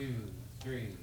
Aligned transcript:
two, 0.00 0.14
three. 0.60 0.96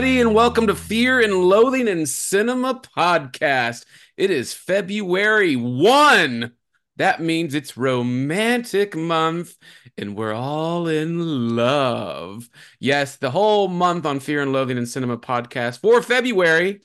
Everybody, 0.00 0.20
and 0.22 0.34
welcome 0.34 0.66
to 0.66 0.74
Fear 0.74 1.20
and 1.20 1.34
Loathing 1.34 1.86
in 1.86 2.06
Cinema 2.06 2.80
podcast. 2.96 3.84
It 4.16 4.30
is 4.30 4.54
February 4.54 5.56
1. 5.56 6.52
That 6.96 7.20
means 7.20 7.54
it's 7.54 7.76
romantic 7.76 8.96
month, 8.96 9.58
and 9.98 10.16
we're 10.16 10.32
all 10.32 10.88
in 10.88 11.54
love. 11.54 12.48
Yes, 12.78 13.16
the 13.16 13.30
whole 13.30 13.68
month 13.68 14.06
on 14.06 14.20
Fear 14.20 14.40
and 14.40 14.54
Loathing 14.54 14.78
in 14.78 14.86
Cinema 14.86 15.18
podcast 15.18 15.80
for 15.80 16.00
February, 16.00 16.80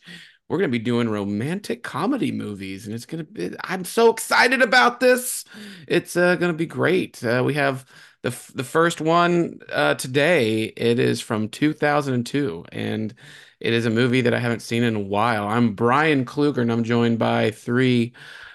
we're 0.49 0.57
going 0.57 0.69
to 0.69 0.77
be 0.77 0.83
doing 0.83 1.07
romantic 1.07 1.83
comedy 1.83 2.33
movies, 2.33 2.85
and 2.85 2.93
it's 2.93 3.05
going 3.05 3.25
to 3.25 3.31
be, 3.31 3.55
I'm 3.63 3.85
so 3.85 4.11
excited 4.11 4.61
about 4.61 4.99
this. 4.99 5.45
It's 5.87 6.17
uh, 6.17 6.35
going 6.35 6.51
to 6.51 6.57
be 6.57 6.65
great. 6.65 7.23
Uh, 7.23 7.43
we 7.45 7.53
have 7.53 7.85
the 8.25 8.31
f- 8.31 8.51
the 8.55 8.63
first 8.63 9.01
one 9.01 9.59
uh, 9.71 9.93
today. 9.93 10.63
It 10.75 10.97
is 10.97 11.21
from 11.21 11.47
2002, 11.47 12.65
and 12.71 13.13
it 13.59 13.71
is 13.71 13.85
a 13.85 13.91
movie 13.91 14.21
that 14.21 14.33
I 14.33 14.39
haven't 14.39 14.63
seen 14.63 14.81
in 14.81 14.95
a 14.95 14.99
while. 14.99 15.47
I'm 15.47 15.75
Brian 15.75 16.25
Kluger, 16.25 16.57
and 16.57 16.71
I'm 16.71 16.83
joined 16.83 17.19
by 17.19 17.51
three 17.51 18.13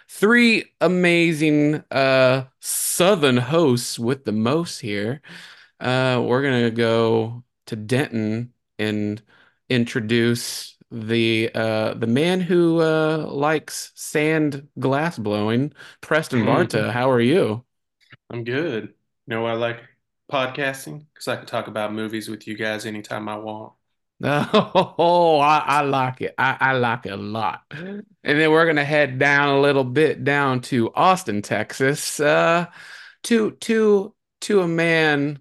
three 0.08 0.64
amazing 0.80 1.84
uh, 1.92 2.46
Southern 2.58 3.36
hosts 3.36 3.96
with 3.96 4.24
the 4.24 4.32
most 4.32 4.80
here. 4.80 5.20
Uh, 5.78 6.20
we're 6.26 6.42
gonna 6.42 6.72
go 6.72 7.44
to 7.66 7.76
Denton 7.76 8.52
and 8.80 9.22
introduce 9.68 10.76
the 10.90 11.48
uh, 11.54 11.94
the 11.94 12.08
man 12.08 12.40
who 12.40 12.80
uh, 12.80 13.18
likes 13.18 13.92
sand 13.94 14.66
glass 14.80 15.16
blowing, 15.16 15.72
Preston 16.00 16.40
Barta. 16.44 16.90
How 16.90 17.08
are 17.08 17.20
you? 17.20 17.64
I'm 18.32 18.42
good. 18.42 18.94
You 19.30 19.36
know, 19.36 19.46
I 19.46 19.52
like 19.52 19.78
podcasting 20.28 21.06
because 21.14 21.28
I 21.28 21.36
can 21.36 21.46
talk 21.46 21.68
about 21.68 21.92
movies 21.92 22.28
with 22.28 22.48
you 22.48 22.56
guys 22.56 22.84
anytime 22.84 23.28
I 23.28 23.36
want. 23.36 23.74
Oh, 24.22 25.38
I, 25.38 25.58
I 25.58 25.80
like 25.82 26.20
it. 26.20 26.34
I, 26.36 26.56
I 26.58 26.72
like 26.72 27.06
it 27.06 27.12
a 27.12 27.16
lot. 27.16 27.62
And 27.70 28.04
then 28.24 28.50
we're 28.50 28.66
gonna 28.66 28.84
head 28.84 29.20
down 29.20 29.50
a 29.50 29.60
little 29.60 29.84
bit 29.84 30.24
down 30.24 30.62
to 30.62 30.92
Austin, 30.94 31.42
Texas, 31.42 32.18
uh, 32.18 32.66
to 33.22 33.52
to 33.52 34.14
to 34.40 34.60
a 34.62 34.68
man 34.68 35.38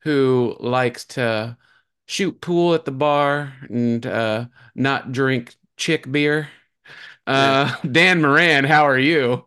who 0.00 0.56
likes 0.58 1.04
to 1.04 1.58
shoot 2.06 2.40
pool 2.40 2.72
at 2.72 2.86
the 2.86 2.90
bar 2.90 3.52
and 3.68 4.06
uh, 4.06 4.46
not 4.74 5.12
drink 5.12 5.54
chick 5.76 6.10
beer. 6.10 6.48
Uh, 7.26 7.76
Dan 7.92 8.22
Moran, 8.22 8.64
how 8.64 8.88
are 8.88 8.98
you? 8.98 9.46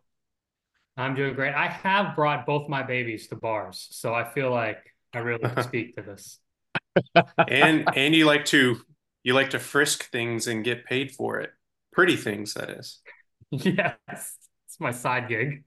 I'm 1.00 1.16
doing 1.16 1.34
great. 1.34 1.54
I 1.54 1.68
have 1.68 2.16
brought 2.16 2.46
both 2.46 2.68
my 2.68 2.84
babies 2.84 3.28
to 3.28 3.36
bars, 3.36 3.88
so 3.92 4.14
I 4.14 4.26
feel 4.26 4.52
like 4.52 4.78
I 5.14 5.20
really 5.20 5.40
can 5.40 5.64
speak 5.68 5.96
to 5.96 6.02
this. 6.02 6.40
And 7.48 7.88
and 7.96 8.14
you 8.14 8.26
like 8.26 8.46
to 8.46 8.82
you 9.24 9.34
like 9.34 9.52
to 9.52 9.60
frisk 9.60 10.10
things 10.12 10.48
and 10.48 10.64
get 10.64 10.86
paid 10.86 11.12
for 11.12 11.40
it. 11.40 11.52
Pretty 11.92 12.16
things, 12.16 12.54
that 12.54 12.70
is. 12.70 13.00
Yes, 13.52 14.36
it's 14.68 14.80
my 14.80 14.92
side 14.92 15.28
gig. 15.28 15.64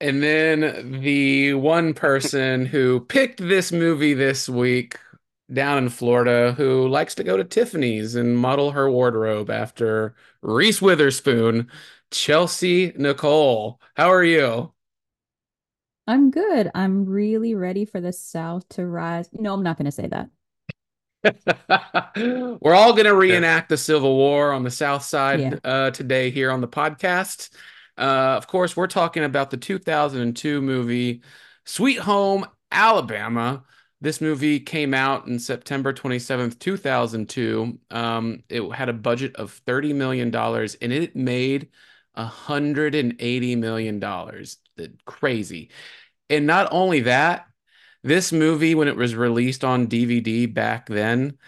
And 0.00 0.22
then 0.22 1.00
the 1.00 1.54
one 1.54 1.92
person 1.92 2.66
who 2.66 3.00
picked 3.00 3.38
this 3.38 3.72
movie 3.72 4.14
this 4.14 4.48
week 4.48 4.96
down 5.52 5.78
in 5.78 5.88
Florida 5.88 6.54
who 6.56 6.86
likes 6.88 7.14
to 7.16 7.24
go 7.24 7.36
to 7.36 7.44
Tiffany's 7.44 8.14
and 8.14 8.36
model 8.36 8.70
her 8.72 8.90
wardrobe 8.90 9.50
after 9.50 10.14
Reese 10.42 10.82
Witherspoon, 10.82 11.68
Chelsea 12.10 12.92
Nicole. 12.96 13.80
How 13.94 14.12
are 14.12 14.24
you? 14.24 14.72
I'm 16.06 16.30
good. 16.30 16.70
I'm 16.74 17.04
really 17.04 17.54
ready 17.54 17.84
for 17.84 18.00
the 18.00 18.12
South 18.12 18.68
to 18.70 18.86
rise. 18.86 19.28
No, 19.32 19.52
I'm 19.54 19.62
not 19.62 19.76
going 19.76 19.86
to 19.86 19.92
say 19.92 20.08
that. 20.08 20.28
We're 22.60 22.74
all 22.74 22.92
going 22.92 23.04
to 23.04 23.14
reenact 23.14 23.68
the 23.68 23.76
Civil 23.76 24.16
War 24.16 24.52
on 24.52 24.62
the 24.62 24.70
South 24.70 25.02
Side 25.04 25.40
Yeah. 25.40 25.54
uh, 25.64 25.90
today 25.90 26.30
here 26.30 26.50
on 26.50 26.60
the 26.60 26.68
podcast. 26.68 27.50
Uh, 27.98 28.36
of 28.38 28.46
course, 28.46 28.76
we're 28.76 28.86
talking 28.86 29.24
about 29.24 29.50
the 29.50 29.56
2002 29.56 30.62
movie 30.62 31.22
Sweet 31.66 31.98
Home 31.98 32.46
Alabama. 32.70 33.64
This 34.00 34.20
movie 34.20 34.60
came 34.60 34.94
out 34.94 35.26
in 35.26 35.40
September 35.40 35.92
27th, 35.92 36.60
2002. 36.60 37.80
Um, 37.90 38.44
it 38.48 38.62
had 38.72 38.88
a 38.88 38.92
budget 38.92 39.34
of 39.36 39.60
$30 39.66 39.94
million 39.96 40.32
and 40.32 40.92
it 40.92 41.16
made 41.16 41.68
$180 42.16 43.56
million. 43.56 44.02
Crazy. 45.04 45.70
And 46.30 46.46
not 46.46 46.68
only 46.72 47.00
that, 47.00 47.46
this 48.02 48.32
movie, 48.32 48.74
when 48.74 48.88
it 48.88 48.96
was 48.96 49.14
released 49.14 49.64
on 49.64 49.86
DVD 49.86 50.46
back 50.46 50.88
then, 50.88 51.38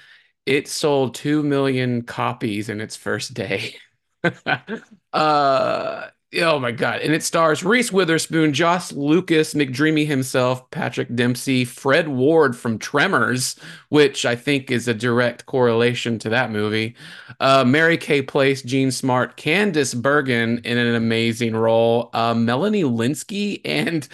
it 0.46 0.68
sold 0.68 1.14
2 1.14 1.42
million 1.42 2.02
copies 2.02 2.68
in 2.68 2.80
its 2.80 2.96
first 2.96 3.34
day. 3.34 3.76
uh, 5.12 6.08
oh 6.38 6.58
my 6.58 6.70
God. 6.70 7.00
And 7.00 7.12
it 7.12 7.22
stars 7.22 7.64
Reese 7.64 7.90
Witherspoon, 7.90 8.52
Josh 8.52 8.92
Lucas, 8.92 9.54
McDreamy 9.54 10.06
himself, 10.06 10.70
Patrick 10.70 11.14
Dempsey, 11.14 11.64
Fred 11.64 12.08
Ward 12.08 12.56
from 12.56 12.78
Tremors, 12.78 13.56
which 13.88 14.24
I 14.24 14.36
think 14.36 14.70
is 14.70 14.86
a 14.86 14.94
direct 14.94 15.46
correlation 15.46 16.18
to 16.20 16.28
that 16.30 16.50
movie. 16.50 16.94
Uh, 17.40 17.64
Mary 17.64 17.96
Kay 17.96 18.22
Place, 18.22 18.62
Jean 18.62 18.90
Smart, 18.90 19.36
Candice 19.36 20.00
Bergen 20.00 20.58
in 20.64 20.78
an 20.78 20.94
amazing 20.94 21.56
role, 21.56 22.10
uh, 22.12 22.34
Melanie 22.34 22.84
Lynskey, 22.84 23.60
and 23.64 24.06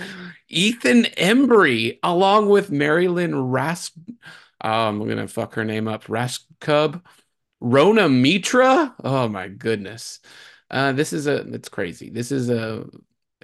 Ethan 0.48 1.04
Embry, 1.18 1.98
along 2.02 2.48
with 2.48 2.70
Mary 2.70 3.08
Lynn 3.08 3.34
Ras. 3.34 3.90
Um, 4.62 5.02
I'm 5.02 5.08
gonna 5.08 5.28
fuck 5.28 5.54
her 5.54 5.64
name 5.64 5.86
up. 5.86 6.04
Raskub, 6.04 7.02
Rhona 7.62 8.10
Mitra. 8.10 8.94
Oh 9.04 9.28
my 9.28 9.48
goodness. 9.48 10.20
Uh, 10.70 10.92
this 10.92 11.12
is 11.12 11.26
a. 11.26 11.38
It's 11.54 11.68
crazy. 11.68 12.10
This 12.10 12.32
is 12.32 12.50
a 12.50 12.84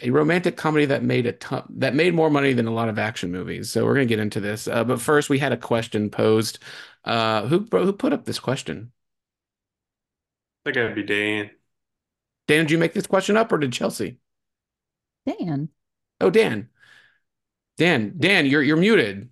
a 0.01 0.11
romantic 0.11 0.57
comedy 0.57 0.87
that 0.87 1.03
made 1.05 1.27
a 1.27 1.33
ton 1.33 1.65
that 1.79 1.95
made 1.95 2.15
more 2.15 2.31
money 2.31 2.53
than 2.53 2.67
a 2.67 2.73
lot 2.73 2.89
of 2.89 2.99
action 2.99 3.31
movies. 3.31 3.71
So 3.71 3.85
we're 3.85 3.95
gonna 3.95 4.07
get 4.07 4.19
into 4.21 4.41
this. 4.41 4.67
Uh, 4.69 4.85
but 4.85 5.01
first, 5.01 5.31
we 5.31 5.39
had 5.39 5.53
a 5.53 5.57
question 5.57 6.11
posed. 6.11 6.59
Uh, 7.05 7.47
who 7.47 7.67
who 7.71 7.93
put 7.93 8.13
up 8.13 8.25
this 8.25 8.39
question? 8.41 8.93
That 10.65 10.73
gotta 10.75 10.95
be 10.95 11.03
Dan. 11.05 11.51
Dan, 12.47 12.65
did 12.65 12.71
you 12.71 12.79
make 12.79 12.93
this 12.93 13.07
question 13.07 13.37
up 13.37 13.51
or 13.53 13.59
did 13.59 13.73
Chelsea? 13.73 14.19
Dan. 15.27 15.69
Oh, 16.21 16.31
Dan. 16.31 16.69
Dan, 17.77 18.15
Dan, 18.19 18.47
you're 18.47 18.63
you're 18.63 18.77
muted. 18.77 19.31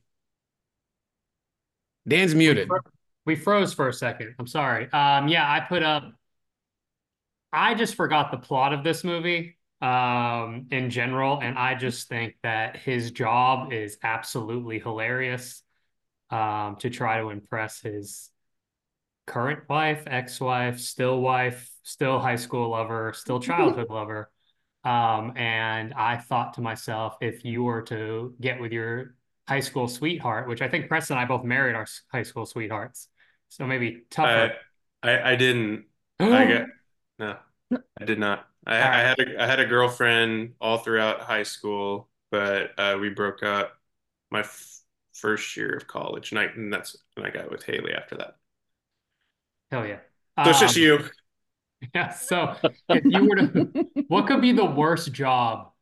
Dan's 2.09 2.35
We, 2.35 2.39
muted. 2.39 2.69
we 3.27 3.37
froze 3.37 3.73
for 3.75 3.89
a 3.89 3.93
second. 3.93 4.35
I'm 4.39 4.47
sorry. 4.47 4.91
Um, 4.93 5.29
yeah, 5.29 5.51
I 5.51 5.61
put 5.61 5.83
up. 5.83 6.13
I 7.53 7.75
just 7.75 7.95
forgot 7.95 8.31
the 8.31 8.39
plot 8.39 8.73
of 8.73 8.85
this 8.85 9.05
movie 9.05 9.57
um, 9.81 10.67
in 10.71 10.91
general, 10.91 11.41
and 11.41 11.59
I 11.59 11.75
just 11.75 12.09
think 12.09 12.37
that 12.43 12.77
his 12.77 13.11
job 13.11 13.73
is 13.73 13.99
absolutely 14.03 14.79
hilarious. 14.79 15.63
um, 16.31 16.77
to 16.81 16.91
try 16.91 17.21
to 17.21 17.31
impress 17.31 17.81
his 17.83 18.31
current 19.27 19.69
wife, 19.69 20.05
ex-wife, 20.07 20.81
still 20.81 21.21
wife, 21.21 21.71
still 21.83 22.19
high 22.21 22.37
school 22.37 22.71
lover, 22.71 23.13
still 23.15 23.41
childhood 23.51 23.89
lover. 23.91 24.31
Um, 24.85 25.35
and 25.37 25.95
I 25.95 26.19
thought 26.19 26.55
to 26.55 26.63
myself, 26.63 27.17
if 27.21 27.45
you 27.45 27.65
were 27.65 27.83
to 27.85 28.35
get 28.41 28.61
with 28.61 28.73
your 28.73 29.15
high 29.49 29.61
school 29.61 29.89
sweetheart, 29.89 30.49
which 30.49 30.63
I 30.63 30.69
think 30.69 30.89
Preston 30.89 31.17
and 31.19 31.25
I 31.25 31.29
both 31.29 31.45
married 31.45 31.77
our 31.77 31.87
high 32.13 32.25
school 32.25 32.47
sweethearts, 32.47 33.09
so 33.51 33.67
maybe 33.67 34.05
tougher. 34.11 34.55
I 35.03 35.33
I 35.33 35.37
didn't. 35.37 35.87
I 36.31 36.47
got 36.47 36.65
no. 37.21 37.37
I 38.01 38.05
did 38.05 38.19
not. 38.19 38.49
I, 38.67 38.77
I 38.77 39.01
had 39.01 39.19
a 39.21 39.43
I 39.43 39.47
had 39.47 39.61
a 39.61 39.67
girlfriend 39.67 40.55
all 40.61 40.79
throughout 40.79 41.23
high 41.23 41.45
school, 41.45 42.11
but 42.31 42.73
uh, 42.79 42.99
we 43.01 43.11
broke 43.11 43.43
up 43.43 43.79
my 44.31 44.41
f 44.41 44.81
first 45.15 45.57
year 45.57 45.77
of 45.77 45.87
college, 45.89 46.33
and 46.33 46.41
I 46.41 46.45
and 46.47 46.73
that's 46.73 46.97
when 47.15 47.27
I 47.27 47.31
got 47.31 47.51
with 47.51 47.65
Haley 47.65 47.95
after 47.95 48.17
that. 48.19 48.37
Hell 49.71 49.87
yeah. 49.87 50.01
So 50.45 50.51
it's 50.51 50.61
just 50.61 50.77
Um, 50.77 50.77
you. 50.77 51.01
Yeah. 51.95 52.11
So 52.11 52.57
if 52.91 53.05
you 53.09 53.25
were 53.29 53.37
to, 53.37 53.47
what 54.09 54.27
could 54.27 54.41
be 54.43 54.53
the 54.53 54.65
worst 54.65 55.13
job 55.13 55.73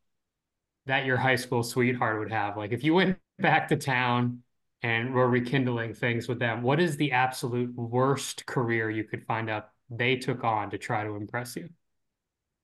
that 0.86 1.06
your 1.06 1.16
high 1.16 1.36
school 1.36 1.62
sweetheart 1.62 2.18
would 2.20 2.32
have? 2.32 2.56
Like 2.56 2.72
if 2.72 2.84
you 2.84 2.94
went 2.94 3.18
back 3.40 3.68
to 3.68 3.76
town 3.76 4.42
and 4.82 5.14
were 5.14 5.28
rekindling 5.28 5.94
things 5.94 6.28
with 6.28 6.38
them, 6.38 6.62
what 6.62 6.80
is 6.80 6.96
the 6.96 7.12
absolute 7.12 7.74
worst 7.76 8.46
career 8.46 8.90
you 8.90 9.04
could 9.04 9.26
find 9.26 9.50
out 9.50 9.70
they 9.90 10.16
took 10.16 10.44
on 10.44 10.70
to 10.70 10.78
try 10.78 11.04
to 11.04 11.16
impress 11.16 11.56
you? 11.56 11.68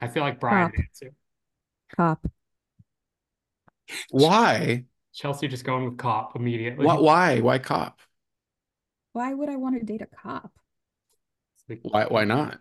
I 0.01 0.09
feel 0.09 0.23
like 0.23 0.41
Brian 0.41 0.71
Cop. 0.71 0.79
answered. 0.79 1.15
Cop. 1.97 2.27
Why? 4.11 4.85
Chelsea 5.13 5.49
just 5.49 5.65
going 5.65 5.85
with 5.85 5.99
cop 5.99 6.37
immediately. 6.37 6.85
Why? 6.87 6.97
Why? 6.97 7.41
Why 7.41 7.59
cop? 7.59 8.01
Why 9.13 9.33
would 9.33 9.49
I 9.49 9.57
want 9.57 9.79
to 9.79 9.85
date 9.85 10.03
a 10.03 10.07
cop? 10.07 10.53
Why? 11.83 12.05
Why 12.07 12.25
not? 12.25 12.61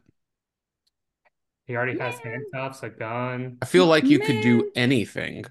He 1.66 1.76
already 1.76 1.98
has 2.00 2.24
Man. 2.24 2.34
handcuffs, 2.34 2.84
a 2.84 2.90
gun. 2.90 3.58
I 3.62 3.66
feel 3.66 3.88
like 3.88 4.06
you 4.06 4.20
could 4.20 4.42
do 4.42 4.58
Man. 4.58 4.72
anything. 4.76 5.46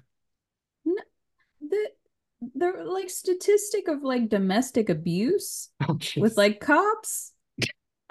The 1.61 1.89
the 2.55 2.83
like 2.85 3.09
statistic 3.09 3.87
of 3.87 4.03
like 4.03 4.29
domestic 4.29 4.89
abuse 4.89 5.69
Oh, 5.87 5.97
with 6.17 6.37
like 6.37 6.59
cops. 6.59 7.32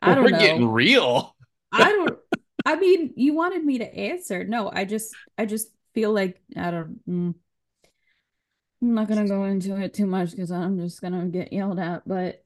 I 0.02 0.14
don't 0.14 0.25
We're 0.25 0.31
know. 0.31 0.38
getting 0.38 0.69
real. 0.69 1.34
I 1.70 1.93
don't. 1.93 2.19
I 2.66 2.76
mean, 2.76 3.12
you 3.16 3.34
wanted 3.34 3.64
me 3.64 3.78
to 3.78 3.94
answer. 3.94 4.44
No, 4.44 4.70
I 4.72 4.84
just, 4.84 5.14
I 5.38 5.46
just 5.46 5.69
feel 5.94 6.12
like 6.12 6.40
I 6.56 6.70
don't. 6.70 7.00
mm. 7.08 7.34
I'm 8.82 8.94
not 8.94 9.08
gonna 9.08 9.28
go 9.28 9.44
into 9.44 9.76
it 9.81 9.94
too 9.94 10.06
much 10.06 10.32
because 10.32 10.50
I'm 10.50 10.78
just 10.81 11.00
gonna 11.00 11.26
get 11.26 11.52
yelled 11.52 11.78
at. 11.78 12.06
But 12.06 12.44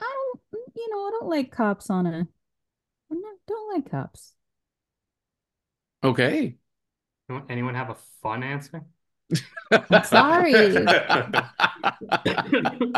I 0.00 0.28
don't, 0.52 0.62
you 0.74 0.88
know, 0.90 1.06
I 1.06 1.10
don't 1.10 1.28
like 1.28 1.52
cops 1.52 1.90
on 1.90 2.06
a. 2.06 2.26
I 3.10 3.14
not, 3.14 3.34
don't 3.46 3.74
like 3.74 3.90
cops. 3.90 4.32
Okay. 6.02 6.56
Anyone- 7.28 7.46
Anyone 7.50 7.74
have 7.74 7.90
a 7.90 7.96
fun 8.22 8.42
answer? 8.42 8.82
I'm 9.70 10.04
sorry. 10.04 10.54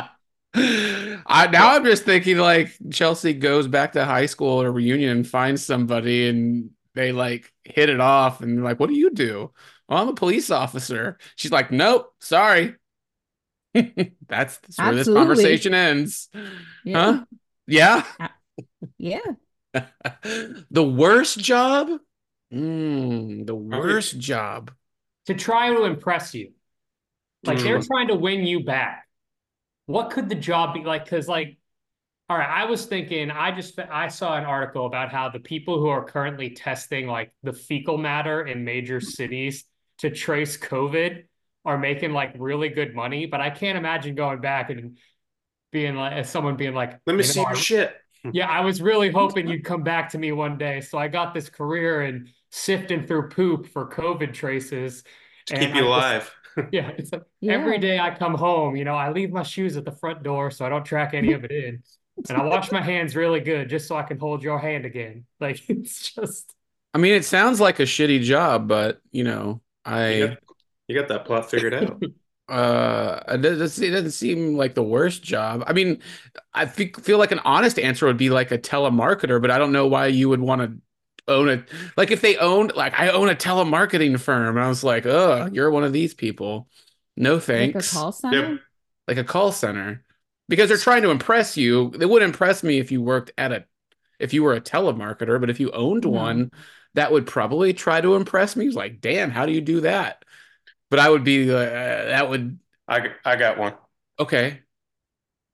I 0.56 1.48
now 1.52 1.74
I'm 1.76 1.84
just 1.84 2.04
thinking 2.04 2.38
like 2.38 2.72
Chelsea 2.90 3.34
goes 3.34 3.66
back 3.66 3.92
to 3.92 4.04
high 4.04 4.26
school 4.26 4.62
or 4.62 4.72
reunion 4.72 5.10
and 5.10 5.28
finds 5.28 5.64
somebody 5.64 6.28
and 6.28 6.70
they 6.94 7.12
like 7.12 7.52
hit 7.64 7.88
it 7.90 8.00
off 8.00 8.40
and 8.40 8.64
like, 8.64 8.80
what 8.80 8.88
do 8.88 8.96
you 8.96 9.10
do? 9.10 9.52
Well, 9.88 10.02
I'm 10.02 10.08
a 10.08 10.14
police 10.14 10.50
officer. 10.50 11.18
She's 11.36 11.52
like, 11.52 11.70
nope, 11.70 12.12
sorry. 12.20 12.76
that's, 13.74 14.58
that's 14.58 14.78
where 14.78 14.94
this 14.94 15.08
conversation 15.08 15.74
ends. 15.74 16.28
Yeah, 16.84 16.94
Huh? 16.94 17.24
Yeah. 17.66 18.04
yeah. 18.98 19.20
the 20.70 20.82
worst 20.84 21.38
job? 21.38 21.90
Mm, 22.52 23.46
the 23.46 23.54
worst 23.54 24.18
job. 24.18 24.70
to 25.26 25.34
try 25.34 25.70
to 25.74 25.84
impress 25.84 26.34
you. 26.34 26.52
Like 27.44 27.58
they're 27.58 27.78
Mm. 27.78 27.86
trying 27.86 28.08
to 28.08 28.14
win 28.14 28.46
you 28.46 28.64
back. 28.64 29.05
What 29.86 30.10
could 30.10 30.28
the 30.28 30.34
job 30.34 30.74
be 30.74 30.84
like? 30.84 31.04
Because 31.04 31.28
like, 31.28 31.58
all 32.28 32.36
right, 32.36 32.48
I 32.48 32.64
was 32.64 32.86
thinking. 32.86 33.30
I 33.30 33.52
just 33.52 33.78
I 33.78 34.08
saw 34.08 34.36
an 34.36 34.44
article 34.44 34.86
about 34.86 35.10
how 35.12 35.28
the 35.28 35.40
people 35.40 35.78
who 35.80 35.88
are 35.88 36.04
currently 36.04 36.50
testing 36.50 37.06
like 37.06 37.32
the 37.42 37.52
fecal 37.52 37.98
matter 37.98 38.44
in 38.46 38.64
major 38.64 39.00
cities 39.00 39.64
to 39.98 40.10
trace 40.10 40.56
COVID 40.58 41.24
are 41.64 41.78
making 41.78 42.12
like 42.12 42.34
really 42.38 42.68
good 42.68 42.94
money. 42.94 43.26
But 43.26 43.40
I 43.40 43.50
can't 43.50 43.78
imagine 43.78 44.14
going 44.14 44.40
back 44.40 44.70
and 44.70 44.98
being 45.72 45.96
like, 45.96 46.12
as 46.14 46.28
someone 46.30 46.56
being 46.56 46.74
like, 46.74 47.00
Let 47.06 47.16
me 47.16 47.22
"You 47.22 47.24
see 47.24 47.40
your 47.40 47.54
shit. 47.54 47.96
yeah, 48.32 48.48
I 48.48 48.60
was 48.60 48.82
really 48.82 49.10
hoping 49.10 49.46
you'd 49.48 49.64
come 49.64 49.82
back 49.82 50.10
to 50.10 50.18
me 50.18 50.32
one 50.32 50.58
day. 50.58 50.80
So 50.80 50.98
I 50.98 51.08
got 51.08 51.32
this 51.34 51.48
career 51.48 52.02
in 52.02 52.28
sifting 52.50 53.06
through 53.06 53.28
poop 53.30 53.68
for 53.68 53.88
COVID 53.88 54.32
traces. 54.34 55.04
To 55.46 55.54
keep 55.54 55.74
you 55.74 55.82
I 55.82 55.86
alive. 55.86 56.34
yeah, 56.72 56.90
it's 56.98 57.12
like 57.12 57.22
Yeah. 57.40 57.48
every 57.48 57.78
day 57.78 57.98
I 57.98 58.14
come 58.14 58.34
home, 58.34 58.76
you 58.76 58.84
know, 58.84 58.94
I 58.94 59.10
leave 59.10 59.30
my 59.32 59.42
shoes 59.42 59.76
at 59.76 59.84
the 59.84 59.92
front 59.92 60.22
door 60.22 60.50
so 60.50 60.64
I 60.66 60.68
don't 60.68 60.84
track 60.84 61.14
any 61.14 61.32
of 61.32 61.44
it 61.44 61.50
in. 61.52 61.82
And 62.28 62.36
I 62.36 62.42
wash 62.42 62.72
my 62.72 62.82
hands 62.82 63.14
really 63.14 63.40
good 63.40 63.68
just 63.68 63.86
so 63.86 63.96
I 63.96 64.02
can 64.02 64.18
hold 64.18 64.42
your 64.42 64.58
hand 64.58 64.84
again. 64.84 65.26
Like 65.40 65.68
it's 65.68 66.12
just 66.12 66.54
I 66.94 66.98
mean, 66.98 67.12
it 67.14 67.24
sounds 67.24 67.60
like 67.60 67.78
a 67.80 67.82
shitty 67.84 68.22
job, 68.22 68.68
but 68.68 69.00
you 69.12 69.24
know, 69.24 69.60
I 69.84 70.08
You 70.08 70.28
got, 70.28 70.38
you 70.88 70.94
got 70.98 71.08
that 71.08 71.24
plot 71.26 71.50
figured 71.50 71.74
out. 71.74 72.02
uh 72.48 73.20
it 73.28 73.38
doesn't, 73.42 73.84
it 73.84 73.90
doesn't 73.90 74.12
seem 74.12 74.56
like 74.56 74.74
the 74.74 74.82
worst 74.82 75.22
job. 75.22 75.64
I 75.66 75.72
mean, 75.72 76.00
I 76.54 76.66
feel 76.66 77.18
like 77.18 77.32
an 77.32 77.40
honest 77.40 77.78
answer 77.78 78.06
would 78.06 78.16
be 78.18 78.30
like 78.30 78.52
a 78.52 78.58
telemarketer, 78.58 79.40
but 79.42 79.50
I 79.50 79.58
don't 79.58 79.72
know 79.72 79.86
why 79.88 80.06
you 80.08 80.28
would 80.28 80.40
want 80.40 80.62
to 80.62 80.78
own 81.28 81.48
it. 81.48 81.68
Like 81.96 82.10
if 82.10 82.20
they 82.20 82.36
owned, 82.36 82.74
like 82.76 82.98
I 82.98 83.08
own 83.10 83.28
a 83.28 83.34
telemarketing 83.34 84.18
firm, 84.20 84.56
and 84.56 84.64
I 84.64 84.68
was 84.68 84.84
like, 84.84 85.06
oh, 85.06 85.48
you're 85.52 85.70
one 85.70 85.84
of 85.84 85.92
these 85.92 86.14
people. 86.14 86.68
No 87.16 87.38
thanks. 87.40 87.74
Like 87.74 87.84
a 87.84 87.86
thanks. 87.86 87.92
call 87.92 88.12
center. 88.12 88.50
Yep. 88.52 88.60
Like 89.08 89.18
a 89.18 89.24
call 89.24 89.52
center, 89.52 90.04
because 90.48 90.68
they're 90.68 90.78
trying 90.78 91.02
to 91.02 91.10
impress 91.10 91.56
you. 91.56 91.90
They 91.90 92.06
would 92.06 92.22
impress 92.22 92.62
me 92.62 92.78
if 92.78 92.90
you 92.92 93.02
worked 93.02 93.32
at 93.38 93.52
a, 93.52 93.64
if 94.18 94.34
you 94.34 94.42
were 94.42 94.54
a 94.54 94.60
telemarketer, 94.60 95.40
but 95.40 95.50
if 95.50 95.60
you 95.60 95.70
owned 95.72 96.06
No. 96.08 96.10
one, 96.10 96.50
that 96.94 97.12
would 97.12 97.26
probably 97.26 97.72
try 97.74 98.00
to 98.00 98.16
impress 98.16 98.56
me. 98.56 98.66
It's 98.66 98.76
like, 98.76 99.00
damn, 99.00 99.30
how 99.30 99.46
do 99.46 99.52
you 99.52 99.60
do 99.60 99.82
that? 99.82 100.24
But 100.90 101.00
I 101.00 101.10
would 101.10 101.24
be, 101.24 101.50
uh, 101.50 101.56
that 101.56 102.28
would, 102.30 102.58
I 102.88 103.12
I 103.24 103.36
got 103.36 103.58
one. 103.58 103.74
okay. 104.18 104.62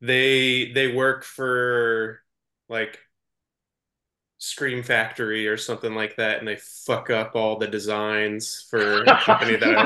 They 0.01 0.73
they 0.73 0.93
work 0.93 1.25
for 1.25 2.21
like 2.69 2.99
Scream 4.45 4.83
Factory 4.83 5.47
or 5.47 5.57
something 5.57 5.95
like 5.95 6.17
that, 6.17 6.39
and 6.41 6.49
they 6.49 6.57
fuck 6.57 7.11
up 7.11 7.37
all 7.37 7.59
the 7.59 7.69
designs 7.69 8.67
for 8.69 9.03
a 9.05 9.17
company 9.21 9.57
that 9.57 9.79
I 9.79 9.85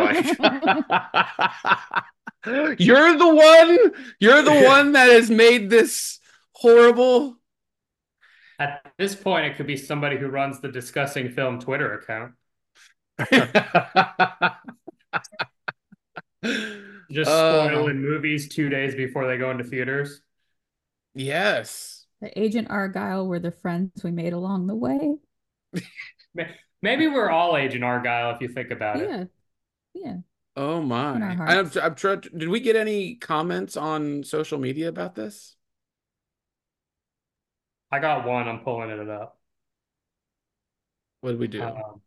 like. 2.47 2.79
You're 2.81 3.19
the 3.19 3.35
one. 3.35 3.79
You're 4.19 4.43
the 4.43 4.55
one 4.65 4.93
that 4.93 5.11
has 5.11 5.31
made 5.31 5.69
this 5.69 6.21
horrible. 6.53 7.37
at 8.59 8.81
this 8.99 9.15
point 9.15 9.47
it 9.47 9.57
could 9.57 9.67
be 9.67 9.77
somebody 9.77 10.17
who 10.17 10.29
runs 10.29 10.61
the 10.61 10.69
discussing 10.69 11.29
film 11.31 11.61
Twitter 11.61 11.93
account. 11.95 12.33
Just 17.11 17.31
Uh, 17.31 17.67
spoiling 17.69 18.01
movies 18.01 18.49
two 18.49 18.69
days 18.69 18.95
before 18.95 19.27
they 19.27 19.39
go 19.39 19.51
into 19.51 19.65
theaters. 19.65 20.23
yes. 21.15 21.96
The 22.21 22.39
Agent 22.39 22.69
Argylle 22.69 23.27
were 23.27 23.39
the 23.39 23.51
friends 23.51 24.03
we 24.03 24.11
made 24.11 24.33
along 24.33 24.67
the 24.67 24.75
way. 24.75 25.17
Maybe 26.83 27.09
we're 27.09 27.31
all 27.31 27.57
Agent 27.57 27.85
Argylle 27.85 28.35
if 28.35 28.41
you 28.41 28.49
think 28.49 28.71
about 28.71 29.01
it. 29.01 29.11
Yeah, 29.11 29.25
yeah. 29.95 30.17
Oh 30.57 30.81
my. 30.81 31.15
I'm. 31.15 31.71
I'm 31.83 31.95
trying. 31.95 32.21
Did 32.21 32.49
we 32.49 32.61
get 32.61 32.77
any 32.77 33.17
comments 33.17 33.77
on 33.77 34.25
social 34.25 34.59
media 34.59 34.89
about 34.89 35.15
this? 35.15 35.57
I 37.91 37.99
got 37.99 38.27
one, 38.27 38.49
I'm 38.49 38.61
pulling 38.61 38.91
it 38.91 39.09
up. 39.09 39.39
What 41.21 41.33
did 41.33 41.41
we 41.41 41.49
do? 41.49 41.63
Um, 41.63 42.01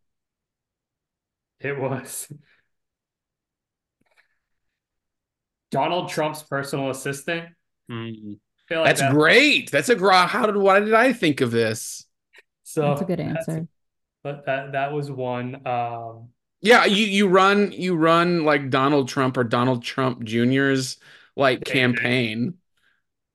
it 1.59 1.77
was 1.77 2.31
Donald 5.71 6.09
Trump's 6.09 6.43
personal 6.43 6.89
assistant. 6.89 7.49
Hmm. 7.89 8.33
I 8.69 8.73
feel 8.73 8.81
like 8.81 8.95
That's 8.95 9.13
great. 9.13 9.71
That's 9.71 9.89
a 9.89 9.95
gra. 9.95 10.27
How 10.27 10.45
did? 10.45 10.55
Why 10.55 10.79
did 10.79 10.93
I 10.93 11.13
think 11.13 11.41
of 11.41 11.51
this? 11.51 12.05
So 12.63 12.81
That's 12.81 13.01
a 13.01 13.05
good 13.05 13.19
answer. 13.19 13.67
But 14.23 14.45
that 14.45 14.73
that 14.73 14.93
was 14.93 15.09
one. 15.09 15.65
Um, 15.65 16.29
Yeah, 16.61 16.85
you 16.85 17.05
you 17.05 17.27
run 17.27 17.71
you 17.71 17.95
run 17.95 18.45
like 18.45 18.69
Donald 18.69 19.07
Trump 19.07 19.37
or 19.37 19.43
Donald 19.43 19.83
Trump 19.83 20.23
Jr.'s 20.23 20.97
like 21.35 21.63
Campaign. 21.63 21.95
campaign 21.95 22.53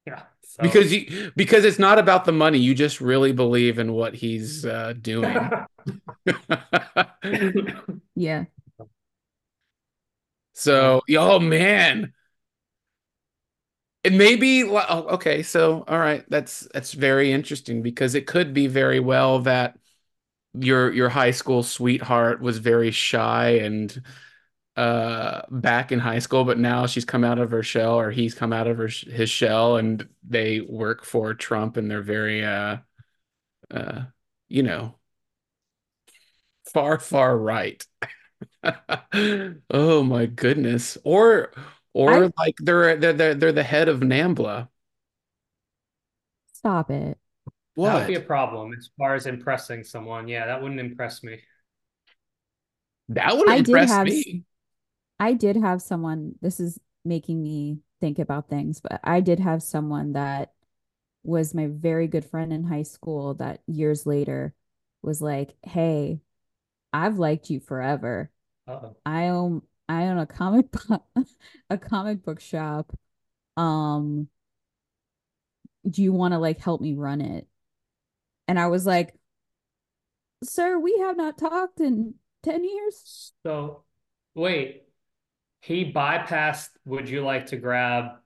yeah. 0.06 0.22
So. 0.42 0.62
because 0.62 0.92
you 0.92 1.32
because 1.34 1.64
it's 1.64 1.78
not 1.80 1.98
about 1.98 2.26
the 2.26 2.32
money. 2.32 2.58
You 2.58 2.74
just 2.74 3.00
really 3.00 3.32
believe 3.32 3.78
in 3.78 3.92
what 3.92 4.14
he's 4.14 4.64
uh, 4.64 4.92
doing. 5.00 5.36
Yeah. 8.14 8.44
so, 10.52 11.02
oh 11.10 11.38
man, 11.40 12.12
And 14.04 14.18
maybe 14.18 14.64
oh, 14.64 15.06
okay, 15.14 15.42
so 15.42 15.84
all 15.88 15.98
right, 15.98 16.24
that's 16.28 16.68
that's 16.74 16.92
very 16.92 17.32
interesting 17.32 17.80
because 17.82 18.14
it 18.14 18.26
could 18.26 18.52
be 18.52 18.66
very 18.66 19.00
well 19.00 19.40
that 19.40 19.78
your 20.54 20.92
your 20.92 21.08
high 21.10 21.32
school 21.32 21.62
sweetheart 21.62 22.40
was 22.40 22.58
very 22.58 22.90
shy 22.92 23.50
and 23.60 24.02
uh 24.76 25.42
back 25.50 25.92
in 25.92 26.00
high 26.00 26.20
school, 26.20 26.44
but 26.44 26.58
now 26.58 26.86
she's 26.86 27.04
come 27.06 27.24
out 27.24 27.38
of 27.40 27.50
her 27.52 27.62
shell 27.64 27.98
or 28.00 28.10
he's 28.10 28.34
come 28.34 28.52
out 28.52 28.68
of 28.68 28.78
her 28.78 28.88
his 28.88 29.30
shell 29.30 29.76
and 29.78 30.08
they 30.28 30.60
work 30.62 31.04
for 31.04 31.34
Trump 31.34 31.76
and 31.78 31.90
they're 31.90 32.02
very 32.02 32.44
uh 32.44 32.78
uh 33.70 34.02
you 34.48 34.62
know 34.64 34.96
far 36.72 36.98
far 36.98 37.36
right. 37.36 37.86
oh 39.70 40.02
my 40.02 40.26
goodness. 40.26 40.98
Or 41.04 41.52
or 41.94 42.26
I- 42.26 42.32
like 42.38 42.56
they're 42.60 42.96
they're 42.98 43.14
they're, 43.14 43.34
they're 43.36 43.52
the 43.52 43.64
head 43.64 43.88
of 43.88 44.00
NAMBLA. 44.00 44.68
Stop 46.52 46.90
it. 46.90 47.18
That 47.82 47.94
would 47.94 48.06
What? 48.06 48.06
be 48.06 48.16
a 48.16 48.20
problem 48.20 48.72
as 48.78 48.90
far 48.98 49.14
as 49.14 49.26
impressing 49.26 49.84
someone. 49.84 50.28
Yeah, 50.28 50.46
that 50.46 50.62
wouldn't 50.62 50.80
impress 50.80 51.22
me. 51.22 51.42
That 53.10 53.36
would 53.36 53.48
I 53.48 53.60
did 53.60 53.82
impress 53.82 53.88
have 53.88 54.08
me. 54.08 54.44
I 55.18 55.34
did 55.34 55.56
have 55.56 55.82
someone, 55.82 56.34
this 56.40 56.60
is 56.60 56.78
making 57.04 57.42
me 57.42 57.80
think 58.00 58.18
about 58.18 58.48
things, 58.48 58.80
but 58.80 59.00
I 59.04 59.20
did 59.20 59.40
have 59.40 59.62
someone 59.62 60.12
that 60.12 60.52
was 61.24 61.54
my 61.54 61.68
very 61.68 62.08
good 62.08 62.24
friend 62.24 62.52
in 62.52 62.64
high 62.64 62.84
school 62.84 63.34
that 63.34 63.62
years 63.66 64.06
later 64.06 64.54
was 65.02 65.22
like, 65.22 65.56
"Hey, 65.64 66.20
I've 66.92 67.18
liked 67.18 67.50
you 67.50 67.60
forever. 67.60 68.30
Uh-oh. 68.66 68.96
I 69.06 69.28
own 69.28 69.62
I 69.88 70.04
own 70.04 70.18
a 70.18 70.26
comic 70.26 70.70
book 70.70 71.02
a 71.70 71.78
comic 71.78 72.22
book 72.24 72.40
shop. 72.40 72.92
Um, 73.56 74.28
do 75.88 76.02
you 76.02 76.12
want 76.12 76.32
to 76.32 76.38
like 76.38 76.60
help 76.60 76.80
me 76.80 76.94
run 76.94 77.20
it?" 77.20 77.46
And 78.48 78.58
I 78.58 78.68
was 78.68 78.86
like, 78.86 79.14
"Sir, 80.42 80.78
we 80.78 80.98
have 80.98 81.16
not 81.16 81.38
talked 81.38 81.80
in 81.80 82.14
10 82.42 82.64
years." 82.64 83.32
So, 83.44 83.84
wait, 84.34 84.84
he 85.64 85.90
bypassed, 85.90 86.70
would 86.84 87.08
you 87.08 87.22
like 87.22 87.46
to 87.46 87.56
grab 87.56 88.16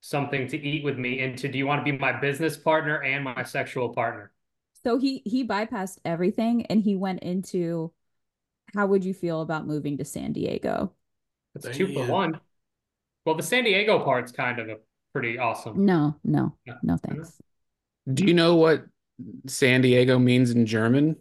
something 0.00 0.46
to 0.46 0.56
eat 0.56 0.84
with 0.84 0.96
me 0.96 1.18
into, 1.18 1.48
do 1.48 1.58
you 1.58 1.66
want 1.66 1.84
to 1.84 1.92
be 1.92 1.98
my 1.98 2.12
business 2.12 2.56
partner 2.56 3.02
and 3.02 3.24
my 3.24 3.42
sexual 3.42 3.88
partner? 3.88 4.30
So 4.84 4.96
he 4.98 5.20
he 5.24 5.44
bypassed 5.44 5.98
everything 6.04 6.66
and 6.66 6.80
he 6.80 6.94
went 6.94 7.24
into 7.24 7.92
how 8.76 8.86
would 8.86 9.04
you 9.04 9.14
feel 9.14 9.40
about 9.40 9.66
moving 9.66 9.98
to 9.98 10.04
San 10.04 10.32
Diego? 10.32 10.92
That's 11.54 11.76
two 11.76 11.92
for 11.92 12.06
one. 12.06 12.38
Well, 13.24 13.34
the 13.34 13.42
San 13.42 13.64
Diego 13.64 14.04
part's 14.04 14.30
kind 14.30 14.58
of 14.60 14.68
a 14.68 14.76
pretty 15.12 15.38
awesome. 15.38 15.84
No, 15.84 16.14
no, 16.22 16.54
Yeah. 16.66 16.74
no 16.82 16.96
thanks. 16.96 17.40
Do 18.12 18.24
you 18.24 18.34
know 18.34 18.54
what 18.56 18.84
San 19.46 19.80
Diego 19.80 20.18
means 20.18 20.50
in 20.52 20.66
German? 20.66 21.16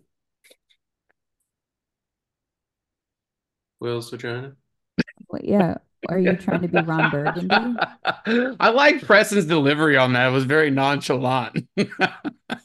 Will's 3.79 4.09
vagina. 4.09 4.53
What, 5.27 5.45
yeah, 5.45 5.77
are 6.09 6.19
you 6.19 6.35
trying 6.35 6.62
to 6.62 6.67
be 6.67 6.79
Ron 6.81 7.09
Burgundy? 7.12 7.79
I 8.59 8.69
like 8.69 9.01
Preston's 9.01 9.45
delivery 9.45 9.97
on 9.97 10.13
that. 10.13 10.27
It 10.27 10.31
was 10.31 10.43
very 10.43 10.69
nonchalant. 10.69 11.67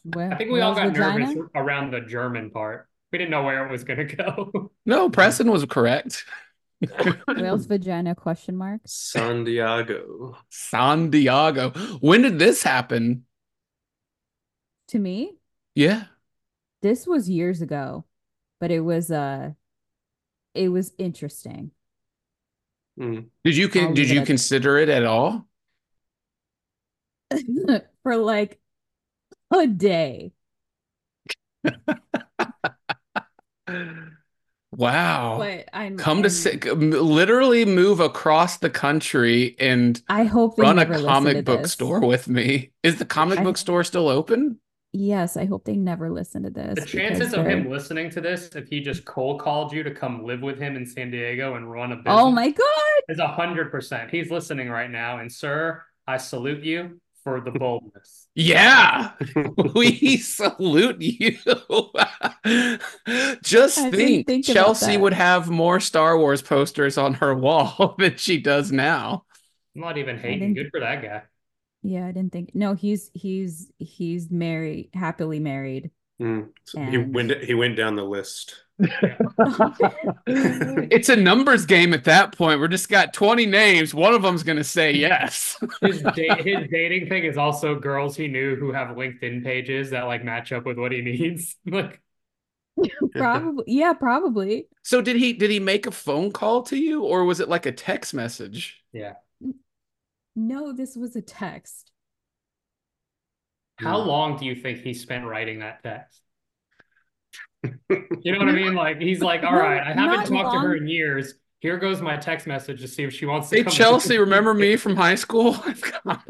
Where, 0.04 0.32
I 0.32 0.36
think 0.36 0.50
we 0.50 0.60
all 0.60 0.74
got 0.74 0.88
vagina? 0.88 1.26
nervous 1.26 1.48
around 1.54 1.92
the 1.92 2.00
German 2.00 2.50
part. 2.50 2.89
We 3.12 3.18
didn't 3.18 3.30
know 3.30 3.42
where 3.42 3.66
it 3.66 3.70
was 3.70 3.84
going 3.84 4.06
to 4.08 4.16
go. 4.16 4.70
No, 4.86 5.10
Preston 5.10 5.50
was 5.50 5.64
correct. 5.66 6.24
Whale's 7.28 7.66
vagina 7.66 8.14
question 8.14 8.56
mark. 8.56 8.80
San 8.86 9.44
Diego. 9.44 10.36
San 10.48 11.10
Diego. 11.10 11.70
When 12.00 12.22
did 12.22 12.38
this 12.38 12.62
happen? 12.62 13.24
To 14.88 14.98
me, 14.98 15.36
Yeah. 15.74 16.04
this 16.82 17.06
was 17.06 17.28
years 17.28 17.60
ago, 17.62 18.04
but 18.58 18.70
it 18.70 18.80
was 18.80 19.10
uh 19.10 19.50
it 20.54 20.68
was 20.70 20.92
interesting. 20.98 21.70
Mm. 22.98 23.26
Did 23.44 23.56
you 23.56 23.66
I'll 23.66 23.72
con- 23.72 23.94
did 23.94 24.08
you 24.10 24.20
at- 24.20 24.26
consider 24.26 24.78
it 24.78 24.88
at 24.88 25.04
all? 25.04 25.46
For 28.02 28.16
like 28.16 28.58
a 29.52 29.66
day. 29.66 30.32
Wow. 34.72 35.38
But 35.38 35.68
I'm 35.72 35.96
Come 35.96 36.18
to 36.22 36.28
I'm- 36.28 36.30
sit, 36.30 36.64
literally 36.78 37.64
move 37.64 37.98
across 37.98 38.58
the 38.58 38.70
country 38.70 39.56
and 39.58 40.00
I 40.08 40.24
hope 40.24 40.54
they 40.56 40.62
run 40.62 40.78
a 40.78 40.82
never 40.82 40.92
listen 40.94 41.08
comic 41.08 41.44
book 41.44 41.62
this. 41.62 41.72
store 41.72 41.98
with 42.00 42.28
me. 42.28 42.70
Is 42.84 42.98
the 42.98 43.04
comic 43.04 43.40
I- 43.40 43.42
book 43.42 43.56
store 43.58 43.82
still 43.82 44.08
open? 44.08 44.60
Yes, 44.92 45.36
I 45.36 45.44
hope 45.44 45.64
they 45.64 45.76
never 45.76 46.10
listen 46.10 46.42
to 46.44 46.50
this. 46.50 46.74
The 46.80 46.86
chances 46.86 47.32
of 47.32 47.46
him 47.46 47.70
listening 47.70 48.10
to 48.10 48.20
this, 48.20 48.48
if 48.56 48.68
he 48.68 48.80
just 48.80 49.04
cold 49.04 49.40
called 49.40 49.72
you 49.72 49.84
to 49.84 49.90
come 49.92 50.24
live 50.24 50.40
with 50.42 50.58
him 50.58 50.74
in 50.76 50.84
San 50.84 51.12
Diego 51.12 51.54
and 51.54 51.70
run 51.70 51.92
a 51.92 51.94
oh 51.94 51.98
business, 51.98 52.14
Oh 52.18 52.30
my 52.32 52.50
god! 52.50 53.02
is 53.08 53.20
a 53.20 53.28
hundred 53.28 53.70
percent. 53.70 54.10
He's 54.10 54.32
listening 54.32 54.68
right 54.68 54.90
now, 54.90 55.18
and 55.18 55.30
sir, 55.30 55.82
I 56.08 56.16
salute 56.16 56.64
you 56.64 57.00
for 57.30 57.40
the 57.50 57.58
boldness. 57.58 58.28
Yeah, 58.34 59.12
we 59.74 60.16
salute 60.18 61.00
you. 61.00 61.36
Just 63.42 63.78
I 63.78 63.90
think, 63.90 64.26
think 64.26 64.44
Chelsea 64.44 64.96
would 64.96 65.12
have 65.12 65.48
more 65.50 65.80
Star 65.80 66.16
Wars 66.18 66.42
posters 66.42 66.96
on 66.98 67.14
her 67.14 67.34
wall 67.34 67.94
than 67.98 68.16
she 68.16 68.38
does 68.40 68.70
now. 68.72 69.24
I'm 69.74 69.82
not 69.82 69.98
even 69.98 70.18
hating. 70.18 70.40
didn't- 70.40 70.54
Good 70.54 70.70
for 70.70 70.80
that 70.80 71.02
guy. 71.02 71.22
Yeah, 71.82 72.06
I 72.06 72.12
didn't 72.12 72.32
think. 72.32 72.50
No, 72.54 72.74
he's 72.74 73.10
he's 73.14 73.70
he's 73.78 74.30
married, 74.30 74.90
happily 74.92 75.40
married. 75.40 75.90
Mm. 76.20 76.48
So 76.64 76.82
he 76.82 76.98
went 76.98 77.32
he 77.42 77.54
went 77.54 77.76
down 77.76 77.96
the 77.96 78.04
list. 78.04 78.54
it's 80.26 81.08
a 81.08 81.16
numbers 81.16 81.66
game 81.66 81.92
at 81.92 82.04
that 82.04 82.36
point. 82.36 82.60
We're 82.60 82.68
just 82.68 82.88
got 82.88 83.12
20 83.12 83.46
names. 83.46 83.94
One 83.94 84.14
of 84.14 84.22
them's 84.22 84.42
going 84.42 84.56
to 84.56 84.64
say 84.64 84.92
yes. 84.92 85.58
His 85.82 86.02
da- 86.02 86.42
his 86.42 86.68
dating 86.70 87.08
thing 87.08 87.24
is 87.24 87.36
also 87.36 87.78
girls 87.78 88.16
he 88.16 88.26
knew 88.28 88.56
who 88.56 88.72
have 88.72 88.96
LinkedIn 88.96 89.44
pages 89.44 89.90
that 89.90 90.04
like 90.04 90.24
match 90.24 90.52
up 90.52 90.64
with 90.64 90.78
what 90.78 90.92
he 90.92 91.02
needs. 91.02 91.56
like 91.66 92.00
Probably, 93.14 93.64
yeah, 93.66 93.92
probably. 93.92 94.68
So 94.82 95.02
did 95.02 95.16
he 95.16 95.34
did 95.34 95.50
he 95.50 95.60
make 95.60 95.86
a 95.86 95.90
phone 95.90 96.32
call 96.32 96.62
to 96.64 96.76
you 96.76 97.02
or 97.02 97.24
was 97.24 97.40
it 97.40 97.48
like 97.48 97.66
a 97.66 97.72
text 97.72 98.14
message? 98.14 98.82
Yeah. 98.92 99.14
No, 100.34 100.72
this 100.72 100.96
was 100.96 101.16
a 101.16 101.22
text. 101.22 101.89
How 103.80 103.98
long 103.98 104.36
do 104.36 104.44
you 104.44 104.54
think 104.54 104.80
he 104.80 104.94
spent 104.94 105.24
writing 105.24 105.60
that 105.60 105.82
text? 105.82 106.20
You 108.22 108.32
know 108.32 108.38
what 108.38 108.48
I 108.48 108.52
mean? 108.52 108.74
Like 108.74 109.00
he's 109.00 109.20
like, 109.20 109.42
all 109.42 109.54
right, 109.54 109.80
I 109.80 109.92
haven't 109.92 110.30
not 110.30 110.44
talked 110.44 110.54
to 110.54 110.60
her 110.60 110.76
in 110.76 110.86
years. 110.86 111.34
Here 111.60 111.78
goes 111.78 112.00
my 112.00 112.16
text 112.16 112.46
message 112.46 112.80
to 112.80 112.88
see 112.88 113.02
if 113.02 113.12
she 113.12 113.26
wants 113.26 113.50
to 113.50 113.56
Hey 113.56 113.64
come. 113.64 113.72
Chelsea, 113.72 114.18
remember 114.18 114.54
me 114.54 114.76
from 114.76 114.96
high 114.96 115.14
school? 115.14 115.56
I've 115.66 115.80
got 115.80 116.22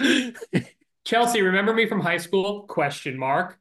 a... 0.00 0.34
Chelsea, 1.04 1.42
remember 1.42 1.74
me 1.74 1.86
from 1.86 2.00
high 2.00 2.16
school? 2.16 2.62
Question 2.62 3.18
mark. 3.18 3.58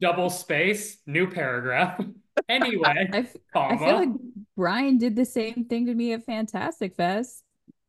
Double 0.00 0.30
space, 0.30 0.98
new 1.06 1.26
paragraph. 1.28 2.00
Anyway, 2.48 3.08
I, 3.12 3.16
f- 3.16 3.36
comma. 3.52 3.74
I 3.74 3.78
feel 3.78 3.96
like 3.96 4.08
Brian 4.56 4.98
did 4.98 5.16
the 5.16 5.24
same 5.24 5.66
thing 5.68 5.86
to 5.86 5.94
me 5.94 6.12
at 6.12 6.24
Fantastic 6.24 6.94
Fest. 6.94 7.42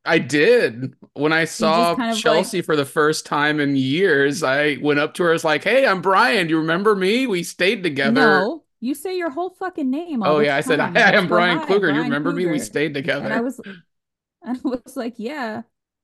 I 0.08 0.20
did. 0.20 0.94
When 1.14 1.34
I 1.34 1.46
saw 1.46 1.96
kind 1.96 2.10
of 2.12 2.16
like- 2.16 2.24
Chelsea 2.24 2.62
for 2.62 2.76
the 2.76 2.86
first 2.86 3.26
time 3.26 3.60
in 3.60 3.76
years, 3.76 4.44
I 4.44 4.78
went 4.82 5.00
up 5.00 5.14
to 5.16 5.24
her. 5.24 5.30
I 5.30 5.34
was 5.34 5.44
like, 5.44 5.64
"Hey, 5.64 5.86
I'm 5.86 6.02
Brian. 6.02 6.48
Do 6.48 6.52
you 6.52 6.60
remember 6.60 6.96
me? 6.96 7.28
We 7.28 7.44
stayed 7.44 7.84
together." 7.84 8.12
No, 8.14 8.64
you 8.80 8.94
say 8.96 9.18
your 9.18 9.30
whole 9.30 9.50
fucking 9.52 9.90
name. 9.90 10.24
all 10.24 10.36
Oh 10.36 10.40
the 10.40 10.46
yeah, 10.46 10.56
I 10.56 10.62
said, 10.62 10.78
time. 10.78 10.96
"Hi, 10.96 11.14
I'm 11.16 11.24
go, 11.28 11.36
Brian 11.36 11.58
"Hi, 11.60 11.66
Kluger. 11.66 11.74
You 11.74 11.80
Brian 11.94 12.04
remember 12.04 12.32
me? 12.32 12.46
We 12.46 12.60
stayed 12.60 12.94
together." 12.94 13.26
And 13.26 13.34
I 13.34 13.42
was, 13.42 13.60
I 14.46 14.56
was 14.64 14.96
like, 14.96 15.16
yeah, 15.18 15.64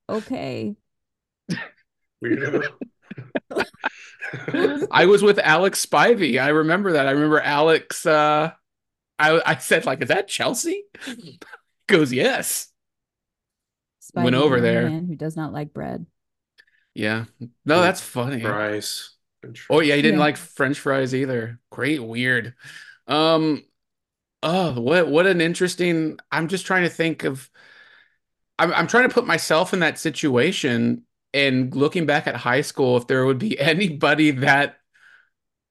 okay. 0.10 0.75
Weirdo. 2.24 2.67
I 4.91 5.05
was 5.05 5.22
with 5.22 5.39
Alex 5.39 5.86
Spivey. 5.86 6.41
I 6.41 6.50
remember 6.50 6.93
that. 6.93 7.07
I 7.07 7.12
remember 7.12 7.39
Alex. 7.39 8.05
Uh, 8.05 8.51
I 9.19 9.41
I 9.45 9.57
said 9.57 9.86
like, 9.86 10.01
"Is 10.01 10.10
that 10.10 10.27
Chelsea?" 10.27 10.83
He 11.05 11.39
goes, 11.88 12.12
"Yes." 12.12 12.69
Went 14.15 14.36
Spidey, 14.36 14.39
the 14.39 14.43
over 14.45 14.62
there. 14.62 14.89
man 14.89 15.05
who 15.07 15.15
does 15.15 15.36
not 15.36 15.53
like 15.53 15.74
bread. 15.74 16.05
Yeah. 16.93 17.25
No, 17.65 17.81
that's 17.81 18.01
funny. 18.01 18.41
Fries. 18.41 19.12
Oh 19.69 19.79
yeah, 19.81 19.95
he 19.95 20.01
didn't 20.01 20.19
Yeah. 20.19 20.25
like 20.25 20.38
French 20.38 20.79
fries 20.79 21.13
either. 21.15 21.60
Great, 21.69 22.01
weird. 22.03 22.55
Um, 23.07 23.63
oh, 24.43 24.79
what 24.81 25.10
what 25.10 25.27
an 25.27 25.41
interesting. 25.41 26.19
I'm 26.31 26.48
just 26.48 26.65
trying 26.65 26.83
to 26.83 26.89
think 26.89 27.24
of. 27.24 27.50
I'm 28.60 28.74
I'm 28.74 28.88
trying 28.88 29.07
to 29.07 29.13
put 29.13 29.25
myself 29.25 29.74
in 29.74 29.79
that 29.79 30.00
situation 30.00 31.05
and 31.33 31.75
looking 31.75 32.05
back 32.05 32.27
at 32.27 32.36
high 32.36 32.62
school, 32.62 32.98
if 32.98 33.07
there 33.07 33.25
would 33.25 33.39
be 33.39 33.60
anybody 33.60 34.31
that, 34.31 34.77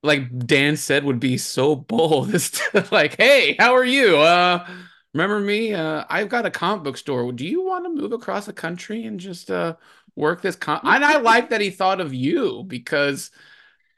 like 0.03 0.47
Dan 0.47 0.77
said, 0.77 1.05
would 1.05 1.21
be 1.21 1.39
so 1.39 1.77
bold 1.77 2.35
as 2.35 2.51
to 2.53 2.89
like, 2.93 3.17
hey, 3.19 3.57
how 3.59 3.75
are 3.75 3.85
you? 3.85 4.19
Uh, 4.19 4.67
remember 5.13 5.41
me? 5.41 5.75
Uh, 5.75 6.05
I've 6.09 6.29
got 6.29 6.47
a 6.47 6.51
comic 6.51 6.85
book 6.85 6.97
store. 6.97 7.31
Do 7.33 7.47
you 7.47 7.65
want 7.65 7.85
to 7.85 7.91
move 7.91 8.13
across 8.13 8.47
the 8.47 8.53
country 8.53 9.05
and 9.05 9.19
just 9.21 9.51
uh 9.51 9.77
work 10.15 10.43
this 10.43 10.57
com 10.57 10.81
and 10.83 11.05
I 11.05 11.19
like 11.19 11.51
that 11.51 11.61
he 11.61 11.71
thought 11.71 12.01
of 12.01 12.13
you 12.13 12.65
because 12.67 13.31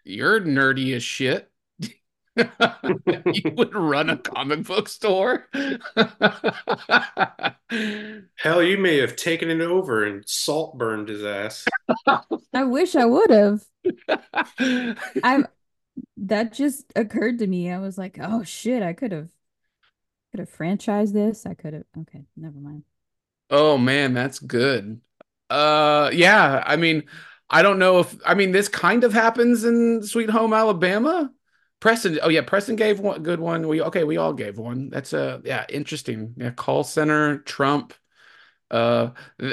you're 0.05 0.41
nerdy 0.41 0.95
as 0.95 1.03
shit. 1.03 1.51
you 2.37 3.53
would 3.57 3.75
run 3.75 4.11
a 4.11 4.17
comic 4.17 4.65
book 4.65 4.89
store. 4.89 5.49
Hell, 8.37 8.63
you 8.63 8.79
may 8.79 8.99
have 8.99 9.17
taken 9.17 9.51
it 9.51 9.61
over 9.61 10.05
and 10.05 10.29
salt 10.29 10.77
burned 10.77 11.09
his 11.09 11.25
ass. 11.25 11.65
I 12.53 12.65
wish 12.65 12.97
I 12.97 13.05
would 13.05 13.31
have. 13.31 13.65
I 15.23 15.45
that 16.17 16.53
just 16.53 16.93
occurred 16.97 17.39
to 17.39 17.47
me. 17.47 17.71
I 17.71 17.79
was 17.79 17.97
like, 17.97 18.19
oh 18.21 18.43
shit, 18.43 18.83
I 18.83 18.93
could 18.95 19.13
have 19.13 19.29
could 20.35 20.41
have 20.41 20.59
franchised 20.59 21.13
this. 21.13 21.47
I 21.47 21.55
could 21.55 21.75
have 21.75 21.85
okay, 22.01 22.25
never 22.37 22.59
mind. 22.59 22.83
Oh 23.51 23.79
man, 23.79 24.15
that's 24.15 24.41
good. 24.41 25.01
Uh 25.49 26.11
yeah, 26.13 26.61
I 26.67 26.75
mean, 26.75 27.05
I 27.49 27.63
don't 27.63 27.79
know 27.79 28.01
if 28.01 28.17
I 28.27 28.35
mean 28.35 28.51
this 28.51 28.69
kind 28.69 29.05
of 29.05 29.13
happens 29.13 29.63
in 29.63 30.03
Sweet 30.03 30.31
Home 30.31 30.53
Alabama. 30.53 31.31
Preston, 31.79 32.19
oh 32.21 32.31
yeah, 32.31 32.41
Preston 32.41 32.75
gave 32.75 32.99
one 32.99 33.23
good 33.23 33.39
one. 33.39 33.69
We 33.69 33.81
okay, 33.83 34.03
we 34.03 34.17
all 34.17 34.33
gave 34.33 34.59
one. 34.59 34.91
That's 34.91 35.13
a 35.13 35.41
yeah, 35.45 35.67
interesting. 35.69 36.35
Yeah, 36.37 36.51
call 36.51 36.83
center, 36.83 37.39
Trump, 37.39 37.95
uh 38.73 39.11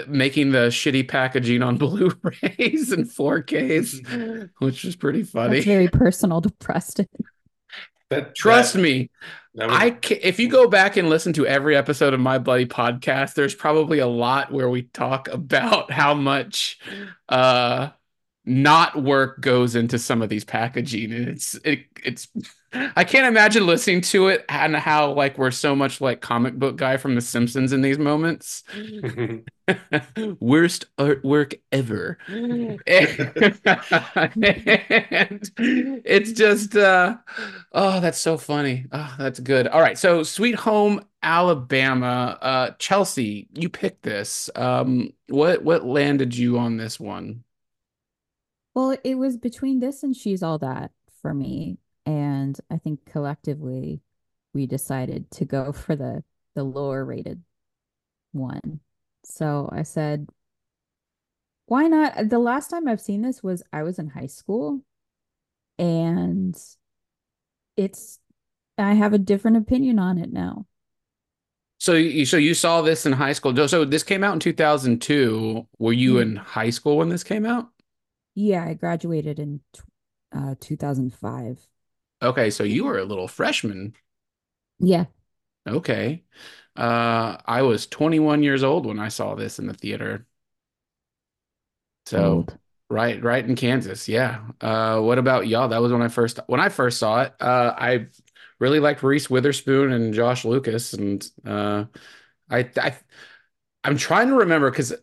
making 0.08 0.52
the 0.52 0.70
shitty 0.70 1.08
packaging 1.08 1.62
on 1.62 1.78
Blu-rays 1.78 2.92
and 2.92 3.06
4Ks, 3.08 4.50
which 4.58 4.84
is 4.84 4.96
pretty 4.96 5.22
funny. 5.22 5.58
That's 5.58 5.66
very 5.68 5.88
personal 5.90 6.42
to 6.42 6.50
Preston. 6.50 7.08
That 8.12 8.36
Trust 8.36 8.74
that, 8.74 8.82
me, 8.82 9.10
that 9.56 9.68
was, 9.68 9.78
I 9.78 9.92
ca 9.92 10.20
if 10.22 10.40
you 10.40 10.50
go 10.50 10.68
back 10.68 10.98
and 10.98 11.10
listen 11.10 11.34
to 11.34 11.48
every 11.48 11.76
episode 11.76 12.14
of 12.14 12.20
my 12.20 12.38
bloody 12.38 12.66
podcast, 12.66 13.34
there's 13.34 13.56
probably 13.56 14.00
a 14.00 14.08
lot 14.08 14.52
where 14.52 14.70
we 14.70 14.84
talk 14.84 15.28
about 15.30 15.92
how 15.92 16.14
much 16.14 16.78
uh 17.30 17.90
not 18.46 19.02
work 19.02 19.40
goes 19.40 19.76
into 19.76 19.98
some 19.98 20.22
of 20.22 20.30
these 20.30 20.44
packaging 20.44 21.14
and 21.14 21.30
it's 21.30 21.56
it, 21.64 21.86
it's 22.04 22.28
I 22.74 23.04
can't 23.04 23.28
imagine 23.28 23.66
listening 23.66 24.02
to 24.02 24.30
it 24.30 24.46
and 24.48 24.76
how 24.76 25.12
like 25.14 25.38
we're 25.38 25.52
so 25.52 25.76
much 25.76 26.00
like 26.00 26.22
comic 26.22 26.56
book 26.56 26.78
guy 26.78 26.98
from 26.98 27.16
the 27.16 27.22
Simpsons 27.22 27.74
in 27.74 27.82
these 27.82 28.00
moments. 28.00 28.64
Worst 30.40 30.86
artwork 30.98 31.60
ever. 31.72 32.18
and 32.28 32.82
it's 36.06 36.32
just 36.32 36.76
uh 36.76 37.18
oh 37.74 38.00
that's 38.00 38.20
so 38.20 38.38
funny. 38.38 38.86
Oh, 38.92 39.16
that's 39.18 39.40
good. 39.40 39.68
All 39.68 39.82
right. 39.82 39.98
So 39.98 40.24
Sweet 40.24 40.56
Home 40.56 41.06
Alabama. 41.24 42.38
Uh 42.42 42.72
Chelsea, 42.80 43.48
you 43.54 43.70
picked 43.70 44.04
this. 44.04 44.50
Um 44.56 45.14
what 45.28 45.64
what 45.64 45.86
landed 45.86 46.36
you 46.36 46.58
on 46.58 46.78
this 46.78 47.00
one? 47.00 47.44
Well, 48.74 48.98
it 49.04 49.16
was 49.16 49.38
between 49.38 49.80
this 49.80 50.04
and 50.04 50.16
She's 50.16 50.42
All 50.42 50.58
That 50.60 50.92
for 51.22 51.34
me. 51.34 51.78
And 52.06 52.60
I 52.70 52.78
think 52.78 53.06
collectively 53.06 54.02
we 54.54 54.66
decided 54.68 55.32
to 55.32 55.46
go 55.46 55.72
for 55.74 55.96
the 55.96 56.24
the 56.56 56.64
lower 56.64 57.06
rated 57.06 57.44
one. 58.34 58.82
So 59.26 59.70
I 59.72 59.84
said, 59.84 60.30
why 61.66 61.88
not? 61.88 62.30
The 62.30 62.40
last 62.40 62.70
time 62.70 62.88
I've 62.88 63.02
seen 63.02 63.22
this 63.22 63.42
was 63.44 63.64
I 63.72 63.84
was 63.84 63.98
in 64.00 64.10
high 64.10 64.28
school 64.28 64.82
and 65.80 66.56
it's 67.78 68.20
I 68.78 68.94
have 68.94 69.14
a 69.14 69.18
different 69.20 69.58
opinion 69.58 70.00
on 70.00 70.18
it 70.18 70.32
now. 70.34 70.66
So 71.80 71.94
you 71.94 72.26
so 72.26 72.38
you 72.38 72.54
saw 72.54 72.82
this 72.82 73.06
in 73.06 73.14
high 73.14 73.34
school. 73.34 73.68
So 73.68 73.86
this 73.86 74.04
came 74.04 74.24
out 74.24 74.34
in 74.34 74.40
2002. 74.40 75.68
Were 75.80 75.94
you 75.94 76.16
Mm. 76.16 76.22
in 76.22 76.36
high 76.36 76.70
school 76.70 76.98
when 76.98 77.10
this 77.10 77.24
came 77.24 77.46
out? 77.46 77.70
Yeah, 78.36 78.66
I 78.66 78.74
graduated 78.74 79.40
in 79.40 79.62
uh 80.32 80.56
2005. 80.60 81.68
Okay, 82.22 82.50
so 82.52 82.64
you 82.64 82.86
were 82.86 82.98
a 83.00 83.06
little 83.06 83.28
freshman. 83.28 83.94
Yeah. 84.80 85.06
Okay. 85.68 86.24
Uh 86.76 87.38
I 87.46 87.62
was 87.64 87.88
21 87.88 88.44
years 88.44 88.64
old 88.64 88.86
when 88.86 89.00
I 89.00 89.10
saw 89.10 89.36
this 89.36 89.60
in 89.60 89.68
the 89.68 89.74
theater. 89.74 90.26
So 92.06 92.36
Old. 92.36 92.58
right 92.90 93.22
right 93.24 93.46
in 93.46 93.56
Kansas. 93.56 94.08
Yeah. 94.08 94.48
Uh 94.60 95.00
what 95.02 95.18
about 95.18 95.48
y'all? 95.48 95.70
That 95.70 95.82
was 95.82 95.92
when 95.92 96.02
I 96.02 96.08
first 96.08 96.40
when 96.48 96.60
I 96.60 96.70
first 96.70 96.98
saw 97.00 97.22
it. 97.24 97.34
Uh 97.40 97.74
I 97.78 98.08
really 98.60 98.80
liked 98.80 99.04
Reese 99.04 99.30
Witherspoon 99.30 99.92
and 99.92 100.14
Josh 100.14 100.46
Lucas 100.46 100.94
and 100.94 101.28
uh 101.46 101.86
I 102.50 102.70
I 102.78 102.98
I'm 103.84 103.98
trying 103.98 104.30
to 104.30 104.36
remember 104.36 104.72
because 104.72 104.94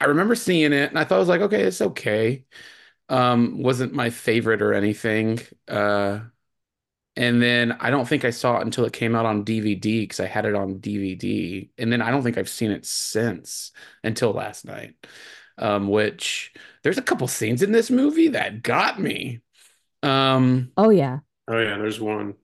I 0.00 0.06
remember 0.06 0.34
seeing 0.34 0.72
it 0.72 0.90
and 0.90 0.98
I 0.98 1.04
thought 1.04 1.16
I 1.16 1.18
was 1.18 1.28
like, 1.28 1.42
okay, 1.42 1.62
it's 1.62 1.80
okay. 1.82 2.44
Um, 3.10 3.62
wasn't 3.62 3.94
my 3.94 4.10
favorite 4.10 4.62
or 4.62 4.74
anything. 4.74 5.40
Uh, 5.68 6.22
and 7.16 7.42
then 7.42 7.72
I 7.72 7.90
don't 7.90 8.08
think 8.08 8.24
I 8.24 8.30
saw 8.30 8.58
it 8.58 8.62
until 8.62 8.84
it 8.86 8.92
came 8.92 9.16
out 9.16 9.26
on 9.26 9.44
DVD 9.44 10.02
because 10.02 10.20
I 10.20 10.26
had 10.26 10.46
it 10.46 10.54
on 10.54 10.78
DVD. 10.80 11.70
And 11.78 11.92
then 11.92 12.02
I 12.02 12.10
don't 12.10 12.22
think 12.22 12.38
I've 12.38 12.48
seen 12.48 12.70
it 12.70 12.86
since 12.86 13.72
until 14.04 14.32
last 14.32 14.64
night. 14.64 14.94
Um, 15.58 15.88
which 15.88 16.52
there's 16.82 16.98
a 16.98 17.02
couple 17.02 17.28
scenes 17.28 17.62
in 17.62 17.72
this 17.72 17.90
movie 17.90 18.28
that 18.28 18.62
got 18.62 19.00
me. 19.00 19.40
Um, 20.02 20.72
Oh 20.76 20.90
yeah. 20.90 21.20
oh 21.48 21.58
yeah, 21.58 21.78
there's 21.78 22.00
one. 22.00 22.36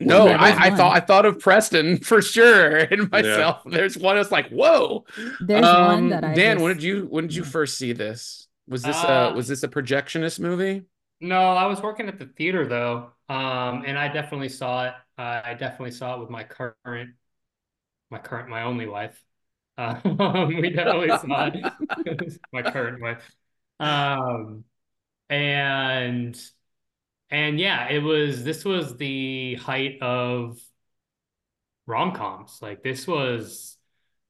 no, 0.00 0.32
there's 0.38 0.40
I, 0.40 0.66
I 0.66 0.70
thought 0.70 0.96
I 0.96 1.00
thought 1.00 1.26
of 1.26 1.38
Preston 1.40 1.98
for 2.02 2.22
sure 2.22 2.76
and 2.78 3.10
myself. 3.10 3.62
There's 3.66 3.98
one 3.98 4.16
that's 4.16 4.30
like, 4.32 4.48
whoa. 4.50 5.04
There's 5.40 5.72
one 5.74 6.08
Um, 6.08 6.10
that 6.10 6.24
I 6.24 6.34
Dan, 6.34 6.60
when 6.60 6.74
did 6.74 6.82
you 6.82 7.06
when 7.10 7.26
did 7.26 7.36
you 7.36 7.44
first 7.44 7.76
see 7.78 7.92
this? 7.92 8.39
Was 8.70 8.82
this 8.82 8.96
Uh, 9.04 9.08
uh 9.08 9.32
was 9.36 9.48
this 9.48 9.62
a 9.64 9.68
projectionist 9.68 10.40
movie? 10.40 10.86
No, 11.20 11.38
I 11.52 11.66
was 11.66 11.82
working 11.82 12.08
at 12.08 12.18
the 12.18 12.26
theater 12.26 12.66
though, 12.66 13.12
um, 13.28 13.84
and 13.86 13.98
I 13.98 14.08
definitely 14.08 14.48
saw 14.48 14.86
it. 14.86 14.94
Uh, 15.18 15.42
I 15.44 15.54
definitely 15.54 15.90
saw 15.90 16.16
it 16.16 16.20
with 16.20 16.30
my 16.30 16.44
current, 16.44 17.14
my 18.10 18.18
current, 18.18 18.48
my 18.48 18.62
only 18.62 18.86
wife. 18.86 19.22
Uh, 19.76 20.00
we 20.48 20.70
definitely 20.70 21.08
saw 21.08 21.50
it. 21.52 22.38
My 22.52 22.62
current 22.62 23.00
wife. 23.02 23.30
Um, 23.78 24.64
and 25.30 26.40
and 27.30 27.60
yeah, 27.60 27.88
it 27.88 28.00
was. 28.02 28.44
This 28.44 28.64
was 28.64 28.96
the 28.96 29.56
height 29.56 30.00
of 30.02 30.58
rom-coms. 31.86 32.60
Like 32.62 32.82
this 32.82 33.06
was, 33.06 33.76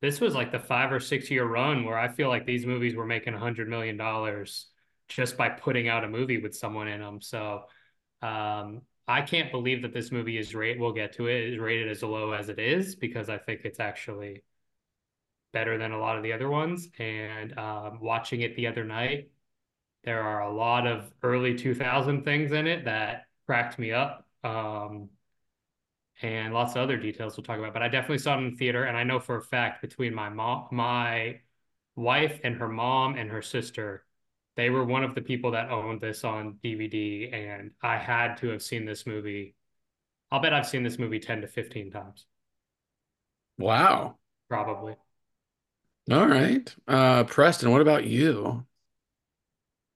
this 0.01 0.21
was 0.21 0.35
like 0.35 0.53
the 0.53 0.59
five 0.59 0.93
or 0.93 1.01
six 1.01 1.31
year 1.31 1.45
run 1.45 1.85
where 1.85 1.99
I 1.99 2.09
feel 2.09 2.29
like 2.29 2.47
these 2.47 2.65
movies 2.67 2.95
were 2.95 3.07
making 3.07 3.35
a 3.35 3.39
hundred 3.39 3.69
million 3.69 3.97
dollars 3.97 4.67
just 5.09 5.37
by 5.37 5.49
putting 5.49 5.89
out 5.89 6.05
a 6.05 6.09
movie 6.09 6.39
with 6.39 6.55
someone 6.55 6.89
in 6.89 7.01
them. 7.01 7.21
So 7.21 7.65
um, 8.23 8.83
I 9.07 9.23
can't 9.23 9.51
believe 9.51 9.83
that 9.83 9.93
this 9.93 10.11
movie 10.13 10.39
is 10.39 10.55
rated. 10.55 10.81
We'll 10.81 10.93
get 10.93 11.15
to 11.15 11.27
it. 11.27 11.53
Is 11.53 11.59
rated 11.59 11.89
as 11.91 12.03
low 12.03 12.33
as 12.33 12.49
it 12.49 12.59
is 12.59 12.95
because 12.95 13.29
I 13.29 13.39
think 13.39 13.63
it's 13.65 13.81
actually 13.81 14.43
better 15.53 15.79
than 15.79 15.93
a 15.93 15.99
lot 15.99 16.17
of 16.17 16.23
the 16.23 16.33
other 16.33 16.49
ones. 16.49 16.89
And 16.99 17.59
um, 17.59 17.99
watching 18.01 18.41
it 18.41 18.57
the 18.57 18.69
other 18.69 18.85
night, 18.85 19.31
there 20.05 20.23
are 20.23 20.43
a 20.43 20.53
lot 20.53 20.87
of 20.87 21.13
early 21.23 21.57
2000 21.57 22.25
things 22.25 22.53
in 22.53 22.67
it 22.67 22.85
that 22.87 23.25
cracked 23.47 23.79
me 23.79 23.93
up. 23.93 24.27
Um, 24.45 25.11
and 26.23 26.53
lots 26.55 26.73
of 26.73 26.79
other 26.83 26.97
details 26.97 27.37
we'll 27.37 27.45
talk 27.45 27.59
about. 27.59 27.73
But 27.73 27.83
I 27.83 27.89
definitely 27.89 28.19
saw 28.19 28.35
it 28.37 28.39
in 28.39 28.51
the 28.51 28.57
theater, 28.57 28.85
and 28.85 28.97
I 28.97 29.05
know 29.05 29.21
for 29.21 29.37
a 29.37 29.43
fact 29.43 29.83
between 29.83 30.15
my 30.15 30.29
mom, 30.29 30.69
my 30.73 31.41
wife, 31.97 32.41
and 32.45 32.57
her 32.57 32.69
mom 32.69 33.17
and 33.17 33.31
her 33.31 33.43
sister, 33.43 34.07
they 34.57 34.71
were 34.71 34.85
one 34.85 35.05
of 35.05 35.15
the 35.15 35.23
people 35.23 35.53
that 35.53 35.71
owned 35.71 36.01
this 36.01 36.25
on 36.25 36.59
DVD, 36.63 37.31
and 37.33 37.73
I 37.83 37.99
had 37.99 38.37
to 38.39 38.49
have 38.51 38.63
seen 38.63 38.85
this 38.87 39.07
movie. 39.07 39.55
I'll 40.33 40.41
bet 40.41 40.55
I've 40.55 40.69
seen 40.69 40.83
this 40.85 40.99
movie 40.99 41.21
10 41.21 41.43
to 41.43 41.49
15 41.49 41.91
times, 41.93 42.27
Wow. 43.59 44.19
probably. 44.49 44.97
All 46.11 46.27
right. 46.27 46.75
Uh 46.89 47.25
Preston, 47.25 47.71
what 47.71 47.81
about 47.81 48.05
you? 48.05 48.67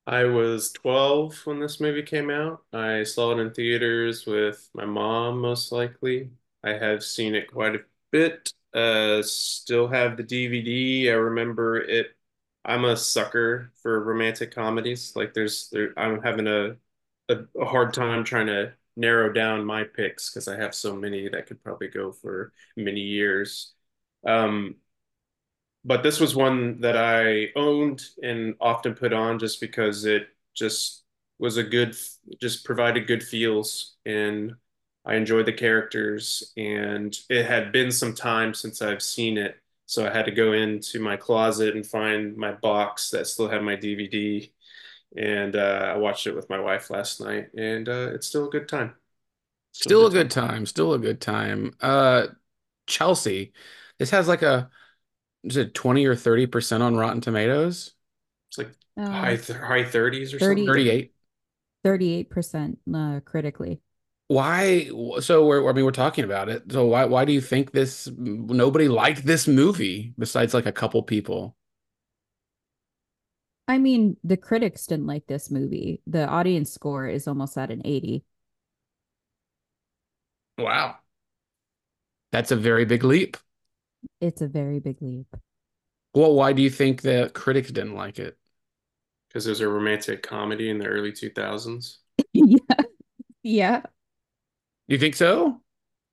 I 0.07 0.25
was 0.25 0.71
12 0.73 1.47
when 1.47 1.61
this 1.61 1.81
movie 1.81 2.03
came 2.03 2.31
out. 2.31 2.65
I 2.73 3.05
saw 3.05 3.33
it 3.33 3.41
in 3.41 3.53
theaters 3.55 4.27
with 4.27 4.69
my 4.75 4.85
mom, 4.85 5.41
most 5.41 5.73
likely. 5.73 6.31
I 6.63 6.71
have 6.75 7.03
seen 7.03 7.35
it 7.35 7.51
quite 7.51 7.75
a 7.77 7.85
bit. 8.11 8.53
Uh, 8.75 9.23
still 9.23 9.89
have 9.89 10.17
the 10.17 10.23
DVD. 10.23 11.11
I 11.11 11.15
remember 11.15 11.79
it. 11.81 12.17
I'm 12.65 12.85
a 12.85 12.97
sucker 12.97 13.73
for 13.83 14.03
romantic 14.05 14.53
comedies. 14.55 15.15
Like 15.17 15.33
there's 15.35 15.69
there 15.71 15.93
I'm 15.99 16.23
having 16.23 16.47
a 16.49 16.77
a, 17.31 17.45
a 17.61 17.65
hard 17.65 17.95
time 17.95 18.25
trying 18.25 18.47
to 18.49 18.75
narrow 18.97 19.33
down 19.33 19.65
my 19.65 19.85
picks 19.85 20.31
because 20.31 20.49
I 20.49 20.57
have 20.57 20.75
so 20.75 20.95
many 20.97 21.29
that 21.29 21.47
could 21.47 21.63
probably 21.65 21.89
go 21.89 22.13
for 22.13 22.53
many 22.77 23.01
years. 23.01 23.73
Um, 24.27 24.77
but 25.85 26.03
this 26.03 26.21
was 26.21 26.35
one 26.35 26.81
that 26.81 26.97
I 26.97 27.49
owned 27.57 28.03
and 28.23 28.55
often 28.61 28.95
put 28.95 29.13
on 29.13 29.39
just 29.39 29.61
because 29.61 30.05
it 30.05 30.29
just 30.55 31.05
was 31.39 31.57
a 31.57 31.65
good, 31.65 31.97
just 32.41 32.65
provided 32.65 33.07
good 33.07 33.23
feels. 33.23 33.97
And 34.07 34.55
I 35.05 35.17
enjoyed 35.17 35.47
the 35.47 35.53
characters, 35.53 36.53
and 36.57 37.15
it 37.29 37.45
had 37.45 37.73
been 37.73 37.93
some 37.93 38.15
time 38.15 38.55
since 38.55 38.81
I've 38.81 39.03
seen 39.03 39.37
it, 39.37 39.57
so 39.85 40.07
I 40.07 40.11
had 40.11 40.25
to 40.25 40.31
go 40.31 40.53
into 40.53 40.99
my 40.99 41.17
closet 41.17 41.75
and 41.77 41.87
find 41.87 42.37
my 42.37 42.53
box 42.53 43.11
that 43.11 43.27
still 43.27 43.49
had 43.49 43.63
my 43.63 43.77
DVD, 43.77 44.51
and 45.15 45.57
uh, 45.57 45.93
I 45.95 45.97
watched 45.99 46.27
it 46.27 46.35
with 46.35 46.49
my 46.49 46.59
wife 46.59 46.89
last 46.89 47.21
night, 47.21 47.51
and 47.55 47.87
uh, 47.87 48.13
it's 48.15 48.27
still 48.27 48.49
a 48.49 48.51
good 48.51 48.67
time. 48.67 48.95
Still 49.73 50.07
a 50.07 50.11
good 50.11 50.31
time. 50.31 50.65
Still 50.65 50.95
a 50.95 50.99
good 50.99 51.21
time. 51.21 51.75
Uh, 51.83 52.29
Chelsea, 52.87 53.53
this 53.99 54.11
has 54.11 54.27
like 54.27 54.43
a 54.43 54.71
is 55.45 55.57
it 55.57 55.75
20 55.75 56.07
or 56.07 56.15
30 56.17 56.47
percent 56.47 56.83
on 56.83 56.97
Rotten 56.97 57.21
Tomatoes? 57.21 57.95
It's 58.51 58.59
like 58.59 58.73
Uh, 58.97 59.27
high 59.27 59.37
th 59.39 59.59
high 59.59 59.85
30s 59.85 60.35
or 60.35 60.41
30. 60.41 60.65
something. 60.65 60.67
38. 60.67 61.15
38% 61.85 62.79
uh, 62.95 63.21
critically. 63.25 63.81
Why? 64.29 64.89
So 65.21 65.45
we're, 65.47 65.69
I 65.69 65.73
mean, 65.73 65.85
we're 65.85 65.91
talking 65.91 66.25
about 66.25 66.49
it. 66.49 66.73
So 66.73 66.87
why, 66.87 67.05
why 67.05 67.25
do 67.25 67.33
you 67.33 67.41
think 67.41 67.73
this, 67.73 68.09
nobody 68.17 68.89
liked 68.89 69.25
this 69.27 69.47
movie 69.47 70.15
besides 70.19 70.55
like 70.55 70.67
a 70.67 70.73
couple 70.73 71.03
people? 71.03 71.57
I 73.69 73.79
mean, 73.79 74.17
the 74.25 74.37
critics 74.37 74.87
didn't 74.87 75.07
like 75.07 75.27
this 75.27 75.51
movie. 75.51 76.01
The 76.07 76.27
audience 76.27 76.71
score 76.73 77.07
is 77.09 77.27
almost 77.29 77.57
at 77.59 77.71
an 77.71 77.83
80. 77.85 78.25
Wow. 80.59 80.99
That's 82.33 82.51
a 82.51 82.57
very 82.57 82.85
big 82.85 83.03
leap. 83.05 83.37
It's 84.21 84.43
a 84.43 84.49
very 84.49 84.81
big 84.81 85.01
leap. 85.03 85.27
Well, 86.15 86.35
why 86.35 86.53
do 86.55 86.63
you 86.63 86.71
think 86.71 87.03
the 87.03 87.31
critics 87.35 87.71
didn't 87.71 87.95
like 87.95 88.19
it? 88.19 88.39
Because 89.29 89.47
it 89.47 89.51
was 89.51 89.61
a 89.61 89.69
romantic 89.69 90.23
comedy 90.23 90.71
in 90.71 90.79
the 90.79 90.87
early 90.87 91.13
2000s. 91.13 91.99
yeah. 92.33 92.59
Yeah. 93.43 93.83
You 94.87 94.99
think 94.99 95.15
so? 95.15 95.63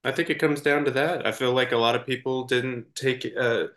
I 0.04 0.12
think 0.12 0.30
it 0.30 0.39
comes 0.39 0.62
down 0.62 0.86
to 0.86 0.91
that. 0.91 1.27
I 1.27 1.32
feel 1.32 1.54
like 1.54 1.71
a 1.71 1.77
lot 1.77 1.95
of 1.95 2.06
people 2.06 2.45
didn't 2.45 2.95
take 2.95 3.25
uh 3.38 3.67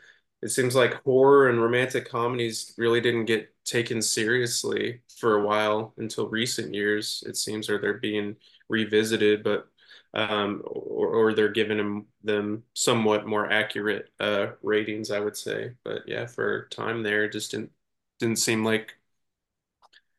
it 0.42 0.50
seems 0.50 0.74
like 0.77 1.03
horror 1.05 1.48
and 1.48 1.61
romantic 1.62 2.09
comedies 2.09 2.74
really 2.79 3.00
didn't 3.00 3.24
get 3.27 3.55
taken 3.64 4.03
seriously 4.03 5.03
for 5.18 5.37
a 5.37 5.46
while 5.46 5.94
until 5.98 6.29
recent 6.29 6.74
years, 6.74 7.24
it 7.27 7.37
seems, 7.37 7.70
or 7.70 7.79
they're 7.79 7.94
being 7.98 8.37
revisited, 8.68 9.42
but 9.42 9.68
um 10.14 10.62
or, 10.66 11.09
or 11.09 11.35
they're 11.35 11.48
giving 11.53 11.79
them 11.79 12.07
them 12.22 12.62
somewhat 12.74 13.27
more 13.27 13.50
accurate 13.50 14.11
uh 14.20 14.48
ratings, 14.62 15.11
I 15.11 15.20
would 15.20 15.37
say. 15.37 15.72
But 15.85 16.03
yeah, 16.09 16.27
for 16.27 16.66
time 16.70 17.03
there, 17.03 17.24
it 17.24 17.33
just 17.33 17.50
didn't 17.53 17.72
didn't 18.20 18.38
seem 18.38 18.64
like 18.64 18.94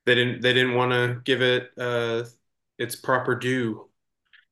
they 0.05 0.15
didn't 0.15 0.41
they 0.41 0.53
didn't 0.53 0.75
want 0.75 0.91
to 0.91 1.21
give 1.23 1.41
it 1.41 1.71
uh 1.77 2.23
its 2.77 2.95
proper 2.95 3.35
due. 3.35 3.87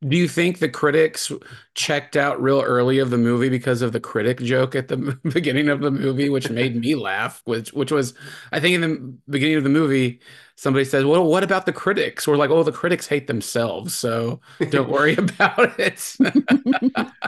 Do 0.08 0.18
you 0.18 0.28
think 0.28 0.60
the 0.60 0.68
critics 0.70 1.32
checked 1.76 2.18
out 2.18 2.42
real 2.42 2.62
early 2.62 3.00
of 3.00 3.10
the 3.10 3.18
movie 3.18 3.50
because 3.50 3.82
of 3.82 3.94
the 3.94 4.00
critic 4.00 4.40
joke 4.40 4.76
at 4.76 4.88
the 4.90 4.98
beginning 5.34 5.70
of 5.70 5.80
the 5.82 5.92
movie, 5.92 6.30
which 6.30 6.50
made 6.50 6.76
me 6.76 6.96
laugh? 6.96 7.42
Which, 7.46 7.72
which 7.74 7.92
was, 7.92 8.14
I 8.52 8.60
think, 8.60 8.76
in 8.76 8.82
the 8.82 9.18
beginning 9.32 9.58
of 9.58 9.64
the 9.64 9.70
movie, 9.70 10.20
somebody 10.58 10.84
says, 10.86 11.06
"Well, 11.06 11.26
what 11.26 11.44
about 11.44 11.66
the 11.66 11.74
critics?" 11.74 12.28
We're 12.28 12.38
like, 12.38 12.50
"Oh, 12.50 12.64
the 12.64 12.72
critics 12.72 13.08
hate 13.08 13.28
themselves, 13.28 13.96
so 13.96 14.42
don't 14.70 14.90
worry 14.90 15.16
about 15.18 15.80
it." 15.80 16.16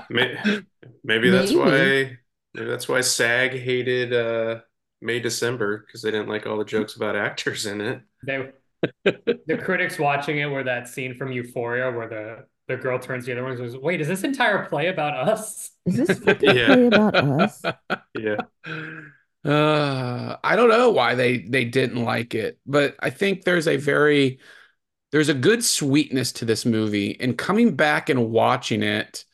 Maybe, 0.10 0.66
maybe 1.04 1.30
that's 1.30 1.54
Maybe. 1.64 2.00
why 2.10 2.20
maybe 2.54 2.70
that's 2.70 2.88
why 2.88 3.02
SAG 3.02 3.52
hated 3.54 4.14
uh 4.14 4.62
May 5.02 5.20
December 5.20 5.80
because 5.80 6.02
they 6.02 6.12
didn't 6.12 6.30
like 6.30 6.46
all 6.46 6.58
the 6.58 6.66
jokes 6.66 6.96
about 6.96 7.16
actors 7.16 7.66
in 7.66 7.82
it. 7.82 8.02
They, 8.24 8.52
the 9.04 9.58
critics 9.64 10.00
watching 10.00 10.40
it 10.40 10.46
were 10.46 10.64
that 10.64 10.88
scene 10.88 11.16
from 11.16 11.32
Euphoria 11.32 11.92
where 11.92 12.08
the 12.10 12.46
the 12.68 12.78
girl 12.78 13.00
turns 13.00 13.26
to 13.26 13.28
the 13.28 13.34
other 13.34 13.44
one 13.44 13.52
and 13.54 13.60
goes, 13.62 13.78
"Wait, 13.78 14.02
is 14.02 14.08
this 14.08 14.24
entire 14.24 14.66
play 14.68 14.88
about 14.88 15.30
us?" 15.30 15.72
Is 15.86 15.98
this 15.98 16.20
fucking 16.20 16.56
Yeah. 16.56 16.66
play 16.66 16.88
about 16.88 17.16
us? 17.16 17.68
Yeah. 18.14 18.46
Uh, 19.44 20.38
I 20.44 20.56
don't 20.56 20.70
know 20.70 20.90
why 20.90 21.14
they 21.16 21.38
they 21.40 21.66
didn't 21.66 22.04
like 22.04 22.34
it, 22.34 22.60
but 22.66 22.96
I 23.00 23.12
think 23.12 23.44
there's 23.44 23.68
a 23.68 23.78
very 23.78 24.40
there's 25.12 25.30
a 25.30 25.36
good 25.36 25.64
sweetness 25.64 26.34
to 26.34 26.46
this 26.46 26.66
movie, 26.66 27.20
and 27.20 27.38
coming 27.38 27.76
back 27.76 28.10
and 28.10 28.32
watching 28.32 28.84
it 28.84 29.26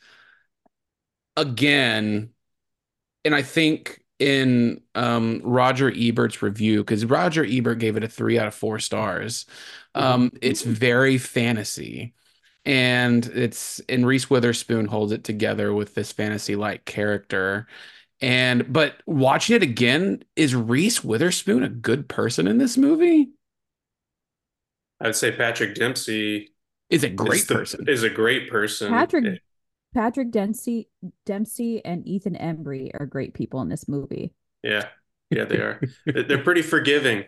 again, 1.37 2.29
and 3.25 3.35
I 3.35 3.41
think 3.43 4.03
in 4.19 4.81
um, 4.95 5.41
Roger 5.43 5.91
Ebert's 5.95 6.41
review, 6.41 6.79
because 6.79 7.05
Roger 7.05 7.45
Ebert 7.45 7.79
gave 7.79 7.97
it 7.97 8.03
a 8.05 8.07
three 8.09 8.39
out 8.39 8.47
of 8.47 8.55
four 8.55 8.79
stars. 8.79 9.45
Um, 9.95 10.31
it's 10.41 10.63
very 10.63 11.17
fantasy, 11.17 12.13
and 12.65 13.25
it's 13.27 13.79
and 13.89 14.05
Reese 14.05 14.29
Witherspoon 14.29 14.85
holds 14.85 15.11
it 15.11 15.23
together 15.23 15.73
with 15.73 15.95
this 15.95 16.11
fantasy-like 16.11 16.85
character. 16.85 17.67
And 18.21 18.71
but 18.71 19.01
watching 19.07 19.55
it 19.55 19.63
again, 19.63 20.23
is 20.35 20.53
Reese 20.55 21.03
Witherspoon 21.03 21.63
a 21.63 21.69
good 21.69 22.07
person 22.07 22.47
in 22.47 22.57
this 22.59 22.77
movie? 22.77 23.29
I'd 24.99 25.15
say 25.15 25.31
Patrick 25.31 25.73
Dempsey 25.75 26.51
Is 26.89 27.03
a 27.03 27.09
is 27.09 27.15
great 27.15 27.47
the- 27.47 27.55
person. 27.55 27.85
is 27.87 28.03
a 28.03 28.09
great 28.09 28.49
person. 28.51 28.89
Patrick 28.89 29.25
eh. 29.25 29.35
Patrick 29.93 30.31
Dempsey 30.31 30.87
Dempsey 31.25 31.83
and 31.83 32.07
Ethan 32.07 32.35
Embry 32.35 32.91
are 32.99 33.05
great 33.05 33.33
people 33.33 33.61
in 33.61 33.69
this 33.69 33.87
movie. 33.87 34.33
Yeah. 34.63 34.87
Yeah. 35.31 35.45
They're 35.45 35.81
they're 36.05 36.43
pretty 36.43 36.61
forgiving. 36.61 37.25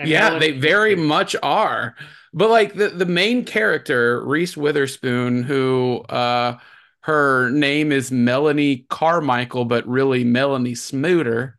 And 0.00 0.08
yeah, 0.08 0.28
Ellen- 0.28 0.40
they 0.40 0.52
very 0.52 0.96
much 0.96 1.36
are. 1.42 1.94
But 2.32 2.48
like 2.48 2.74
the 2.74 2.88
the 2.88 3.06
main 3.06 3.44
character, 3.44 4.24
Reese 4.24 4.56
Witherspoon, 4.56 5.42
who 5.42 5.98
uh 6.08 6.56
her 7.02 7.50
name 7.50 7.92
is 7.92 8.10
Melanie 8.10 8.86
Carmichael, 8.88 9.64
but 9.66 9.86
really 9.86 10.24
Melanie 10.24 10.72
Smooter. 10.72 11.54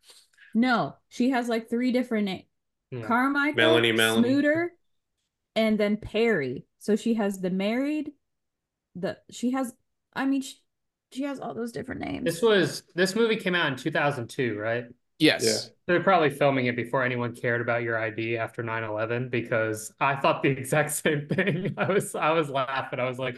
No, 0.54 0.96
she 1.10 1.30
has 1.32 1.48
like 1.50 1.70
three 1.70 1.92
different 1.92 2.26
names. 2.26 2.46
Yeah. 2.90 3.04
Carmichael, 3.04 3.56
Melanie, 3.56 3.92
Melanie. 3.92 4.30
Smooter, 4.30 4.68
and 5.56 5.80
then 5.80 5.98
Perry. 5.98 6.66
So 6.80 6.96
she 6.96 7.14
has 7.16 7.40
the 7.40 7.50
married, 7.50 8.12
the 8.96 9.18
she 9.30 9.52
has. 9.52 9.74
I 10.14 10.26
mean, 10.26 10.42
she, 10.42 10.56
she 11.12 11.24
has 11.24 11.40
all 11.40 11.54
those 11.54 11.72
different 11.72 12.02
names. 12.02 12.26
This 12.26 12.42
was 12.42 12.84
this 12.96 13.16
movie 13.16 13.38
came 13.38 13.56
out 13.56 13.68
in 13.68 13.76
2002, 13.76 14.58
right? 14.58 14.86
Yes. 15.22 15.72
They're 15.88 16.04
probably 16.04 16.30
filming 16.30 16.68
it 16.68 16.76
before 16.76 17.04
anyone 17.04 17.36
cared 17.36 17.62
about 17.62 17.84
your 17.84 17.98
ID 18.00 18.38
after 18.38 18.64
9/11 18.64 19.30
because 19.30 19.94
I 20.00 20.16
thought 20.16 20.42
the 20.44 20.50
exact 20.58 20.92
same 20.92 21.28
thing. 21.28 21.74
I 21.78 21.92
was 21.92 22.16
I 22.16 22.32
was 22.32 22.50
laughing. 22.50 23.00
I 23.00 23.06
was 23.06 23.20
like, 23.20 23.38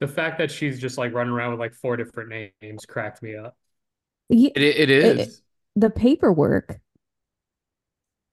the 0.00 0.08
fact 0.08 0.38
that 0.38 0.50
she's 0.50 0.80
just 0.80 0.98
like 0.98 1.12
running 1.12 1.32
around 1.32 1.52
with 1.52 1.60
like 1.60 1.74
four 1.74 1.96
different 1.96 2.30
names 2.62 2.86
cracked 2.86 3.22
me 3.22 3.36
up. 3.36 3.56
Yeah, 4.28 4.50
It, 4.54 4.62
it 4.62 4.90
is. 4.90 5.42
the 5.76 5.90
paperwork. 5.90 6.80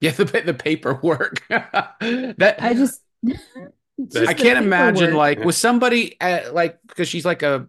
yeah, 0.00 0.12
the 0.12 0.24
the 0.24 0.54
paperwork. 0.54 1.46
that 1.48 2.56
I 2.58 2.74
just. 2.74 3.02
I 3.28 3.68
I 4.26 4.34
can't 4.34 4.58
imagine 4.58 5.12
like 5.14 5.44
with 5.44 5.54
somebody 5.56 6.16
at 6.20 6.54
like 6.54 6.78
because 6.86 7.08
she's 7.08 7.24
like 7.24 7.42
a 7.42 7.68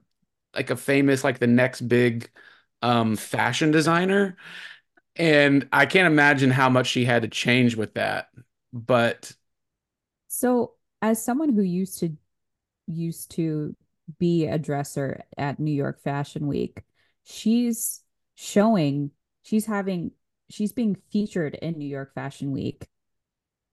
like 0.55 0.69
a 0.69 0.75
famous 0.77 1.23
like 1.23 1.39
the 1.39 1.47
next 1.47 1.81
big 1.81 2.29
um 2.81 3.15
fashion 3.17 3.71
designer 3.71 4.37
and 5.15 5.67
I 5.71 5.85
can't 5.85 6.07
imagine 6.07 6.51
how 6.51 6.69
much 6.69 6.87
she 6.87 7.05
had 7.05 7.23
to 7.23 7.27
change 7.27 7.75
with 7.75 7.93
that 7.95 8.29
but 8.73 9.33
So, 10.27 10.73
as 11.01 11.23
someone 11.23 11.53
who 11.53 11.61
used 11.61 11.99
to 11.99 12.17
used 12.87 13.31
to 13.31 13.75
be 14.19 14.47
a 14.47 14.57
dresser 14.59 15.23
at 15.37 15.59
New 15.59 15.71
York 15.73 16.01
Fashion 16.01 16.47
Week, 16.47 16.83
she's 17.23 18.01
showing, 18.35 19.11
she's 19.43 19.65
having, 19.65 20.11
she's 20.49 20.73
being 20.73 20.95
featured 21.11 21.55
in 21.55 21.77
New 21.77 21.87
York 21.87 22.13
Fashion 22.15 22.51
Week. 22.51 22.87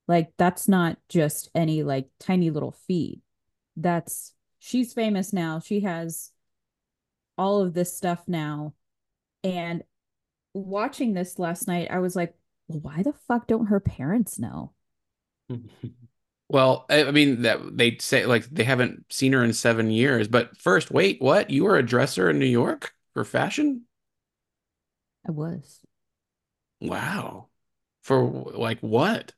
Like 0.08 0.32
that's 0.38 0.68
not 0.68 0.98
just 1.08 1.50
any 1.54 1.82
like 1.82 2.08
tiny 2.20 2.50
little 2.50 2.72
feat. 2.72 3.20
That's 3.76 4.34
she's 4.58 4.94
famous 4.94 5.32
now. 5.32 5.60
She 5.60 5.80
has 5.80 6.32
all 7.36 7.60
of 7.60 7.74
this 7.74 7.96
stuff 7.96 8.24
now. 8.26 8.74
And 9.44 9.84
watching 10.54 11.14
this 11.14 11.38
last 11.38 11.66
night, 11.68 11.90
I 11.90 11.98
was 11.98 12.16
like, 12.16 12.34
well, 12.68 12.80
why 12.80 13.02
the 13.02 13.12
fuck 13.12 13.46
don't 13.46 13.66
her 13.66 13.80
parents 13.80 14.38
know? 14.38 14.72
well 16.48 16.86
I 16.90 17.10
mean 17.10 17.42
that 17.42 17.76
they 17.76 17.98
say 17.98 18.26
like 18.26 18.44
they 18.46 18.64
haven't 18.64 19.12
seen 19.12 19.32
her 19.32 19.44
in 19.44 19.52
seven 19.52 19.90
years 19.90 20.28
but 20.28 20.56
first 20.56 20.90
wait 20.90 21.20
what 21.20 21.50
you 21.50 21.64
were 21.64 21.76
a 21.76 21.82
dresser 21.86 22.30
in 22.30 22.38
New 22.38 22.46
York 22.46 22.94
for 23.14 23.24
fashion 23.24 23.84
I 25.26 25.30
was. 25.30 25.80
wow 26.80 27.48
for 28.02 28.22
like 28.54 28.80
what 28.80 29.32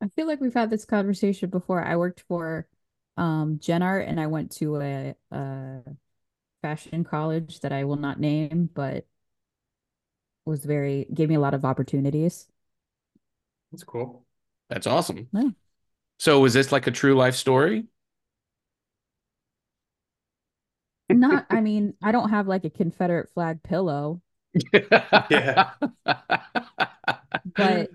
I 0.00 0.08
feel 0.08 0.26
like 0.26 0.40
we've 0.40 0.54
had 0.54 0.70
this 0.70 0.84
conversation 0.84 1.50
before. 1.50 1.82
I 1.84 1.96
worked 1.96 2.20
for 2.22 2.66
um 3.16 3.58
Gen 3.58 3.82
Art 3.82 4.06
and 4.08 4.20
I 4.20 4.26
went 4.28 4.52
to 4.52 4.76
a, 4.80 5.14
a 5.30 5.82
fashion 6.62 7.04
college 7.04 7.60
that 7.60 7.72
I 7.72 7.84
will 7.84 7.96
not 7.96 8.20
name, 8.20 8.70
but 8.74 9.06
was 10.44 10.64
very 10.64 11.06
gave 11.14 11.28
me 11.28 11.34
a 11.34 11.40
lot 11.40 11.54
of 11.54 11.64
opportunities. 11.64 12.48
That's 13.70 13.84
cool. 13.84 14.24
that's 14.68 14.86
awesome 14.86 15.30
Yeah. 15.32 15.50
So 16.18 16.40
was 16.40 16.54
this 16.54 16.72
like 16.72 16.86
a 16.86 16.90
true 16.92 17.14
life 17.16 17.34
story? 17.36 17.86
Not, 21.10 21.46
I 21.50 21.60
mean, 21.60 21.94
I 22.02 22.12
don't 22.12 22.30
have 22.30 22.46
like 22.46 22.64
a 22.64 22.70
Confederate 22.70 23.30
flag 23.30 23.62
pillow, 23.62 24.22
Yeah. 25.30 25.70
but 27.56 27.90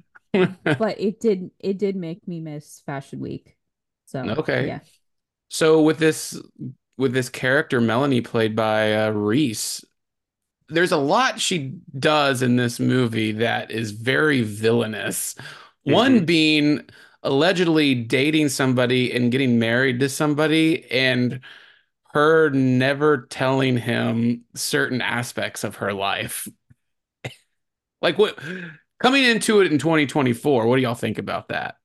but 0.77 0.99
it 0.99 1.19
did 1.19 1.51
it 1.59 1.77
did 1.77 1.95
make 1.95 2.27
me 2.27 2.39
miss 2.41 2.81
Fashion 2.85 3.19
Week. 3.19 3.57
So 4.05 4.37
Okay. 4.37 4.59
yeah. 4.59 4.81
So 5.49 5.81
with 5.83 5.99
this 5.99 6.39
with 6.97 7.13
this 7.13 7.29
character 7.29 7.81
Melanie 7.81 8.21
played 8.21 8.55
by 8.55 8.93
uh, 8.95 9.09
Reese, 9.11 9.83
there's 10.69 10.91
a 10.91 10.97
lot 10.97 11.39
she 11.39 11.79
does 11.97 12.41
in 12.41 12.55
this 12.55 12.79
movie 12.79 13.33
that 13.33 13.71
is 13.71 13.91
very 13.91 14.41
villainous. 14.41 15.35
One 15.83 16.21
Mhm. 16.21 16.25
being 16.25 16.81
allegedly 17.23 17.95
dating 17.95 18.49
somebody 18.49 19.11
and 19.13 19.31
getting 19.31 19.59
married 19.59 19.99
to 19.99 20.09
somebody 20.09 20.89
and 20.91 21.41
her 22.13 22.49
never 22.51 23.27
telling 23.27 23.77
him 23.77 24.45
certain 24.55 25.01
aspects 25.01 25.63
of 25.63 25.77
her 25.77 25.93
life. 25.93 26.47
Like 28.01 28.17
what 28.17 28.37
coming 29.01 29.23
into 29.23 29.61
it 29.61 29.71
in 29.71 29.79
2024, 29.79 30.67
what 30.67 30.75
do 30.75 30.81
y'all 30.81 30.93
think 30.95 31.17
about 31.17 31.49
that? 31.49 31.77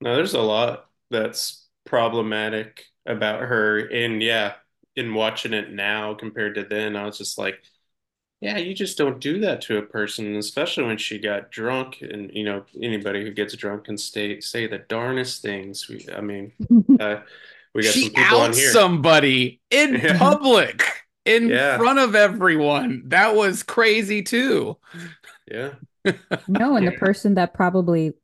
No, 0.00 0.16
there's 0.16 0.34
a 0.34 0.40
lot 0.40 0.88
that's 1.10 1.68
problematic 1.84 2.86
about 3.06 3.40
her. 3.42 3.78
And 3.78 4.22
yeah, 4.22 4.54
in 4.96 5.14
watching 5.14 5.52
it 5.52 5.70
now 5.72 6.14
compared 6.14 6.54
to 6.56 6.64
then, 6.64 6.96
I 6.96 7.04
was 7.06 7.18
just 7.18 7.38
like, 7.38 7.62
yeah, 8.40 8.58
you 8.58 8.74
just 8.74 8.98
don't 8.98 9.20
do 9.20 9.40
that 9.40 9.62
to 9.62 9.78
a 9.78 9.82
person, 9.82 10.36
especially 10.36 10.84
when 10.84 10.98
she 10.98 11.18
got 11.18 11.50
drunk. 11.52 11.98
And 12.02 12.30
you 12.34 12.44
know, 12.44 12.64
anybody 12.82 13.22
who 13.24 13.30
gets 13.32 13.56
drunk 13.56 13.84
can 13.84 13.98
stay 13.98 14.40
say 14.40 14.66
the 14.66 14.78
darnest 14.78 15.42
things. 15.42 15.88
We, 15.88 16.06
I 16.14 16.20
mean, 16.22 16.52
uh, 17.00 17.20
we 17.74 17.84
got 17.84 17.96
she 17.96 18.00
some 18.00 18.10
people 18.10 18.38
on 18.38 18.54
here. 18.54 18.86
somebody 18.92 19.60
in 19.70 20.02
Yeah. 20.08 20.14
public 20.14 20.84
in 21.24 21.54
Yeah. 21.54 21.76
front 21.76 21.98
of 22.00 22.14
everyone. 22.14 23.04
That 23.06 23.34
was 23.36 23.62
crazy 23.62 24.22
too. 24.22 24.78
Yeah. 25.50 25.74
No, 26.46 26.76
and 26.76 26.86
the 26.86 26.92
person 26.92 27.34
that 27.34 27.54
probably, 27.54 28.14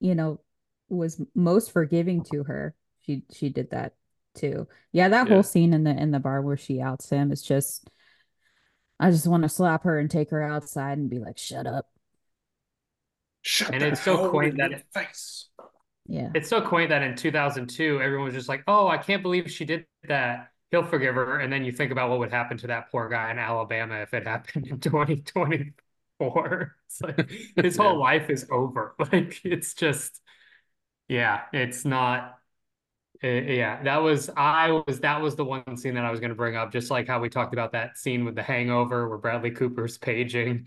you 0.00 0.14
know, 0.14 0.40
was 0.88 1.22
most 1.34 1.72
forgiving 1.72 2.22
to 2.24 2.44
her, 2.44 2.74
she 3.02 3.24
she 3.32 3.48
did 3.50 3.70
that 3.70 3.94
too. 4.36 4.68
Yeah, 4.92 5.08
that 5.10 5.28
Yeah. 5.28 5.34
whole 5.34 5.42
scene 5.42 5.72
in 5.74 5.84
the 5.84 5.90
in 5.90 6.10
the 6.12 6.20
bar 6.20 6.42
where 6.42 6.56
she 6.56 6.80
outs 6.80 7.10
him 7.10 7.32
is 7.32 7.42
just 7.42 7.88
I 9.00 9.10
just 9.10 9.26
want 9.26 9.42
to 9.42 9.48
slap 9.48 9.84
her 9.84 9.98
and 9.98 10.10
take 10.10 10.30
her 10.30 10.42
outside 10.42 10.98
and 10.98 11.10
be 11.10 11.18
like, 11.18 11.38
shut 11.38 11.66
up. 11.66 11.86
Shut 13.42 13.72
And 13.74 13.82
it's 13.82 14.00
so 14.02 14.30
quaint 14.30 14.56
that 14.58 14.72
it- 14.72 14.86
face. 14.92 15.48
Yeah. 16.06 16.30
It's 16.34 16.48
so 16.48 16.60
quaint 16.60 16.90
that 16.90 17.02
in 17.02 17.16
2002, 17.16 18.00
everyone 18.00 18.26
was 18.26 18.34
just 18.34 18.48
like, 18.48 18.62
"Oh, 18.68 18.86
I 18.88 18.96
can't 18.98 19.22
believe 19.22 19.50
she 19.50 19.64
did 19.64 19.86
that. 20.04 20.52
He'll 20.70 20.84
forgive 20.84 21.16
her." 21.16 21.40
And 21.40 21.52
then 21.52 21.64
you 21.64 21.72
think 21.72 21.90
about 21.92 22.10
what 22.10 22.20
would 22.20 22.30
happen 22.30 22.56
to 22.58 22.68
that 22.68 22.90
poor 22.92 23.08
guy 23.08 23.30
in 23.32 23.38
Alabama 23.38 23.96
if 24.02 24.14
it 24.14 24.26
happened 24.26 24.66
in 24.68 24.78
2024. 24.80 26.76
It's 26.86 27.00
like 27.00 27.30
his 27.56 27.76
whole 27.78 27.92
Yeah. 27.94 27.98
life 27.98 28.30
is 28.30 28.46
over. 28.50 28.94
Like 29.12 29.44
it's 29.44 29.74
just, 29.74 30.20
yeah, 31.08 31.42
it's 31.52 31.84
not. 31.84 32.38
Uh, 33.26 33.52
yeah, 33.52 33.82
that 33.84 33.98
was 34.02 34.30
I 34.36 34.70
was 34.86 35.00
that 35.00 35.20
was 35.22 35.36
the 35.36 35.44
one 35.44 35.76
scene 35.76 35.94
that 35.94 36.04
I 36.04 36.10
was 36.10 36.20
going 36.20 36.30
to 36.30 36.36
bring 36.36 36.56
up. 36.56 36.72
Just 36.72 36.90
like 36.90 37.06
how 37.08 37.20
we 37.20 37.28
talked 37.28 37.52
about 37.54 37.72
that 37.72 37.98
scene 37.98 38.24
with 38.24 38.34
The 38.34 38.42
Hangover, 38.42 39.08
where 39.08 39.18
Bradley 39.18 39.50
Cooper's 39.50 39.98
paging. 39.98 40.66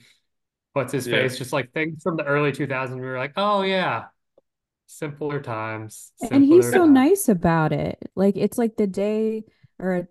What's 0.73 0.93
his 0.93 1.05
Yeah. 1.05 1.09
face? 1.09 1.37
Just 1.37 1.53
like 1.53 1.73
things 1.73 2.03
from 2.03 2.17
the 2.17 2.25
early 2.25 2.51
2000s. 2.53 3.01
We 3.01 3.07
were 3.07 3.17
like, 3.19 3.33
"Oh 3.37 3.63
yeah." 3.63 4.07
Simpler 4.87 5.41
times. 5.41 6.13
And 6.21 6.43
he's 6.43 6.69
simpler 6.69 6.69
so 6.69 6.85
times. 6.85 6.85
nice 6.85 7.29
about 7.29 7.71
it. 7.71 8.11
Like 8.15 8.35
it's 8.35 8.57
like 8.57 8.75
the 8.75 8.87
day 8.87 9.45
or 9.79 10.07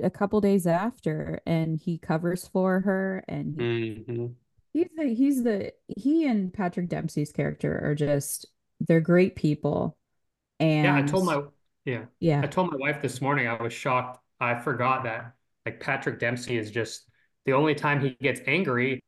a, 0.00 0.06
a 0.06 0.10
couple 0.10 0.40
days 0.40 0.66
after, 0.66 1.40
and 1.46 1.78
he 1.78 1.98
covers 1.98 2.48
for 2.48 2.80
her, 2.80 3.24
and 3.28 3.54
he, 3.56 3.66
Mhm. 4.06 4.36
he's 4.72 4.88
the 4.96 5.04
he's 5.14 5.44
the 5.44 5.72
he 5.88 6.26
and 6.26 6.52
Patrick 6.52 6.88
Dempsey's 6.88 7.32
character 7.32 7.80
are 7.84 7.94
just 7.94 8.46
they're 8.80 9.00
great 9.00 9.36
people. 9.36 9.96
And 10.60 10.82
Yeah, 10.82 10.94
I 10.94 11.02
told 11.02 11.24
my 11.26 11.42
yeah, 11.84 12.04
Yeah. 12.20 12.40
I 12.42 12.46
told 12.46 12.70
my 12.70 12.76
wife 12.78 13.02
this 13.02 13.20
morning 13.20 13.48
I 13.48 13.60
was 13.60 13.72
shocked. 13.72 14.20
I 14.40 14.58
forgot 14.58 15.04
that 15.04 15.34
like 15.66 15.80
Patrick 15.80 16.18
Dempsey 16.18 16.56
is 16.56 16.70
just 16.70 17.08
the 17.46 17.52
only 17.52 17.74
time 17.74 18.00
he 18.00 18.16
gets 18.20 18.40
angry 18.46 19.02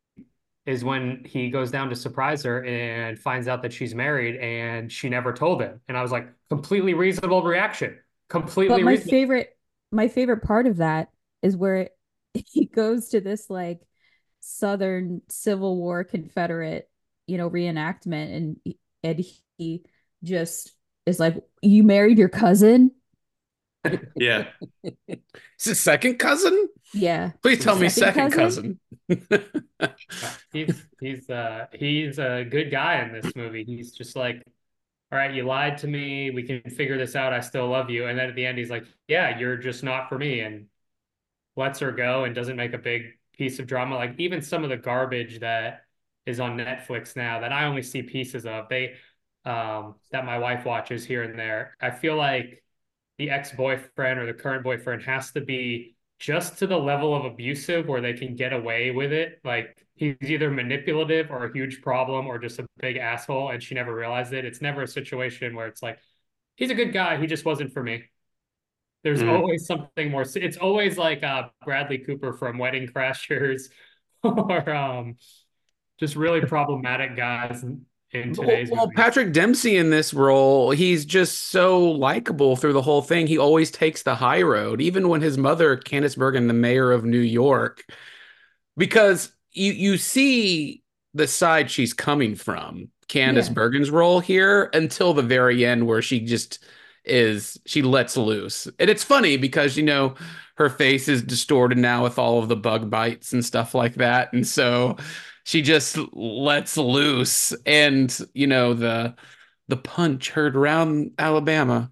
is 0.66 0.82
when 0.82 1.22
he 1.24 1.50
goes 1.50 1.70
down 1.70 1.90
to 1.90 1.96
surprise 1.96 2.42
her 2.42 2.64
and 2.64 3.18
finds 3.18 3.48
out 3.48 3.62
that 3.62 3.72
she's 3.72 3.94
married 3.94 4.36
and 4.36 4.90
she 4.90 5.08
never 5.08 5.32
told 5.32 5.60
him. 5.60 5.80
And 5.88 5.96
I 5.96 6.02
was 6.02 6.10
like, 6.10 6.28
completely 6.48 6.94
reasonable 6.94 7.42
reaction. 7.42 7.98
Completely 8.28 8.78
but 8.78 8.84
my 8.84 8.92
reasonable. 8.92 9.10
favorite 9.10 9.58
my 9.92 10.08
favorite 10.08 10.42
part 10.42 10.66
of 10.66 10.78
that 10.78 11.10
is 11.42 11.56
where 11.56 11.90
he 12.34 12.66
goes 12.66 13.10
to 13.10 13.20
this 13.20 13.50
like 13.50 13.80
Southern 14.40 15.22
Civil 15.28 15.76
War 15.76 16.04
Confederate, 16.04 16.88
you 17.26 17.38
know, 17.38 17.48
reenactment, 17.48 18.36
and 18.36 18.74
and 19.02 19.24
he 19.58 19.82
just 20.22 20.72
is 21.06 21.20
like, 21.20 21.36
"You 21.62 21.82
married 21.82 22.18
your 22.18 22.28
cousin." 22.28 22.92
Yeah. 24.16 24.46
It's 25.06 25.64
his 25.64 25.78
second 25.80 26.18
cousin? 26.18 26.68
Yeah, 26.94 27.32
Please 27.42 27.62
tell 27.62 27.76
me 27.76 27.88
Second 27.88 28.30
second 28.30 28.32
cousin. 28.32 28.80
He's 30.52 30.86
he's 31.00 31.28
uh 31.28 31.66
he's 31.72 32.18
a 32.18 32.44
good 32.48 32.70
guy 32.70 33.02
in 33.02 33.12
this 33.12 33.34
movie. 33.36 33.64
He's 33.64 33.92
just 33.92 34.16
like, 34.16 34.42
all 35.12 35.18
right, 35.18 35.34
you 35.34 35.44
lied 35.44 35.78
to 35.78 35.86
me. 35.86 36.30
We 36.30 36.44
can 36.44 36.62
figure 36.70 36.96
this 36.96 37.14
out. 37.16 37.32
I 37.32 37.40
still 37.40 37.68
love 37.68 37.90
you. 37.90 38.06
And 38.06 38.18
then 38.18 38.28
at 38.30 38.34
the 38.36 38.46
end, 38.46 38.58
he's 38.58 38.70
like, 38.70 38.84
yeah, 39.08 39.38
you're 39.38 39.56
just 39.56 39.82
not 39.82 40.08
for 40.08 40.18
me, 40.18 40.40
and 40.40 40.66
lets 41.56 41.80
her 41.80 41.92
go 41.92 42.24
and 42.24 42.34
doesn't 42.34 42.56
make 42.56 42.72
a 42.72 42.78
big 42.78 43.02
piece 43.36 43.58
of 43.58 43.66
drama. 43.66 43.96
Like 43.96 44.14
even 44.18 44.40
some 44.42 44.64
of 44.64 44.70
the 44.70 44.76
garbage 44.76 45.40
that 45.40 45.84
is 46.26 46.40
on 46.40 46.56
Netflix 46.56 47.16
now 47.16 47.40
that 47.40 47.52
I 47.52 47.66
only 47.66 47.82
see 47.82 48.02
pieces 48.02 48.46
of, 48.46 48.68
they 48.68 48.94
um 49.44 49.96
that 50.10 50.24
my 50.24 50.38
wife 50.38 50.64
watches 50.64 51.04
here 51.04 51.22
and 51.22 51.38
there. 51.38 51.76
I 51.80 51.90
feel 51.90 52.16
like 52.16 52.62
the 53.18 53.30
ex-boyfriend 53.30 54.18
or 54.18 54.26
the 54.26 54.34
current 54.34 54.64
boyfriend 54.64 55.02
has 55.02 55.30
to 55.32 55.40
be 55.40 55.94
just 56.18 56.58
to 56.58 56.66
the 56.66 56.76
level 56.76 57.14
of 57.14 57.24
abusive 57.24 57.86
where 57.86 58.00
they 58.00 58.12
can 58.14 58.34
get 58.34 58.52
away 58.52 58.90
with 58.90 59.12
it. 59.12 59.40
Like 59.44 59.76
he's 59.94 60.16
either 60.22 60.50
manipulative 60.50 61.30
or 61.30 61.44
a 61.44 61.52
huge 61.52 61.82
problem 61.82 62.26
or 62.26 62.38
just 62.38 62.58
a 62.58 62.66
big 62.80 62.96
asshole 62.96 63.50
and 63.50 63.62
she 63.62 63.74
never 63.74 63.94
realized 63.94 64.32
it. 64.32 64.44
It's 64.44 64.60
never 64.62 64.82
a 64.82 64.88
situation 64.88 65.54
where 65.54 65.66
it's 65.66 65.82
like, 65.82 65.98
he's 66.56 66.70
a 66.70 66.74
good 66.74 66.92
guy, 66.92 67.18
he 67.18 67.26
just 67.26 67.44
wasn't 67.44 67.72
for 67.72 67.82
me. 67.82 68.04
There's 69.02 69.22
Mm. 69.22 69.28
always 69.28 69.66
something 69.66 70.10
more. 70.10 70.24
It's 70.34 70.56
always 70.56 70.96
like 70.96 71.22
uh, 71.22 71.48
Bradley 71.64 71.98
Cooper 71.98 72.32
from 72.32 72.58
Wedding 72.58 72.88
Crashers 72.88 73.68
or 74.22 74.70
um, 74.74 75.16
just 76.00 76.16
really 76.16 76.40
problematic 76.40 77.16
guys 77.16 77.64
in, 78.14 78.22
in 78.22 78.34
Well, 78.36 78.64
well. 78.70 78.90
Patrick 78.94 79.32
Dempsey 79.32 79.76
in 79.76 79.90
this 79.90 80.14
role, 80.14 80.70
he's 80.70 81.04
just 81.04 81.50
so 81.50 81.82
likable 81.90 82.56
through 82.56 82.72
the 82.72 82.82
whole 82.82 83.02
thing. 83.02 83.26
He 83.26 83.38
always 83.38 83.70
takes 83.70 84.02
the 84.02 84.14
high 84.14 84.42
road, 84.42 84.80
even 84.80 85.08
when 85.08 85.20
his 85.20 85.36
mother, 85.38 85.76
Candice 85.76 86.16
Bergen, 86.16 86.46
the 86.46 86.54
mayor 86.54 86.92
of 86.92 87.04
New 87.04 87.18
York, 87.18 87.84
because 88.76 89.32
you 89.52 89.72
you 89.72 89.96
see 89.96 90.82
the 91.14 91.26
side 91.26 91.70
she's 91.70 91.92
coming 91.92 92.34
from, 92.34 92.88
Candice 93.08 93.48
Yeah. 93.48 93.54
Bergen's 93.54 93.90
role 93.90 94.20
here, 94.20 94.70
until 94.74 95.14
the 95.14 95.22
very 95.22 95.64
end 95.64 95.86
where 95.86 96.02
she 96.02 96.20
just 96.20 96.64
is 97.04 97.58
she 97.66 97.82
lets 97.82 98.16
loose. 98.16 98.66
And 98.78 98.88
it's 98.90 99.04
funny 99.04 99.36
because 99.36 99.76
you 99.76 99.82
know 99.84 100.14
her 100.56 100.70
face 100.70 101.08
is 101.08 101.22
distorted 101.22 101.78
now 101.78 102.04
with 102.04 102.18
all 102.18 102.38
of 102.38 102.48
the 102.48 102.56
bug 102.56 102.90
bites 102.90 103.32
and 103.32 103.44
stuff 103.44 103.74
like 103.74 103.94
that. 103.96 104.32
And 104.32 104.46
so 104.46 104.96
she 105.44 105.62
just 105.62 105.98
lets 106.12 106.76
loose 106.76 107.52
and 107.66 108.18
you 108.34 108.46
know 108.46 108.74
the 108.74 109.14
the 109.68 109.76
punch 109.76 110.30
heard 110.30 110.56
around 110.56 111.12
Alabama 111.18 111.90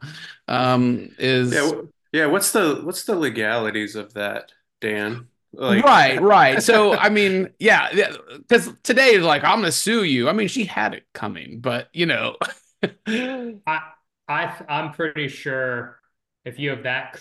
um 0.48 1.08
is 1.18 1.52
Yeah. 1.52 1.70
wh- 1.70 1.88
Yeah. 2.12 2.26
What's 2.26 2.52
the 2.52 2.80
what's 2.82 3.04
the 3.04 3.14
legalities 3.16 3.96
of 3.96 4.14
that, 4.14 4.52
Dan? 4.80 5.28
Like, 5.54 5.84
right 5.84 6.20
right 6.20 6.62
so 6.62 6.94
i 6.94 7.10
mean 7.10 7.48
yeah 7.58 7.90
because 8.38 8.72
today 8.82 9.10
is 9.10 9.22
like 9.22 9.44
i'm 9.44 9.58
gonna 9.60 9.70
sue 9.70 10.02
you 10.02 10.28
i 10.28 10.32
mean 10.32 10.48
she 10.48 10.64
had 10.64 10.94
it 10.94 11.04
coming 11.12 11.60
but 11.60 11.88
you 11.92 12.06
know 12.06 12.36
I 13.06 13.80
I 14.28 14.64
I'm 14.68 14.92
pretty 14.92 15.28
sure 15.28 16.00
if 16.44 16.58
you 16.58 16.70
have 16.70 16.84
that 16.84 17.12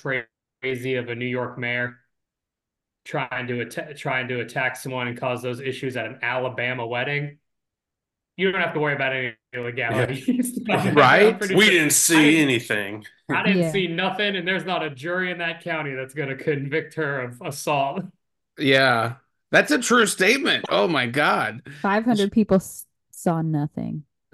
crazy 0.61 0.95
of 0.95 1.09
a 1.09 1.15
New 1.15 1.25
York 1.25 1.57
mayor 1.57 1.97
trying 3.05 3.47
to 3.47 3.61
atta- 3.61 3.93
trying 3.95 4.27
to 4.29 4.39
attack 4.41 4.75
someone 4.75 5.07
and 5.07 5.17
cause 5.19 5.41
those 5.41 5.59
issues 5.59 5.97
at 5.97 6.05
an 6.05 6.19
Alabama 6.21 6.85
wedding, 6.85 7.37
you 8.37 8.51
don't 8.51 8.61
have 8.61 8.73
to 8.73 8.79
worry 8.79 8.93
about 8.95 9.13
any 9.13 9.33
illegalities. 9.53 10.59
I'm 10.69 10.95
Right? 10.95 11.39
We 11.41 11.47
sure- 11.47 11.57
didn't 11.71 11.91
see 11.91 12.31
didn't- 12.31 12.41
anything. 12.49 13.05
I 13.29 13.43
didn't 13.43 13.61
Yeah. 13.63 13.71
see 13.71 13.87
nothing, 13.87 14.35
and 14.35 14.47
there's 14.47 14.65
not 14.65 14.83
a 14.83 14.89
jury 14.89 15.31
in 15.31 15.37
that 15.39 15.63
county 15.63 15.93
that's 15.95 16.13
going 16.13 16.29
to 16.29 16.35
convict 16.35 16.95
her 16.95 17.21
of 17.21 17.41
assault. 17.41 18.03
yeah 18.57 19.13
that's 19.49 19.71
a 19.71 19.79
true 19.79 20.05
statement 20.05 20.65
oh 20.69 20.87
my 20.87 21.07
god 21.07 21.61
500 21.81 22.31
people 22.31 22.55
s- 22.57 22.85
saw 23.11 23.41
nothing. 23.41 24.03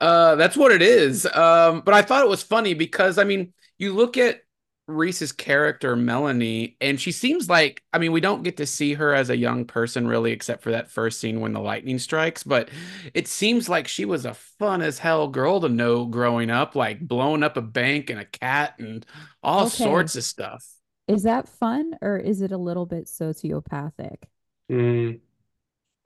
uh, 0.00 0.34
that's 0.36 0.56
what 0.56 0.72
it 0.72 0.82
is. 0.82 1.26
Um, 1.26 1.82
but 1.84 1.94
I 1.94 2.02
thought 2.02 2.22
it 2.22 2.28
was 2.28 2.42
funny 2.42 2.74
because 2.74 3.18
I 3.18 3.24
mean, 3.24 3.52
you 3.78 3.94
look 3.94 4.16
at 4.16 4.40
Reese's 4.88 5.32
character, 5.32 5.94
Melanie, 5.96 6.76
and 6.80 7.00
she 7.00 7.12
seems 7.12 7.48
like 7.48 7.82
I 7.92 7.98
mean, 7.98 8.12
we 8.12 8.20
don't 8.22 8.42
get 8.42 8.56
to 8.58 8.66
see 8.66 8.94
her 8.94 9.14
as 9.14 9.30
a 9.30 9.36
young 9.36 9.66
person 9.66 10.06
really, 10.08 10.32
except 10.32 10.62
for 10.62 10.70
that 10.72 10.90
first 10.90 11.20
scene 11.20 11.40
when 11.40 11.52
the 11.52 11.60
lightning 11.60 11.98
strikes. 11.98 12.42
But 12.42 12.70
it 13.14 13.28
seems 13.28 13.68
like 13.68 13.86
she 13.88 14.04
was 14.06 14.24
a 14.24 14.34
fun 14.34 14.82
as 14.82 14.98
hell 14.98 15.28
girl 15.28 15.60
to 15.60 15.68
know 15.68 16.06
growing 16.06 16.50
up, 16.50 16.74
like 16.74 17.00
blowing 17.06 17.42
up 17.42 17.56
a 17.58 17.62
bank 17.62 18.10
and 18.10 18.18
a 18.20 18.24
cat 18.24 18.76
and 18.78 19.04
all 19.42 19.66
Okay. 19.66 19.66
sorts 19.66 20.16
of 20.16 20.24
stuff. 20.24 20.64
Is 21.08 21.24
that 21.24 21.48
fun 21.48 21.98
or 22.00 22.18
is 22.18 22.40
it 22.42 22.52
a 22.52 22.56
little 22.58 22.86
bit 22.86 23.06
sociopathic 23.06 24.24
Mm. 24.70 25.20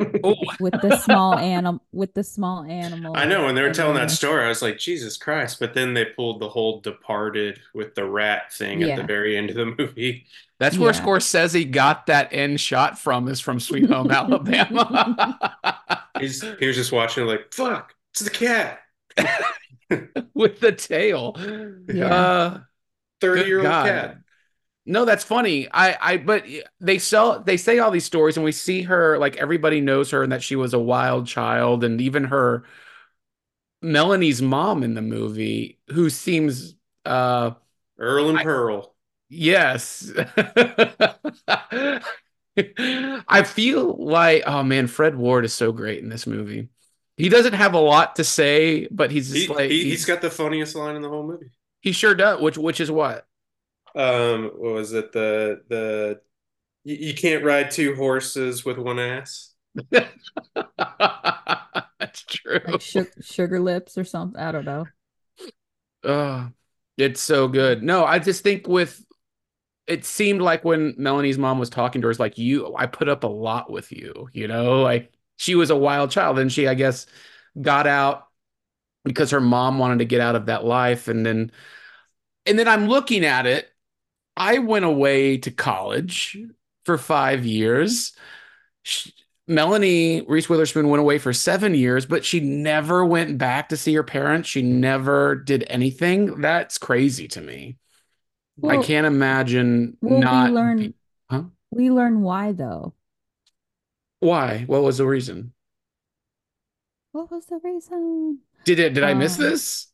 Oh, 0.00 0.34
with 0.60 0.80
the 0.80 0.96
small 0.98 1.38
animal 1.38 1.82
with 1.92 2.14
the 2.14 2.24
small 2.24 2.64
animal? 2.64 3.14
I 3.16 3.24
know 3.24 3.44
when 3.44 3.54
they 3.54 3.62
were 3.62 3.72
telling 3.72 3.96
that 3.96 4.10
story, 4.10 4.44
I 4.44 4.48
was 4.48 4.62
like, 4.62 4.78
Jesus 4.78 5.16
Christ. 5.16 5.58
But 5.60 5.74
then 5.74 5.94
they 5.94 6.04
pulled 6.04 6.40
the 6.40 6.48
whole 6.48 6.80
departed 6.80 7.60
with 7.74 7.94
the 7.94 8.04
rat 8.04 8.52
thing 8.52 8.82
at 8.82 8.96
the 8.96 9.04
very 9.04 9.36
end 9.36 9.50
of 9.50 9.56
the 9.56 9.66
movie. 9.78 10.26
that's 10.58 10.76
where 10.78 10.92
Yeah. 10.92 11.00
Scorsese 11.00 11.70
got 11.70 12.06
that 12.06 12.32
end 12.32 12.60
shot 12.60 12.98
from, 12.98 13.28
is 13.28 13.40
from 13.40 13.60
Sweet 13.60 13.88
Home 13.90 14.10
Alabama. 14.12 15.58
He's 16.18 16.42
he 16.58 16.66
was 16.66 16.76
just 16.76 16.92
watching 16.92 17.26
like, 17.26 17.52
fuck, 17.52 17.94
it's 18.12 18.20
the 18.20 18.30
cat. 18.30 18.80
with 20.34 20.60
the 20.60 20.72
tail. 20.72 21.36
Yeah. 21.88 22.06
Uh, 22.14 22.60
30 23.20 23.42
year 23.42 23.58
old 23.58 23.66
cat. 23.66 24.16
No, 24.84 25.04
that's 25.04 25.24
funny. 25.24 25.68
I, 25.72 25.96
I, 26.00 26.16
but 26.16 26.44
they 26.80 26.98
sell, 26.98 27.40
they 27.40 27.56
say 27.56 27.78
all 27.78 27.90
these 27.90 28.04
stories, 28.04 28.36
and 28.36 28.44
we 28.44 28.52
see 28.52 28.82
her 28.82 29.18
like 29.18 29.36
everybody 29.36 29.80
knows 29.80 30.10
her, 30.10 30.22
and 30.22 30.32
that 30.32 30.42
she 30.42 30.56
was 30.56 30.74
a 30.74 30.78
wild 30.78 31.26
child, 31.26 31.84
and 31.84 32.00
even 32.00 32.24
her, 32.24 32.64
Melanie's 33.80 34.40
mom 34.40 34.82
in 34.82 34.94
the 34.94 35.02
movie, 35.02 35.78
who 35.90 36.08
seems, 36.10 36.74
uh, 37.04 37.52
Earl 37.96 38.28
and 38.28 38.38
I- 38.38 38.42
Pearl. 38.42 38.94
yes. 39.28 40.12
I 43.28 43.42
feel 43.44 43.96
like, 44.04 44.42
oh 44.46 44.62
man, 44.62 44.86
Fred 44.86 45.16
Ward 45.16 45.44
is 45.44 45.54
so 45.54 45.72
great 45.72 46.02
in 46.02 46.08
this 46.08 46.26
movie. 46.26 46.68
He 47.16 47.28
doesn't 47.28 47.54
have 47.54 47.74
a 47.74 47.78
lot 47.80 48.16
to 48.16 48.24
say, 48.24 48.88
but 48.90 49.10
he's 49.10 49.30
just 49.30 49.48
He, 49.48 49.54
like 49.54 49.70
he, 49.70 49.84
he's 49.90 50.04
got 50.04 50.20
the 50.20 50.30
funniest 50.30 50.74
line 50.74 50.96
in 50.96 51.02
the 51.02 51.08
whole 51.08 51.26
movie. 51.26 51.50
he 51.80 51.92
sure 51.92 52.14
does. 52.14 52.40
Which 52.40 52.56
which 52.58 52.80
is 52.80 52.90
what? 52.90 53.26
Um, 53.94 54.50
what 54.56 54.72
was 54.74 54.92
it? 54.92 55.12
The 55.12 55.62
the 55.68 56.20
you, 56.84 56.96
you 57.08 57.14
can't 57.14 57.44
ride 57.44 57.70
two 57.70 57.94
horses 57.94 58.64
with 58.64 58.78
one 58.78 58.98
ass. 58.98 59.54
That's 59.90 60.10
true. 62.26 62.60
like 62.66 62.80
su- 62.80 63.06
sugar 63.20 63.60
lips 63.60 63.96
or 63.98 64.04
something. 64.04 64.40
I 64.40 64.52
don't 64.52 64.64
know. 64.64 64.86
Oh, 66.04 66.50
it's 66.96 67.20
so 67.20 67.48
good. 67.48 67.82
No, 67.82 68.04
I 68.04 68.18
just 68.18 68.42
think 68.42 68.66
with 68.66 69.04
it 69.86 70.04
seemed 70.04 70.42
like 70.42 70.64
when 70.64 70.94
Melanie's 70.98 71.38
mom 71.38 71.58
was 71.58 71.70
talking 71.70 72.00
to 72.02 72.06
her, 72.08 72.10
it's 72.10 72.20
like 72.20 72.38
you, 72.38 72.74
I 72.76 72.86
put 72.86 73.08
up 73.08 73.24
a 73.24 73.28
lot 73.28 73.70
with 73.70 73.92
you, 73.92 74.28
you 74.32 74.48
know, 74.48 74.82
like 74.82 75.12
she 75.38 75.54
was 75.54 75.70
a 75.70 75.76
wild 75.76 76.10
child 76.10 76.38
and 76.38 76.52
she, 76.52 76.68
I 76.68 76.74
guess, 76.74 77.06
got 77.60 77.86
out 77.86 78.28
because 79.04 79.32
her 79.32 79.40
mom 79.40 79.78
wanted 79.78 80.00
to 80.00 80.06
get 80.06 80.20
out 80.20 80.36
of 80.36 80.46
that 80.46 80.64
life. 80.64 81.08
And 81.08 81.26
then, 81.26 81.52
and 82.46 82.58
then 82.58 82.68
I'm 82.68 82.88
looking 82.88 83.24
at 83.24 83.46
it. 83.46 83.71
I 84.36 84.58
went 84.58 84.84
away 84.84 85.38
to 85.38 85.50
college 85.50 86.38
for 86.84 86.98
five 86.98 87.44
years. 87.44 88.12
She, 88.82 89.12
Melanie 89.48 90.22
Reese 90.26 90.48
Witherspoon 90.48 90.88
went 90.88 91.00
away 91.00 91.18
for 91.18 91.32
seven 91.32 91.74
years, 91.74 92.06
but 92.06 92.24
she 92.24 92.40
never 92.40 93.04
went 93.04 93.38
back 93.38 93.68
to 93.70 93.76
see 93.76 93.92
her 93.94 94.02
parents. 94.04 94.48
She 94.48 94.62
never 94.62 95.34
did 95.34 95.64
anything. 95.68 96.40
That's 96.40 96.78
crazy 96.78 97.28
to 97.28 97.40
me. 97.40 97.76
I 98.66 98.78
can't 98.78 99.06
imagine 99.06 99.96
Well, 100.00 100.20
not. 100.20 100.50
we 100.50 100.54
learn 100.54 100.78
be- 100.78 100.94
Huh? 101.28 101.42
we 101.70 101.90
learn 101.90 102.20
why 102.22 102.52
though. 102.52 102.94
Why? 104.20 104.64
What 104.66 104.82
was 104.82 104.98
the 104.98 105.06
reason? 105.06 105.52
What 107.12 107.30
was 107.30 107.46
the 107.46 107.58
reason 107.62 108.38
Did 108.64 108.78
it? 108.78 108.94
Did 108.94 109.04
I 109.04 109.14
miss 109.14 109.38
Um, 109.38 109.44
this? 109.44 109.88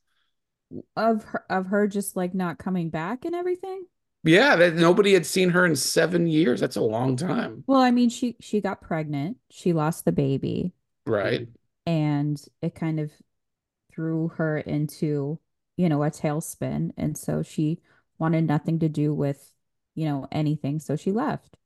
of 0.96 1.24
her 1.24 1.44
of 1.48 1.66
her 1.68 1.88
just 1.88 2.14
like 2.14 2.34
not 2.34 2.58
coming 2.58 2.90
back 2.90 3.24
and 3.24 3.34
everything? 3.34 3.86
Yeah, 4.28 4.56
that 4.56 4.74
nobody 4.74 5.14
had 5.14 5.26
seen 5.26 5.50
her 5.50 5.64
in 5.66 5.74
seven 5.76 6.26
years. 6.26 6.60
That's 6.60 6.76
a 6.76 6.80
long 6.82 7.16
time, 7.16 7.64
Well, 7.68 7.80
I 7.80 7.90
mean, 7.92 8.08
she 8.10 8.36
she 8.40 8.60
got 8.60 8.80
pregnant, 8.80 9.38
she 9.50 9.72
lost 9.72 10.04
the 10.04 10.10
baby, 10.12 10.72
right? 11.06 11.48
and 11.86 12.42
it 12.62 12.74
kind 12.74 13.00
of 13.00 13.12
threw 13.92 14.28
her 14.30 14.58
into, 14.58 15.40
you 15.76 15.88
know, 15.88 16.02
a 16.04 16.10
tailspin, 16.10 16.92
and 16.96 17.16
so 17.18 17.42
she 17.42 17.80
wanted 18.18 18.46
nothing 18.46 18.78
to 18.80 18.88
do 18.88 19.14
with, 19.14 19.52
you 19.94 20.06
know, 20.06 20.28
anything, 20.32 20.80
so 20.80 20.96
she 20.96 21.12
left. 21.12 21.56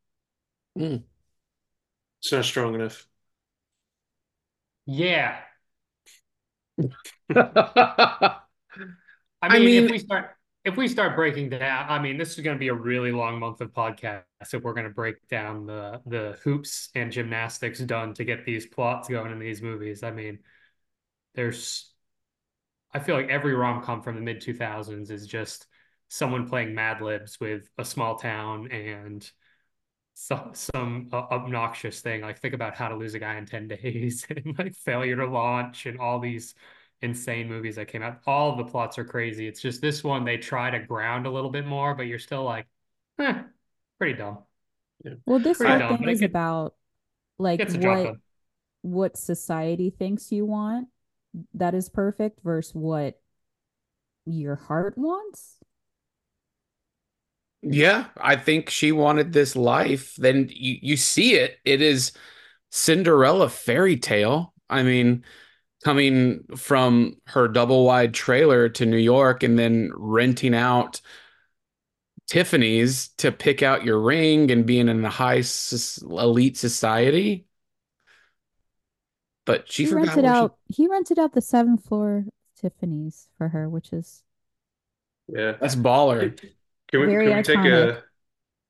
Hmm. 0.77 1.03
It's 2.21 2.33
not 2.33 2.45
strong 2.47 2.75
enough. 2.75 3.07
Yeah. 4.87 5.41
I 7.35 8.43
I 9.43 9.59
mean, 9.59 9.65
mean- 9.65 9.85
if 9.85 9.91
we 9.91 9.99
start 9.99 10.37
if 10.65 10.77
we 10.77 10.87
start 10.87 11.17
breaking 11.17 11.51
down, 11.51 11.87
I 11.89 11.99
mean, 12.01 12.17
this 12.17 12.39
is 12.39 12.45
going 12.45 12.57
to 12.57 12.61
be 12.61 12.69
a 12.69 12.75
really 12.75 13.11
long 13.11 13.41
month 13.41 13.61
of 13.61 13.73
podcasts 13.73 14.25
if 14.53 14.63
we're 14.63 14.75
going 14.75 14.87
to 14.87 14.93
break 14.93 15.27
down 15.29 15.67
the 15.67 16.01
the 16.07 16.39
hoops 16.45 16.89
and 16.95 17.11
gymnastics 17.11 17.81
done 17.81 18.15
to 18.15 18.25
get 18.25 18.45
these 18.45 18.67
plots 18.67 19.09
going 19.09 19.33
in 19.33 19.39
these 19.41 19.61
movies. 19.61 20.03
I 20.03 20.13
mean, 20.13 20.39
there's 21.35 21.93
I 22.95 23.01
feel 23.01 23.17
like 23.17 23.29
every 23.29 23.55
rom-com 23.55 24.03
from 24.03 24.15
the 24.17 24.21
mid 24.21 24.41
2000s 24.41 25.11
is 25.11 25.27
just 25.27 25.67
someone 26.09 26.49
playing 26.49 26.75
Mad 26.75 27.01
Libs 27.01 27.41
with 27.41 27.69
a 27.79 27.85
small 27.85 28.17
town 28.17 28.71
and 28.71 29.29
some 30.15 30.51
some 30.55 31.09
uh, 31.13 31.17
obnoxious 31.17 32.01
thing. 32.01 32.21
Like 32.23 32.39
think 32.41 32.55
about 32.55 32.77
How 32.77 32.89
to 32.89 32.97
Lose 32.97 33.15
a 33.15 33.19
Guy 33.19 33.37
in 33.37 33.47
10 33.47 33.69
Days 33.69 34.27
and 34.31 34.57
like 34.59 34.75
Failure 34.77 35.17
to 35.17 35.27
Launch 35.27 35.87
and 35.87 35.99
all 35.99 36.21
these 36.21 36.55
insane 37.03 37.49
movies 37.49 37.77
that 37.77 37.89
came 37.89 38.03
out. 38.03 38.21
All 38.27 38.57
the 38.57 38.65
plots 38.65 38.99
are 38.99 39.05
crazy. 39.05 39.47
It's 39.49 39.61
just 39.61 39.81
this 39.81 40.05
one 40.05 40.25
they 40.25 40.39
try 40.39 40.71
to 40.71 40.81
ground 40.81 41.27
a 41.27 41.31
little 41.31 41.51
bit 41.51 41.67
more, 41.67 41.95
but 41.95 42.05
you're 42.05 42.19
still 42.19 42.45
like, 42.45 42.67
eh, 43.19 43.43
pretty 43.99 44.15
dumb. 44.19 44.45
Well, 45.27 45.39
this 45.39 45.59
Pretty 45.59 45.63
whole 45.63 45.81
dumb, 45.81 45.99
thing 45.99 46.09
is 46.09 46.23
it 46.23 46.25
is 46.25 46.31
about 46.31 46.75
like 47.39 47.61
Gets 47.61 47.73
the 47.73 47.79
job 47.79 48.01
what 48.03 48.19
what 48.83 49.17
society 49.17 49.91
thinks 49.91 50.33
you 50.33 50.47
want 50.47 50.89
that 51.55 51.75
is 51.75 51.89
perfect 51.89 52.41
versus 52.45 52.75
what 52.75 53.21
your 54.25 54.57
heart 54.57 54.97
wants. 54.99 55.59
Yeah, 57.63 58.09
I 58.17 58.37
think 58.37 58.71
she 58.71 58.91
wanted 58.93 59.33
this 59.33 59.55
life. 59.55 60.17
Then 60.17 60.49
you, 60.51 60.79
you 60.83 60.97
see 60.97 61.35
it. 61.35 61.59
It 61.65 61.81
is 61.81 62.13
Cinderella 62.71 63.49
fairy 63.49 63.97
tale. 63.97 64.53
I 64.69 64.83
mean, 64.83 65.25
coming 65.85 66.45
from 66.57 67.17
her 67.27 67.49
double 67.49 67.85
wide 67.85 68.15
trailer 68.15 68.69
to 68.71 68.87
New 68.87 68.97
York 68.97 69.43
and 69.43 69.59
then 69.59 69.91
renting 69.95 70.55
out 70.55 71.01
Tiffany's 72.29 73.09
to 73.19 73.33
pick 73.33 73.63
out 73.63 73.85
your 73.85 74.01
ring 74.01 74.51
and 74.51 74.65
being 74.65 74.89
in 74.89 75.05
a 75.05 75.11
high 75.11 75.43
elite 76.03 76.57
society. 76.57 77.47
But 79.45 79.71
she 79.71 79.85
He 79.87 79.93
rented 79.95 80.17
what 80.17 80.23
she- 80.23 80.29
out 80.29 80.57
he 80.69 80.87
rented 80.89 81.19
out 81.19 81.33
the 81.33 81.41
seventh 81.41 81.85
floor 81.85 82.27
Tiffany's 82.57 83.29
for 83.37 83.49
her, 83.49 83.69
which 83.69 83.93
is 83.93 84.23
Yeah. 85.29 85.53
That's 85.61 85.75
baller. 85.75 86.39
Can 86.89 87.01
we, 87.01 87.07
Very 87.07 87.27
can 87.27 87.37
we 87.39 87.43
take 87.43 87.59
a 87.59 88.03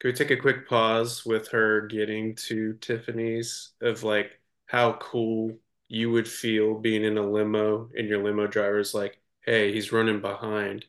can 0.00 0.08
we 0.10 0.12
take 0.14 0.30
a 0.30 0.36
quick 0.36 0.66
pause 0.66 1.24
with 1.26 1.48
her 1.48 1.82
getting 1.82 2.34
to 2.36 2.74
Tiffany's 2.74 3.72
of 3.80 4.02
like 4.02 4.40
how 4.66 4.94
cool 4.94 5.58
you 5.92 6.12
would 6.12 6.28
feel 6.28 6.76
being 6.80 7.04
in 7.04 7.18
a 7.18 7.22
limo 7.30 7.90
and 7.96 8.08
your 8.08 8.24
limo 8.24 8.48
driver's 8.48 8.94
like, 8.94 9.20
hey, 9.44 9.72
he's 9.74 9.92
running 9.92 10.22
behind. 10.22 10.86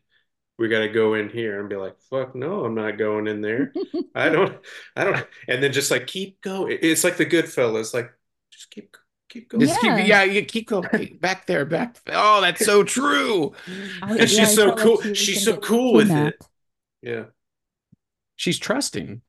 We 0.60 0.70
got 0.70 0.82
to 0.82 0.90
go 0.90 1.16
in 1.16 1.30
here 1.30 1.60
and 1.60 1.70
be 1.70 1.76
like, 1.78 2.00
fuck 2.10 2.36
no, 2.36 2.66
I'm 2.66 2.76
not 2.76 2.98
going 2.98 3.28
in 3.28 3.42
there. 3.42 3.74
I 4.16 4.30
don't, 4.30 4.58
I 4.96 5.04
don't. 5.06 5.28
And 5.48 5.64
then 5.64 5.74
just 5.74 5.92
like 5.92 6.08
keep 6.08 6.42
going. 6.42 6.78
It's 6.82 7.04
like 7.04 7.18
the 7.18 7.26
Goodfellas, 7.26 7.94
like 7.94 8.12
just 8.52 8.72
keep 8.72 8.96
keep 9.30 9.50
going. 9.50 9.62
Just 9.62 9.80
keep, 9.82 9.98
Yeah. 9.98 9.98
yeah, 9.98 10.24
you 10.24 10.46
keep 10.46 10.70
going 10.70 11.18
back 11.22 11.48
there, 11.48 11.66
back. 11.66 11.98
Oh, 12.10 12.42
that's 12.42 12.64
so 12.64 12.84
true. 12.84 13.54
I, 14.02 14.18
And 14.18 14.30
yeah, 14.30 14.46
she's 14.46 14.50
I 14.50 14.56
so 14.56 14.66
felt 14.66 14.80
like 14.80 15.00
cool. 15.00 15.02
she 15.14 15.14
She's 15.14 15.44
so 15.44 15.58
cool 15.58 15.94
with 15.94 16.12
it. 16.12 16.36
Yeah. 17.02 17.26
She's 18.36 18.60
trusting. 18.60 19.24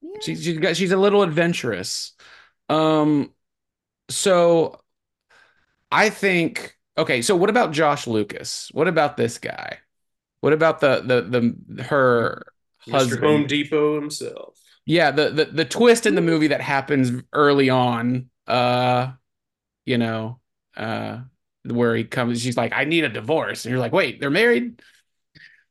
Yeah. 0.00 0.20
She's 0.20 0.42
she's 0.42 0.58
got 0.58 0.76
she's 0.76 0.92
a 0.92 0.96
little 0.96 1.22
adventurous. 1.22 2.12
Um 2.68 3.32
so 4.08 4.80
I 5.90 6.10
think 6.10 6.76
okay, 6.98 7.22
so 7.22 7.36
what 7.36 7.50
about 7.50 7.72
Josh 7.72 8.06
Lucas? 8.06 8.70
What 8.72 8.88
about 8.88 9.16
this 9.16 9.38
guy? 9.38 9.78
What 10.40 10.52
about 10.52 10.80
the 10.80 11.00
the 11.00 11.56
the 11.68 11.82
her 11.84 12.46
Mr. 12.86 12.92
husband? 12.92 13.24
Home 13.24 13.46
Depot 13.46 14.00
himself. 14.00 14.58
Yeah, 14.84 15.10
the, 15.10 15.30
the 15.30 15.44
the 15.46 15.64
twist 15.64 16.06
in 16.06 16.14
the 16.14 16.20
movie 16.22 16.48
that 16.48 16.60
happens 16.60 17.22
early 17.32 17.70
on. 17.70 18.30
Uh 18.46 19.12
you 19.84 19.98
know, 19.98 20.40
uh, 20.76 21.20
where 21.64 21.94
he 21.96 22.04
comes, 22.04 22.42
she's 22.42 22.56
like, 22.56 22.72
I 22.74 22.84
need 22.84 23.04
a 23.04 23.08
divorce. 23.08 23.64
And 23.64 23.70
you're 23.70 23.80
like, 23.80 23.92
wait, 23.92 24.20
they're 24.20 24.30
married? 24.30 24.82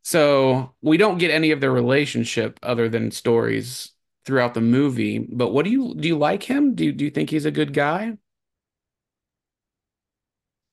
So 0.04 0.74
we 0.82 0.98
don't 0.98 1.18
get 1.18 1.32
any 1.32 1.52
of 1.52 1.62
their 1.62 1.72
relationship 1.72 2.60
other 2.64 2.90
than 2.90 3.12
stories 3.12 3.92
throughout 4.26 4.54
the 4.54 4.62
movie. 4.62 5.20
But 5.20 5.50
what 5.50 5.66
do 5.66 5.72
you 5.72 5.96
do 5.96 6.08
you 6.08 6.18
like 6.18 6.44
him? 6.44 6.76
Do 6.76 6.86
you, 6.86 6.92
do 6.92 7.06
you 7.06 7.12
think 7.12 7.30
he's 7.30 7.46
a 7.46 7.52
good 7.52 7.74
guy? 7.74 8.18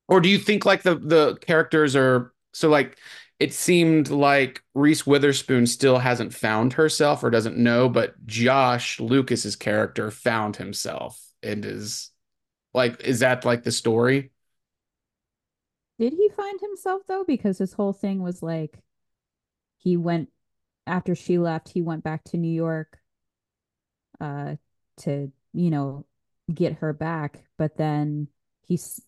Or 0.08 0.20
do 0.20 0.28
you 0.28 0.38
think 0.38 0.64
like 0.64 0.82
the 0.82 0.96
the 0.96 1.36
characters 1.40 1.96
are 1.96 2.32
so 2.52 2.68
like 2.68 2.98
it 3.38 3.52
seemed 3.52 4.10
like 4.10 4.62
Reese 4.74 5.06
Witherspoon 5.06 5.66
still 5.66 5.98
hasn't 5.98 6.34
found 6.34 6.74
herself 6.74 7.24
or 7.24 7.30
doesn't 7.30 7.56
know, 7.56 7.88
but 7.88 8.24
Josh 8.26 9.00
Lucas's 9.00 9.56
character 9.56 10.10
found 10.10 10.56
himself 10.56 11.20
and 11.42 11.64
is 11.64 12.10
like 12.74 13.00
is 13.02 13.20
that 13.20 13.44
like 13.44 13.64
the 13.64 13.72
story? 13.72 14.32
Did 15.98 16.12
he 16.12 16.28
find 16.28 16.60
himself 16.60 17.06
though? 17.06 17.24
Because 17.24 17.56
his 17.58 17.72
whole 17.74 17.94
thing 17.94 18.22
was 18.22 18.42
like 18.42 18.82
he 19.78 19.96
went 19.96 20.30
after 20.86 21.14
she 21.14 21.38
left, 21.38 21.70
he 21.70 21.82
went 21.82 22.04
back 22.04 22.24
to 22.24 22.36
New 22.38 22.52
York 22.52 23.00
uh 24.20 24.56
to, 24.98 25.32
you 25.52 25.70
know, 25.70 26.04
get 26.52 26.74
her 26.74 26.92
back, 26.92 27.44
but 27.56 27.76
then 27.76 28.28
he's 28.62 29.00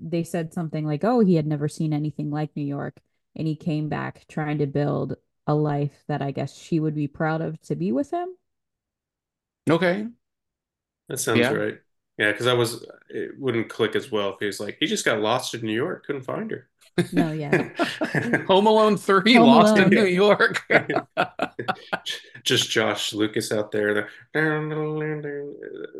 they 0.00 0.24
said 0.24 0.52
something 0.54 0.84
like, 0.86 1.04
"Oh, 1.04 1.20
he 1.20 1.34
had 1.36 1.46
never 1.46 1.68
seen 1.68 1.92
anything 1.92 2.30
like 2.30 2.54
New 2.56 2.64
York." 2.64 2.96
And 3.36 3.46
he 3.46 3.56
came 3.56 3.88
back 3.88 4.26
trying 4.28 4.58
to 4.58 4.66
build 4.66 5.16
a 5.46 5.54
life 5.54 6.04
that 6.08 6.22
I 6.22 6.30
guess 6.32 6.56
she 6.56 6.78
would 6.80 6.94
be 6.94 7.08
proud 7.08 7.40
of 7.40 7.60
to 7.62 7.74
be 7.76 7.90
with 7.92 8.10
him. 8.10 8.28
Okay. 9.70 10.06
That 11.08 11.18
sounds 11.18 11.38
Yeah. 11.40 11.52
right. 11.52 11.78
Yeah, 12.18 12.30
because 12.30 12.46
I 12.46 12.52
was 12.52 12.84
it 13.08 13.38
wouldn't 13.38 13.68
click 13.70 13.96
as 13.96 14.12
well 14.12 14.34
if 14.34 14.40
he 14.40 14.46
was 14.46 14.60
like 14.60 14.76
he 14.78 14.86
just 14.86 15.04
got 15.04 15.20
lost 15.20 15.54
in 15.54 15.62
New 15.62 15.72
York, 15.74 16.06
couldn't 16.06 16.22
find 16.22 16.50
her. 16.50 16.68
No, 17.12 17.32
yeah. 17.32 17.70
Home 18.48 18.66
Alone 18.66 18.98
3 18.98 19.34
Home 19.34 19.46
Lost 19.46 19.78
in 19.78 19.88
New 19.88 20.04
York. 20.04 20.60
just 22.44 22.70
Josh 22.70 23.12
Lucas 23.14 23.50
out 23.50 23.72
there. 23.72 23.94
the- 23.94 24.06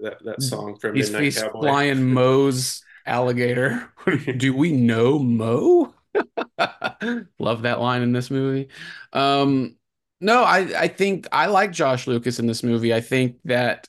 That 0.03 0.19
that 0.25 0.43
song 0.43 0.77
from 0.79 0.97
he's 0.97 1.07
Midnight 1.11 1.25
he's 1.25 1.43
Cowboy. 1.43 1.61
flying 1.61 2.13
Moe's 2.13 2.83
alligator. 3.07 3.93
Do 4.37 4.55
we 4.55 4.73
know 4.73 5.19
Mo? 5.19 5.95
Love 7.39 7.63
that 7.63 7.81
line 7.81 8.03
in 8.03 8.13
this 8.13 8.31
movie. 8.31 8.69
Um, 9.13 9.77
no, 10.21 10.43
I 10.45 10.59
I 10.83 10.89
think 10.89 11.27
I 11.33 11.47
like 11.47 11.73
Josh 11.73 12.07
Lucas 12.07 12.39
in 12.39 12.47
this 12.47 12.63
movie. 12.63 12.95
I 12.95 13.01
think 13.01 13.39
that 13.45 13.89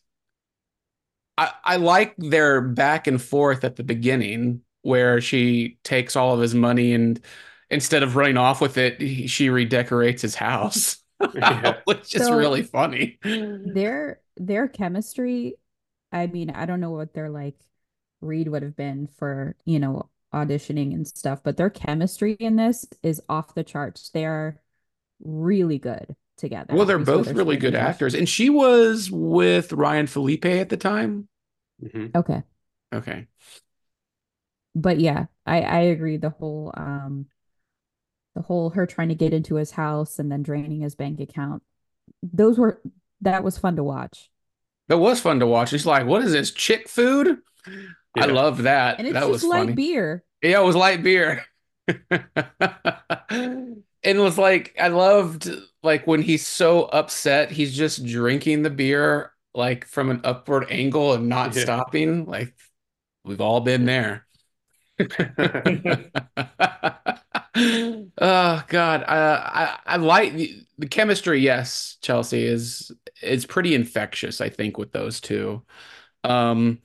I 1.38 1.52
I 1.64 1.76
like 1.78 2.16
their 2.18 2.62
back 2.62 3.08
and 3.08 3.22
forth 3.22 3.64
at 3.64 3.76
the 3.76 3.84
beginning 3.84 4.62
where 4.82 5.22
she 5.22 5.78
takes 5.84 6.16
all 6.16 6.34
of 6.34 6.42
his 6.42 6.54
money 6.56 6.94
and 6.94 7.20
instead 7.70 8.04
of 8.04 8.16
running 8.16 8.38
off 8.38 8.62
with 8.62 8.78
it, 8.78 9.00
he, 9.02 9.28
she 9.28 9.50
redecorates 9.50 10.22
his 10.22 10.36
house, 10.36 10.98
Yeah. 11.34 11.80
which 11.86 12.16
is 12.16 12.26
So- 12.26 12.36
really 12.38 12.64
funny. 12.64 13.20
their 13.24 14.20
their 14.38 14.68
chemistry 14.68 15.56
i 16.12 16.26
mean 16.28 16.50
i 16.50 16.66
don't 16.66 16.80
know 16.80 16.90
what 16.92 17.14
they're 17.14 17.30
like 17.30 17.56
read 18.24 18.48
would 18.48 18.64
have 18.64 18.76
been 18.76 19.08
for 19.08 19.56
you 19.66 19.80
know 19.80 20.10
auditioning 20.34 20.94
and 20.94 21.08
stuff 21.08 21.42
but 21.44 21.58
their 21.58 21.70
chemistry 21.70 22.34
in 22.40 22.56
this 22.56 22.86
is 23.04 23.22
off 23.30 23.54
the 23.56 23.64
charts 23.64 24.10
they 24.10 24.26
are 24.26 24.60
really 25.24 25.78
good 25.80 26.16
together 26.38 26.74
Well, 26.76 26.86
they're 26.86 26.98
Reese 26.98 27.08
both 27.08 27.28
really 27.34 27.58
good 27.58 27.76
actors. 27.76 28.16
And 28.16 28.28
she 28.28 28.50
was 28.50 29.12
with 29.12 29.72
Ryan 29.74 30.08
Phillippe 30.08 30.46
at 30.46 30.70
the 30.70 30.78
time. 30.78 31.28
Mhm. 31.84 32.16
okay 32.16 32.44
Okay. 32.94 33.28
but 34.76 35.00
yeah 35.00 35.26
i 35.46 35.62
i 35.62 35.80
agree 35.80 36.18
the 36.18 36.30
whole 36.30 36.74
um 36.78 37.28
the 38.36 38.42
whole 38.42 38.72
her 38.72 38.86
trying 38.86 39.10
to 39.10 39.16
get 39.16 39.34
into 39.34 39.56
his 39.56 39.72
house 39.72 40.20
and 40.20 40.32
then 40.32 40.44
draining 40.44 40.82
his 40.82 40.96
bank 40.96 41.20
account 41.20 41.64
those 42.24 42.58
were 42.60 42.82
that 43.22 43.44
was 43.44 43.58
fun 43.58 43.76
to 43.76 43.84
watch 43.84 44.32
That 44.88 44.98
was 44.98 45.20
fun 45.20 45.40
to 45.40 45.48
watch. 45.48 45.74
It's 45.74 45.86
like, 45.86 46.06
what 46.06 46.24
is 46.24 46.32
this? 46.34 46.52
Chick 46.52 46.88
food? 46.90 47.40
I 48.16 48.26
love 48.28 48.64
that. 48.64 49.00
and 49.00 49.08
it's 49.08 49.14
that 49.14 49.22
just 49.22 49.30
was 49.30 49.44
light 49.44 49.60
funny. 49.68 49.74
beer 49.74 50.24
Yeah, 50.42 50.62
it 50.62 50.64
was 50.66 50.76
light 50.76 51.04
beer. 51.04 51.46
and 51.88 53.84
it 54.04 54.18
was 54.20 54.38
like 54.38 54.76
I 54.80 54.88
loved 54.90 55.50
like 55.82 56.08
when 56.08 56.22
he's 56.22 56.46
so 56.46 56.84
upset, 56.86 57.52
he's 57.52 57.76
just 57.76 58.06
drinking 58.06 58.62
the 58.64 58.70
beer 58.70 59.32
like 59.54 59.86
from 59.86 60.10
an 60.10 60.22
upward 60.24 60.66
angle 60.70 61.14
and 61.14 61.28
not 61.30 61.56
Yeah. 61.56 61.64
stopping. 61.64 62.26
Like 62.26 62.54
we've 63.24 63.42
all 63.42 63.62
been 63.62 63.86
there. 63.86 64.26
oh 67.56 68.64
God, 68.68 69.04
uh, 69.04 69.42
I 69.44 69.80
I 69.86 69.98
like 69.98 70.34
the, 70.34 70.64
the 70.78 70.88
chemistry. 70.88 71.40
Yes, 71.40 71.98
Chelsea 72.02 72.46
is 72.46 72.92
is 73.22 73.46
pretty 73.46 73.76
infectious. 73.76 74.42
I 74.42 74.50
think 74.50 74.78
with 74.78 74.92
those 74.92 75.20
two. 75.22 75.64
Um, 76.24 76.80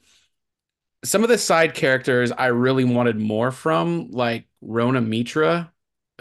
some 1.04 1.22
of 1.22 1.28
the 1.28 1.38
side 1.38 1.74
characters 1.74 2.32
I 2.32 2.46
really 2.48 2.84
wanted 2.84 3.18
more 3.18 3.50
from, 3.52 4.10
like 4.10 4.46
Rhona 4.62 5.04
Mitra, 5.06 5.72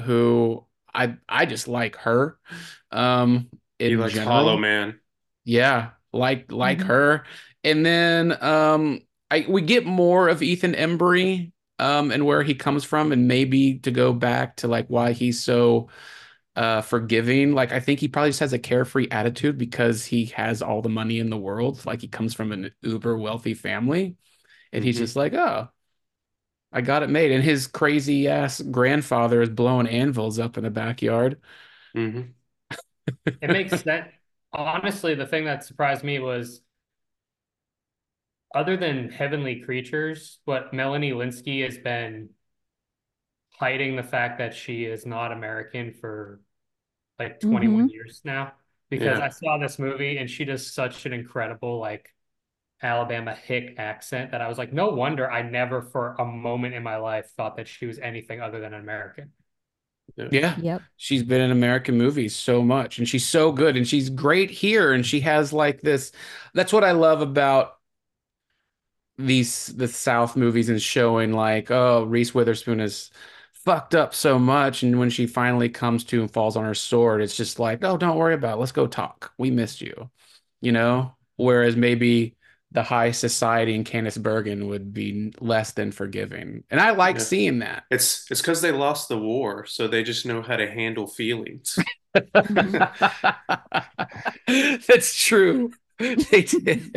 who 0.02 0.66
I 0.94 1.18
I 1.28 1.46
just 1.46 1.68
like 1.68 1.96
her. 1.98 2.38
Um, 2.92 3.50
in 3.80 3.90
He 3.90 3.98
likes 3.98 4.20
general. 4.20 4.20
Hollow 4.20 4.58
Man. 4.58 5.00
Yeah, 5.46 5.92
like 6.14 6.52
like 6.52 6.82
Mhm. 6.82 6.84
her. 6.84 7.26
And 7.64 7.86
then 7.86 8.42
um 8.44 9.02
I 9.32 9.46
we 9.50 9.62
get 9.62 9.86
more 9.86 10.30
of 10.30 10.44
Ethan 10.44 10.74
Embry 10.74 11.52
um 11.80 12.12
and 12.12 12.26
where 12.26 12.44
he 12.44 12.56
comes 12.56 12.84
from 12.84 13.12
and 13.12 13.28
maybe 13.28 13.80
to 13.80 13.92
go 13.92 14.14
back 14.14 14.58
to 14.58 14.68
like 14.68 14.88
why 14.90 15.14
he's 15.14 15.42
so 15.44 15.90
uh 16.56 16.82
forgiving. 16.82 17.54
Like 17.54 17.72
I 17.72 17.80
think 17.80 18.00
he 18.00 18.08
probably 18.08 18.30
just 18.32 18.40
has 18.42 18.54
a 18.54 18.60
carefree 18.60 19.08
attitude 19.12 19.58
because 19.58 20.06
he 20.06 20.26
has 20.28 20.62
all 20.62 20.82
the 20.82 20.90
money 20.90 21.20
in 21.20 21.30
the 21.30 21.38
world. 21.38 21.86
Like 21.86 22.02
he 22.02 22.08
comes 22.08 22.34
from 22.34 22.52
an 22.52 22.72
uber 22.82 23.18
wealthy 23.18 23.54
family 23.54 24.16
and 24.78 24.86
he's 24.86 24.98
Mhm. 24.98 25.00
just 25.00 25.18
like, 25.18 25.34
"Oh, 25.34 25.70
I 26.72 26.82
got 26.82 27.04
it 27.04 27.10
made." 27.10 27.32
And 27.32 27.44
his 27.44 27.68
crazy 27.68 28.28
ass 28.28 28.62
grandfather 28.62 29.42
is 29.42 29.50
blowing 29.50 29.88
anvils 29.88 30.40
up 30.40 30.58
in 30.58 30.64
the 30.64 30.70
backyard. 30.70 31.40
hmm 31.96 32.36
It 33.42 33.50
makes 33.50 33.82
sense. 33.84 34.08
Honestly, 34.54 35.14
the 35.16 35.28
thing 35.28 35.46
that 35.46 35.64
surprised 35.64 36.04
me 36.04 36.20
was 36.20 36.62
other 38.56 38.78
than 38.78 39.10
Heavenly 39.10 39.62
Creatures, 39.62 40.40
what 40.46 40.74
Melanie 40.74 41.12
Lynskey 41.12 41.64
has 41.64 41.78
been 41.78 42.30
hiding 43.60 43.96
the 43.96 44.04
fact 44.04 44.38
that 44.40 44.54
she 44.54 44.86
is 44.86 45.06
not 45.06 45.32
American 45.32 45.94
for 45.94 46.42
like 47.20 47.42
21 47.42 47.90
years 47.90 48.22
now. 48.26 48.54
Because 48.90 49.20
Yeah. 49.20 49.22
I 49.22 49.30
saw 49.30 49.58
this 49.60 49.80
movie 49.80 50.18
and 50.20 50.30
she 50.30 50.46
does 50.46 50.72
such 50.74 51.06
an 51.08 51.14
incredible 51.14 51.80
like 51.80 52.14
Alabama 52.82 53.34
hick 53.34 53.76
accent 53.78 54.32
that 54.32 54.42
I 54.42 54.48
was 54.48 54.58
like, 54.58 54.72
no 54.72 54.90
wonder 54.90 55.30
I 55.30 55.42
never 55.42 55.82
for 55.82 56.16
a 56.20 56.26
moment 56.26 56.76
in 56.76 56.84
my 56.84 56.98
life 56.98 57.32
thought 57.36 57.58
that 57.58 57.68
she 57.68 57.86
was 57.86 57.98
anything 58.00 58.40
other 58.40 58.60
than 58.60 58.74
an 58.74 58.82
American. 58.82 59.32
Yeah. 60.16 60.56
yep. 60.62 60.82
She's 60.96 61.24
been 61.24 61.42
in 61.42 61.52
American 61.52 61.98
movies 61.98 62.36
so 62.36 62.64
much 62.64 62.98
and 62.98 63.08
she's 63.08 63.26
so 63.26 63.52
good 63.52 63.76
and 63.76 63.88
she's 63.88 64.10
great 64.10 64.50
here 64.50 64.94
and 64.94 65.06
she 65.06 65.20
has 65.22 65.52
like 65.52 65.82
this 65.82 66.12
that's 66.54 66.72
what 66.72 66.86
I 66.86 66.92
love 66.92 67.22
about 67.22 67.74
these 69.18 69.68
the 69.68 69.88
South 69.88 70.36
movies 70.38 70.70
and 70.70 70.82
showing 70.82 71.34
like 71.34 71.72
oh 71.72 72.04
Reese 72.04 72.34
Witherspoon 72.34 72.80
is 72.80 73.12
fucked 73.52 73.96
up 73.96 74.16
so 74.16 74.40
much 74.40 74.82
and 74.82 74.98
when 74.98 75.10
she 75.10 75.28
finally 75.28 75.68
comes 75.68 76.06
to 76.06 76.22
and 76.22 76.32
falls 76.32 76.56
on 76.56 76.64
her 76.64 76.74
sword 76.74 77.22
it's 77.22 77.36
just 77.36 77.60
like 77.60 77.84
oh 77.84 77.98
don't 77.98 78.18
worry 78.18 78.34
about 78.34 78.58
it. 78.58 78.60
Let's 78.60 78.72
go 78.72 78.88
talk. 78.88 79.34
We 79.38 79.52
missed 79.52 79.82
you. 79.82 80.10
You 80.62 80.72
know? 80.72 81.16
Whereas 81.36 81.76
maybe 81.76 82.37
the 82.72 82.84
high 82.84 83.12
society 83.12 83.74
in 83.76 83.84
Candice 83.84 84.22
Bergen 84.22 84.68
would 84.68 84.94
be 84.94 85.34
less 85.40 85.72
than 85.72 85.92
forgiving 85.92 86.64
and 86.70 86.80
I 86.80 86.92
like 86.92 87.18
Yeah. 87.18 87.24
seeing 87.24 87.60
that 87.60 87.84
It's 87.90 88.30
it's 88.30 88.42
because 88.42 88.62
they 88.62 88.72
lost 88.72 89.08
the 89.10 89.18
war, 89.18 89.66
so 89.66 89.88
they 89.88 90.04
just 90.04 90.26
know 90.26 90.42
how 90.42 90.58
to 90.58 90.70
handle 90.70 91.08
feelings. 91.08 91.78
That's 94.48 95.14
true. 95.16 95.72
They 96.00 96.44
did. 96.44 96.94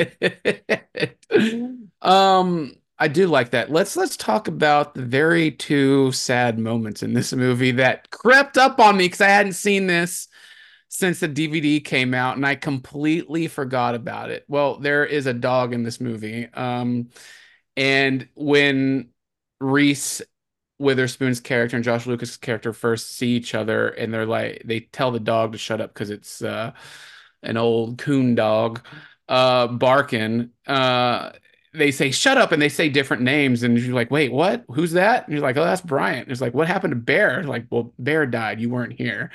Um, 2.03 2.75
I 2.99 3.09
do 3.09 3.27
like 3.27 3.51
that. 3.51 3.71
Let's 3.71 3.97
let's 3.97 4.17
talk 4.17 4.49
about 4.49 4.95
the 4.95 5.03
very 5.05 5.51
two 5.51 6.13
sad 6.13 6.59
moments 6.59 7.03
in 7.03 7.15
this 7.15 7.33
movie 7.33 7.73
that 7.73 8.11
crept 8.11 8.59
up 8.59 8.79
on 8.81 8.97
me 8.97 9.05
because 9.07 9.21
I 9.21 9.29
hadn't 9.29 9.55
seen 9.55 9.87
this 9.87 10.29
since 10.91 11.21
the 11.21 11.29
DVD 11.29 11.81
came 11.81 12.15
out 12.15 12.37
and 12.37 12.45
I 12.45 12.57
completely 12.57 13.47
forgot 13.47 13.95
about 13.95 14.31
it. 14.31 14.45
Well, 14.49 14.77
there 14.77 15.07
is 15.07 15.27
a 15.27 15.33
dog 15.33 15.73
in 15.73 15.85
this 15.85 16.01
movie. 16.01 16.49
Um, 16.53 17.11
and 17.77 18.29
when 18.35 19.11
Reese 19.61 20.23
Witherspoon's 20.81 21.41
character 21.41 21.77
and 21.77 21.85
Josh 21.85 22.07
Lucas' 22.07 22.37
character 22.37 22.73
first 22.73 23.17
see 23.17 23.31
each 23.37 23.55
other 23.55 23.89
and 23.91 24.13
they're 24.13 24.27
like 24.27 24.63
they 24.65 24.81
tell 24.81 25.13
the 25.13 25.21
dog 25.21 25.53
to 25.53 25.59
shut 25.59 25.81
up 25.81 25.95
because 25.95 26.11
it's 26.11 26.43
uh 26.43 26.73
an 27.43 27.57
old 27.57 27.99
coon 27.99 28.35
dog 28.35 28.81
uh 29.29 29.67
barking 29.69 30.51
uh 30.67 31.33
they 31.75 31.91
say 31.93 32.11
shut 32.11 32.39
up 32.39 32.53
and 32.53 32.61
they 32.63 32.69
say 32.69 32.89
different 32.89 33.23
names 33.23 33.63
and 33.63 33.79
you're 33.79 33.95
like 33.95 34.11
wait 34.11 34.33
what? 34.33 34.65
Who's 34.71 34.93
that? 34.93 35.25
And 35.27 35.35
you're 35.35 35.43
like 35.43 35.57
oh 35.57 35.65
that's 35.65 35.83
Bryant. 35.83 36.25
And 36.25 36.33
it's 36.33 36.41
like 36.41 36.55
what 36.55 36.67
happened 36.69 36.93
to 36.93 36.97
Bear? 36.97 37.45
Like 37.45 37.67
well 37.71 37.93
Bear 37.99 38.27
died. 38.27 38.61
You 38.61 38.71
weren't 38.71 38.95
here 38.95 39.31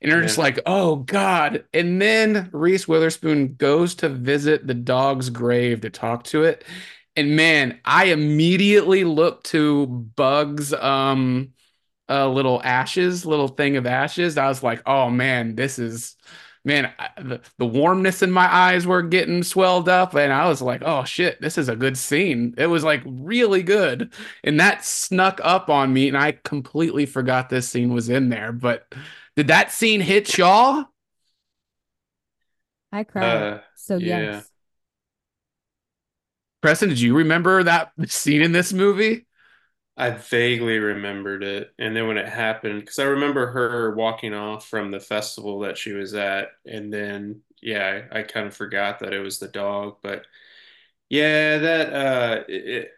and 0.00 0.10
you're 0.10 0.20
yeah. 0.20 0.26
just 0.26 0.38
like 0.38 0.58
oh 0.66 0.96
god 0.96 1.64
and 1.72 2.00
then 2.00 2.48
Reese 2.52 2.86
Witherspoon 2.88 3.54
goes 3.54 3.94
to 3.96 4.08
visit 4.08 4.66
the 4.66 4.74
dog's 4.74 5.30
grave 5.30 5.80
to 5.82 5.90
talk 5.90 6.24
to 6.24 6.44
it 6.44 6.64
and 7.16 7.36
man 7.36 7.78
I 7.84 8.06
immediately 8.06 9.04
look 9.04 9.44
to 9.44 9.86
Bugs 9.86 10.72
um 10.72 11.50
a 12.08 12.28
little 12.28 12.60
ashes 12.64 13.26
little 13.26 13.48
thing 13.48 13.76
of 13.76 13.86
ashes 13.86 14.38
I 14.38 14.48
was 14.48 14.62
like 14.62 14.82
oh 14.86 15.10
man 15.10 15.56
this 15.56 15.78
is 15.78 16.16
man, 16.64 16.92
the, 17.16 17.40
the 17.56 17.66
warmness 17.66 18.22
in 18.22 18.30
my 18.30 18.52
eyes 18.52 18.86
were 18.86 19.02
getting 19.02 19.42
swelled 19.42 19.88
up. 19.88 20.14
And 20.14 20.32
I 20.32 20.46
was 20.48 20.62
like, 20.62 20.82
oh 20.84 21.04
shit, 21.04 21.40
this 21.40 21.58
is 21.58 21.68
a 21.68 21.76
good 21.76 21.96
scene. 21.96 22.54
It 22.58 22.66
was 22.66 22.84
like 22.84 23.02
really 23.06 23.62
good. 23.62 24.12
And 24.44 24.60
that 24.60 24.84
snuck 24.84 25.40
up 25.42 25.70
on 25.70 25.92
me. 25.92 26.08
And 26.08 26.16
I 26.16 26.32
completely 26.44 27.06
forgot 27.06 27.48
this 27.48 27.68
scene 27.68 27.92
was 27.92 28.08
in 28.08 28.28
there. 28.28 28.52
But 28.52 28.94
did 29.38 29.46
that 29.46 29.70
scene 29.70 30.00
hit 30.00 30.36
y'all? 30.36 30.86
I 32.90 33.04
cried. 33.04 33.24
Uh, 33.24 33.60
so 33.76 33.96
yeah. 33.96 34.18
yes. 34.18 34.50
Preston, 36.60 36.88
did 36.88 37.00
you 37.00 37.16
remember 37.16 37.62
that 37.62 37.92
scene 38.08 38.42
in 38.42 38.50
this 38.50 38.72
movie? 38.72 39.28
I 39.96 40.10
vaguely 40.10 40.80
remembered 40.80 41.44
it. 41.44 41.70
And 41.78 41.94
then 41.94 42.08
when 42.08 42.18
it 42.18 42.28
happened, 42.28 42.80
because 42.80 42.98
I 42.98 43.04
remember 43.04 43.46
her 43.52 43.94
walking 43.94 44.34
off 44.34 44.66
from 44.66 44.90
the 44.90 44.98
festival 44.98 45.60
that 45.60 45.78
she 45.78 45.92
was 45.92 46.14
at. 46.14 46.48
And 46.66 46.92
then, 46.92 47.42
yeah, 47.62 48.06
I, 48.10 48.18
I 48.18 48.22
kind 48.24 48.48
of 48.48 48.56
forgot 48.56 48.98
that 48.98 49.12
it 49.12 49.20
was 49.20 49.38
the 49.38 49.46
dog. 49.46 49.98
But 50.02 50.24
yeah, 51.08 51.58
that, 51.58 51.92
uh, 51.92 52.44
it, 52.48 52.90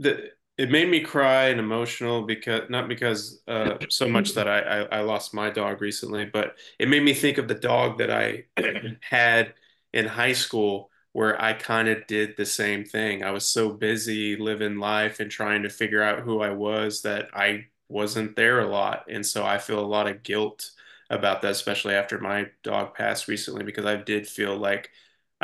the, 0.00 0.30
it 0.56 0.70
made 0.70 0.88
me 0.88 1.00
cry 1.00 1.46
and 1.48 1.58
emotional 1.58 2.22
because 2.22 2.62
not 2.70 2.88
because 2.88 3.42
uh, 3.48 3.76
so 3.88 4.08
much 4.08 4.34
that 4.34 4.46
I, 4.48 4.60
I, 4.60 4.98
I 4.98 5.00
lost 5.00 5.34
my 5.34 5.50
dog 5.50 5.80
recently, 5.80 6.26
but 6.26 6.56
it 6.78 6.88
made 6.88 7.02
me 7.02 7.12
think 7.14 7.38
of 7.38 7.48
the 7.48 7.54
dog 7.54 7.98
that 7.98 8.10
I 8.10 8.44
had 9.00 9.54
in 9.92 10.06
high 10.06 10.32
school 10.32 10.90
where 11.12 11.40
I 11.40 11.52
kind 11.54 11.88
of 11.88 12.06
did 12.06 12.36
the 12.36 12.46
same 12.46 12.84
thing. 12.84 13.22
I 13.24 13.30
was 13.30 13.46
so 13.48 13.70
busy 13.72 14.36
living 14.36 14.78
life 14.78 15.20
and 15.20 15.30
trying 15.30 15.62
to 15.64 15.70
figure 15.70 16.02
out 16.02 16.20
who 16.20 16.40
I 16.40 16.50
was 16.50 17.02
that 17.02 17.28
I 17.34 17.66
wasn't 17.88 18.36
there 18.36 18.60
a 18.60 18.68
lot. 18.68 19.04
And 19.08 19.24
so 19.24 19.44
I 19.44 19.58
feel 19.58 19.80
a 19.80 19.86
lot 19.86 20.08
of 20.08 20.22
guilt 20.22 20.70
about 21.10 21.42
that, 21.42 21.52
especially 21.52 21.94
after 21.94 22.18
my 22.18 22.46
dog 22.62 22.94
passed 22.94 23.28
recently, 23.28 23.64
because 23.64 23.84
I 23.86 23.96
did 23.96 24.26
feel 24.26 24.56
like 24.56 24.90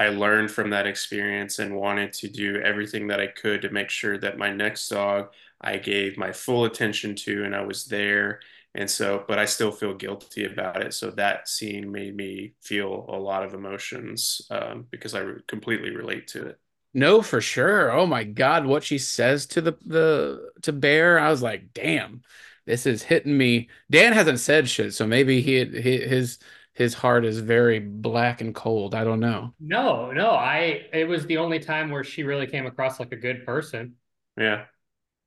I 0.01 0.09
learned 0.09 0.51
from 0.51 0.70
that 0.70 0.86
experience 0.86 1.59
and 1.59 1.76
wanted 1.76 2.14
to 2.14 2.28
do 2.28 2.57
everything 2.62 3.09
that 3.09 3.20
I 3.20 3.26
could 3.28 3.62
to 3.62 3.70
make 3.70 3.90
sure 3.90 4.16
that 4.18 4.38
my 4.38 4.51
next 4.51 4.88
dog 4.88 5.34
I 5.61 5.76
gave 5.76 6.16
my 6.16 6.32
full 6.32 6.64
attention 6.64 7.14
to 7.16 7.44
and 7.44 7.55
I 7.55 7.61
was 7.61 7.84
there. 7.84 8.40
And 8.74 8.90
so 8.90 9.24
but 9.28 9.38
i 9.38 9.44
still 9.44 9.72
feel 9.72 9.94
guilty 9.94 10.46
about 10.46 10.82
it. 10.82 10.94
So 10.94 11.11
that 11.12 11.48
scene 11.48 11.92
made 11.92 12.16
me 12.16 12.55
feel 12.62 13.05
a 13.11 13.18
lot 13.18 13.44
of 13.44 13.53
emotions 13.55 14.42
um, 14.51 14.86
because 14.90 15.14
i 15.14 15.20
re- 15.20 15.42
completely 15.46 15.90
relate 15.90 16.28
to 16.28 16.46
it. 16.46 16.59
No 16.94 17.22
for 17.22 17.42
sure. 17.42 17.92
Oh 17.92 18.07
my 18.07 18.24
god 18.24 18.64
what 18.66 18.84
she 18.84 18.98
says 18.98 19.46
to 19.48 19.61
the 19.61 19.72
the 19.84 20.51
to 20.62 20.72
bear 20.72 21.18
i 21.18 21.30
was 21.30 21.42
like 21.42 21.74
damn 21.74 22.22
this 22.66 22.86
is 22.86 23.03
hitting 23.03 23.36
me. 23.36 23.68
Dan 23.90 24.12
hasn't 24.12 24.40
said 24.40 24.68
shit 24.68 24.94
so 24.94 25.07
maybe 25.07 25.42
he, 25.42 25.64
he 25.64 25.98
his 25.98 26.38
his 26.72 26.94
heart 26.94 27.24
is 27.24 27.38
very 27.38 27.78
black 27.78 28.40
and 28.40 28.54
cold 28.54 28.94
i 28.94 29.04
don't 29.04 29.20
know 29.20 29.52
no 29.60 30.10
no 30.12 30.30
i 30.30 30.82
it 30.92 31.08
was 31.08 31.26
the 31.26 31.36
only 31.36 31.58
time 31.58 31.90
where 31.90 32.04
she 32.04 32.22
really 32.22 32.46
came 32.46 32.66
across 32.66 33.00
like 33.00 33.12
a 33.12 33.16
good 33.16 33.44
person 33.44 33.94
yeah 34.36 34.64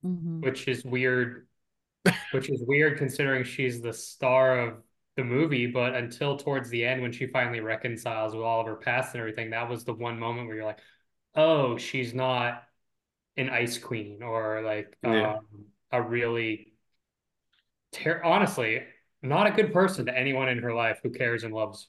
mm-hmm. 0.05 0.41
which 0.41 0.67
is 0.67 0.83
weird 0.83 1.47
which 2.31 2.49
is 2.49 2.61
weird 2.67 2.97
considering 2.97 3.43
she's 3.43 3.81
the 3.81 3.93
star 3.93 4.59
of 4.59 4.83
the 5.15 5.23
movie. 5.23 5.67
But 5.67 5.95
until 5.95 6.37
towards 6.37 6.69
the 6.69 6.85
end, 6.85 7.01
when 7.01 7.11
she 7.11 7.27
finally 7.27 7.59
reconciles 7.59 8.33
with 8.33 8.43
all 8.43 8.61
of 8.61 8.67
her 8.67 8.75
past 8.75 9.13
and 9.13 9.19
everything, 9.19 9.51
that 9.51 9.69
was 9.69 9.83
the 9.83 9.93
one 9.93 10.19
moment 10.19 10.47
where 10.47 10.57
you're 10.57 10.65
like, 10.65 10.79
oh, 11.35 11.77
she's 11.77 12.13
not 12.13 12.63
an 13.37 13.49
ice 13.49 13.77
queen 13.77 14.21
or 14.21 14.61
like 14.61 14.95
yeah. 15.03 15.37
um, 15.37 15.65
a 15.91 16.01
really 16.01 16.73
ter- 17.91 18.21
honestly 18.23 18.83
not 19.23 19.47
a 19.47 19.51
good 19.51 19.73
person 19.73 20.05
to 20.05 20.17
anyone 20.17 20.49
in 20.49 20.59
her 20.59 20.73
life 20.73 20.99
who 21.01 21.09
cares 21.09 21.43
and 21.43 21.53
loves. 21.53 21.87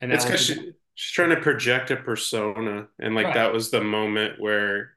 And 0.00 0.10
that's 0.10 0.24
because 0.24 0.44
she, 0.44 0.54
she's 0.94 1.12
trying 1.12 1.30
to 1.30 1.40
project 1.40 1.90
a 1.90 1.96
persona, 1.96 2.88
and 2.98 3.14
like 3.14 3.26
right. 3.26 3.34
that 3.34 3.52
was 3.52 3.70
the 3.70 3.82
moment 3.82 4.40
where 4.40 4.96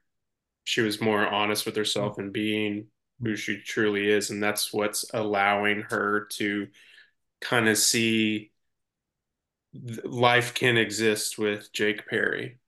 she 0.64 0.80
was 0.80 1.00
more 1.00 1.26
honest 1.26 1.66
with 1.66 1.76
herself 1.76 2.12
mm-hmm. 2.12 2.22
and 2.22 2.32
being 2.32 2.86
who 3.20 3.36
she 3.36 3.60
truly 3.60 4.10
is 4.10 4.30
and 4.30 4.42
that's 4.42 4.72
what's 4.72 5.04
allowing 5.14 5.82
her 5.82 6.26
to 6.32 6.66
kind 7.40 7.68
of 7.68 7.78
see 7.78 8.50
life 10.04 10.54
can 10.54 10.76
exist 10.76 11.38
with 11.38 11.72
Jake 11.72 12.06
Perry. 12.06 12.58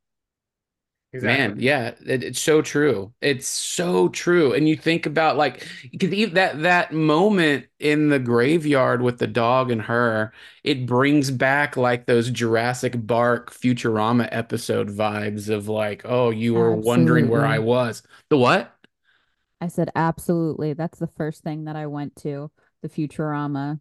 Exactly. 1.14 1.46
Man, 1.48 1.60
yeah, 1.60 1.94
it, 2.04 2.24
it's 2.24 2.40
so 2.40 2.60
true. 2.60 3.12
It's 3.20 3.46
so 3.46 4.08
true. 4.08 4.52
And 4.52 4.68
you 4.68 4.76
think 4.76 5.06
about 5.06 5.36
like 5.36 5.64
because 5.92 6.12
even 6.12 6.34
that 6.34 6.62
that 6.62 6.92
moment 6.92 7.66
in 7.78 8.08
the 8.08 8.18
graveyard 8.18 9.00
with 9.00 9.18
the 9.18 9.28
dog 9.28 9.70
and 9.70 9.82
her, 9.82 10.32
it 10.64 10.86
brings 10.86 11.30
back 11.30 11.76
like 11.76 12.06
those 12.06 12.30
Jurassic 12.30 13.06
Bark 13.06 13.52
Futurama 13.52 14.28
episode 14.32 14.88
vibes 14.88 15.48
of 15.48 15.68
like, 15.68 16.02
oh, 16.04 16.30
you 16.30 16.54
were 16.54 16.72
Absolutely. 16.72 16.88
wondering 16.88 17.28
where 17.28 17.46
I 17.46 17.60
was. 17.60 18.02
The 18.28 18.36
what? 18.36 18.74
I 19.60 19.68
said 19.68 19.90
absolutely. 19.94 20.72
That's 20.72 20.98
the 20.98 21.06
first 21.06 21.44
thing 21.44 21.66
that 21.66 21.76
I 21.76 21.86
went 21.86 22.16
to. 22.22 22.50
The 22.82 22.88
Futurama. 22.88 23.80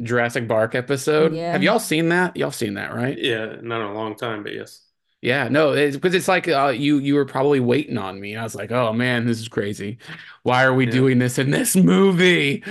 Jurassic 0.00 0.46
Bark 0.46 0.76
episode. 0.76 1.34
Yeah. 1.34 1.50
Have 1.50 1.64
y'all 1.64 1.80
seen 1.80 2.10
that? 2.10 2.36
Y'all 2.36 2.52
seen 2.52 2.74
that, 2.74 2.94
right? 2.94 3.18
Yeah, 3.18 3.56
not 3.62 3.80
in 3.80 3.88
a 3.88 3.94
long 3.94 4.14
time, 4.14 4.44
but 4.44 4.54
yes. 4.54 4.87
Yeah, 5.20 5.48
no, 5.48 5.72
it's 5.72 5.96
because 5.96 6.14
it's 6.14 6.28
like 6.28 6.46
uh, 6.46 6.68
you 6.68 6.98
you 6.98 7.14
were 7.14 7.24
probably 7.24 7.58
waiting 7.58 7.98
on 7.98 8.20
me. 8.20 8.36
I 8.36 8.44
was 8.44 8.54
like, 8.54 8.70
oh 8.70 8.92
man, 8.92 9.26
this 9.26 9.40
is 9.40 9.48
crazy. 9.48 9.98
Why 10.44 10.64
are 10.64 10.72
we 10.72 10.86
yeah. 10.86 10.92
doing 10.92 11.18
this 11.18 11.38
in 11.38 11.50
this 11.50 11.74
movie? 11.76 12.62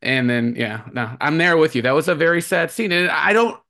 And 0.00 0.28
then 0.30 0.54
yeah, 0.56 0.84
no, 0.92 1.14
I'm 1.20 1.36
there 1.36 1.58
with 1.58 1.76
you. 1.76 1.82
That 1.82 1.92
was 1.92 2.08
a 2.08 2.14
very 2.14 2.40
sad 2.40 2.70
scene, 2.70 2.90
and 2.92 3.10
I 3.10 3.34
don't 3.34 3.60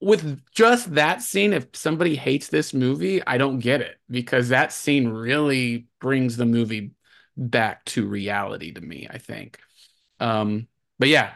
with 0.00 0.40
just 0.54 0.94
that 0.94 1.22
scene. 1.22 1.52
If 1.52 1.66
somebody 1.74 2.14
hates 2.14 2.48
this 2.48 2.72
movie, 2.72 3.24
I 3.26 3.36
don't 3.36 3.58
get 3.58 3.80
it 3.80 3.98
because 4.08 4.50
that 4.50 4.72
scene 4.72 5.08
really 5.08 5.86
brings 6.00 6.36
the 6.36 6.46
movie 6.46 6.92
back 7.36 7.84
to 7.86 8.06
reality 8.06 8.72
to 8.72 8.80
me, 8.80 9.08
I 9.10 9.18
think. 9.18 9.58
Um, 10.20 10.68
but 11.00 11.08
yeah, 11.08 11.32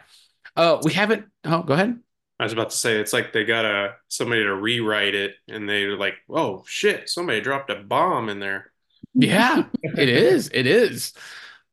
uh, 0.55 0.79
we 0.81 0.93
haven't. 0.93 1.25
Oh, 1.43 1.63
go 1.63 1.73
ahead. 1.73 1.99
I 2.39 2.43
was 2.43 2.53
about 2.53 2.69
to 2.69 2.77
say 2.77 2.99
it's 2.99 3.13
like 3.13 3.33
they 3.33 3.45
got 3.45 3.65
a 3.65 3.95
somebody 4.09 4.43
to 4.43 4.55
rewrite 4.55 5.15
it, 5.15 5.35
and 5.47 5.67
they're 5.67 5.97
like, 5.97 6.15
"Oh 6.29 6.63
shit, 6.67 7.09
somebody 7.09 7.41
dropped 7.41 7.69
a 7.69 7.75
bomb 7.75 8.29
in 8.29 8.39
there." 8.39 8.71
Yeah, 9.13 9.63
it 9.83 10.09
is. 10.09 10.49
It 10.53 10.67
is. 10.67 11.13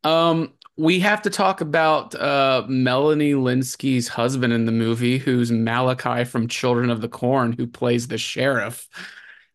Um, 0.04 0.54
we 0.76 1.00
have 1.00 1.22
to 1.22 1.30
talk 1.30 1.60
about 1.60 2.14
uh, 2.14 2.64
Melanie 2.66 3.34
Lynskey's 3.34 4.08
husband 4.08 4.52
in 4.52 4.64
the 4.64 4.72
movie, 4.72 5.18
who's 5.18 5.52
Malachi 5.52 6.24
from 6.24 6.48
Children 6.48 6.90
of 6.90 7.00
the 7.00 7.08
Corn, 7.08 7.52
who 7.52 7.66
plays 7.66 8.08
the 8.08 8.18
sheriff 8.18 8.88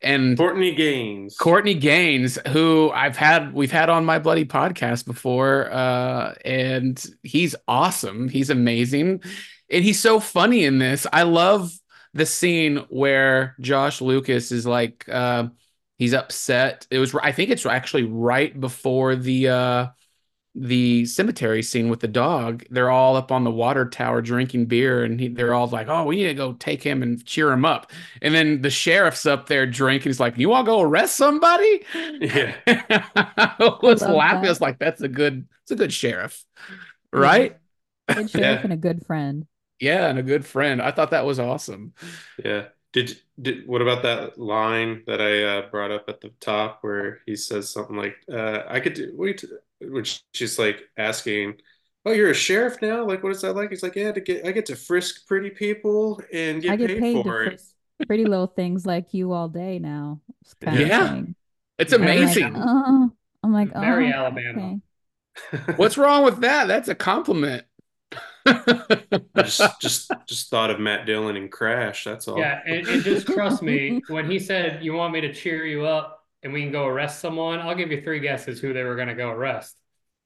and 0.02 0.38
Courtney 0.38 0.74
Gains. 0.74 1.36
Courtney 1.38 1.74
Gains, 1.74 2.38
who 2.50 2.91
I've 2.91 3.18
had 3.18 3.54
we've 3.54 3.72
had 3.72 3.89
on 3.89 4.06
my 4.06 4.20
bloody 4.20 4.45
podcast 4.45 5.06
before, 5.06 5.72
uh, 5.72 6.36
and 6.45 7.04
he's 7.24 7.56
awesome. 7.68 8.30
He's 8.30 8.50
amazing, 8.50 9.22
and 9.70 9.84
he's 9.84 10.00
so 10.00 10.20
funny 10.20 10.66
in 10.66 10.80
this. 10.80 11.06
I 11.12 11.24
love 11.24 11.72
the 12.14 12.26
scene 12.26 12.78
where 12.89 13.56
Josh 13.60 14.02
Lucas 14.02 14.52
is 14.52 14.66
like 14.66 15.08
uh, 15.10 15.47
he's 15.97 16.14
upset. 16.14 16.88
It 16.89 17.00
was 17.00 17.14
I 17.16 17.32
think 17.32 17.50
it's 17.50 17.66
actually 17.66 18.04
right 18.04 18.58
before 18.60 19.16
the 19.16 19.50
uh, 19.50 19.88
the 20.62 21.05
cemetery 21.05 21.64
scene 21.64 21.89
with 21.89 22.01
the 22.01 22.07
dog, 22.07 22.66
they're 22.70 22.89
all 22.91 23.16
up 23.16 23.32
on 23.32 23.45
the 23.45 23.51
water 23.51 23.88
tower 23.88 24.22
drinking 24.22 24.66
beer, 24.66 25.03
and 25.03 25.20
he, 25.20 25.28
they're 25.30 25.53
all 25.53 25.68
like, 25.68 25.88
"Oh, 25.88 26.03
we 26.03 26.18
need 26.18 26.28
to 26.28 26.34
go 26.34 26.53
take 26.53 26.84
him 26.84 27.01
and 27.01 27.24
cheer 27.26 27.51
him 27.51 27.64
up." 27.64 27.91
And 28.22 28.36
then 28.36 28.62
the 28.62 28.70
sheriff's 28.70 29.26
up 29.26 29.47
there 29.47 29.66
drinking. 29.66 30.10
He's 30.10 30.20
like, 30.20 30.38
"You 30.38 30.49
want 30.49 30.66
to 30.66 30.72
go 30.72 30.82
arrest 30.82 31.16
somebody?" 31.16 31.86
Yeah, 31.93 32.55
I 32.68 33.78
was 33.82 34.03
I 34.03 34.12
laughing. 34.12 34.41
That. 34.41 34.47
I 34.47 34.49
was 34.49 34.62
like, 34.62 34.80
"That's 34.80 35.01
a 35.01 35.07
good, 35.07 35.47
it's 35.64 35.72
a 35.72 35.76
good 35.76 35.93
sheriff, 35.93 36.43
right?" 37.14 37.57
Good 38.14 38.30
sheriff 38.30 38.60
yeah. 38.60 38.64
and 38.64 38.74
a 38.74 38.78
good 38.78 39.05
friend. 39.05 39.47
Yeah, 39.80 40.10
and 40.10 40.20
a 40.20 40.24
good 40.24 40.45
friend. 40.45 40.82
I 40.82 40.91
thought 40.91 41.12
that 41.12 41.26
was 41.26 41.39
awesome. 41.39 41.93
Yeah. 42.43 42.66
Did 42.91 43.18
did 43.39 43.68
what 43.68 43.84
about 43.84 44.01
that 44.01 44.39
line 44.39 45.03
that 45.05 45.22
I 45.22 45.43
uh, 45.43 45.70
brought 45.70 45.91
up 45.91 46.10
at 46.10 46.22
the 46.22 46.30
top 46.39 46.80
where 46.82 47.20
he 47.28 47.36
says 47.36 47.70
something 47.70 47.95
like, 47.95 48.18
uh, 48.30 48.64
"I 48.68 48.80
could 48.80 48.95
do 48.95 49.14
what?" 49.16 49.43
Which 49.82 50.23
she's 50.34 50.59
like 50.59 50.82
asking, 50.97 51.55
"Oh, 52.05 52.11
you're 52.11 52.32
a 52.32 52.36
sheriff 52.36 52.82
now? 52.82 53.05
Like, 53.05 53.23
what 53.23 53.32
is 53.32 53.41
that 53.41 53.53
like?" 53.53 53.69
He's 53.69 53.84
like, 53.84 53.95
"Yeah, 53.95 54.11
to 54.11 54.21
get 54.21 54.45
I 54.45 54.51
get 54.51 54.65
to 54.67 54.75
frisk 54.75 55.27
pretty 55.27 55.49
people 55.49 56.21
and 56.34 56.61
get, 56.61 56.71
I 56.71 56.75
get 56.75 56.89
paid, 56.89 56.99
paid 56.99 57.23
for 57.23 57.43
it." 57.43 57.61
pretty 58.07 58.25
little 58.25 58.47
things 58.47 58.86
like 58.86 59.13
you 59.13 59.34
all 59.34 59.49
day 59.49 59.80
now. 59.80 60.21
yeah. 60.61 61.23
It's 61.77 61.93
I'm 61.93 62.01
uh-huh. 62.03 62.11
I'm 62.11 62.17
like, 62.17 62.23
amazing. 62.23 62.53
oh, 62.55 63.11
I'm 63.43 63.53
like, 63.53 63.69
oh, 63.73 63.80
Very 63.80 64.11
uh-huh, 64.11 64.23
Alabama. 64.23 64.80
okay. 65.53 65.73
What's 65.77 65.97
wrong 65.97 66.25
with 66.25 66.41
that? 66.41 66.67
That's 66.67 66.89
a 66.89 66.95
compliment. 66.95 67.63
I 68.45 69.05
just 69.38 69.61
just 69.82 70.11
just 70.27 70.49
thought 70.49 70.71
of 70.71 70.80
Matt 70.80 71.05
Dillon 71.05 71.36
and 71.36 71.51
Crash. 71.51 72.03
That's 72.03 72.27
all. 72.27 72.39
Yeah, 72.39 72.61
and, 72.65 72.88
and 72.88 73.03
just 73.03 73.27
trust 73.27 73.61
me, 73.61 74.01
when 74.07 74.30
he 74.30 74.39
said 74.39 74.84
you 74.84 74.93
want 74.93 75.13
me 75.13 75.21
to 75.21 75.34
cheer 75.34 75.65
you 75.65 75.86
up 75.86 76.18
and 76.44 76.54
we 76.54 76.62
can 76.62 76.72
go 76.72 76.86
arrest 76.86 77.20
someone, 77.20 77.60
I'll 77.60 77.76
give 77.76 77.92
you 77.92 78.02
three 78.02 78.20
guesses 78.20 78.60
who 78.60 78.74
they 78.74 78.84
were 78.84 78.96
gonna 78.96 79.16
go 79.16 79.30
arrest. 79.30 79.80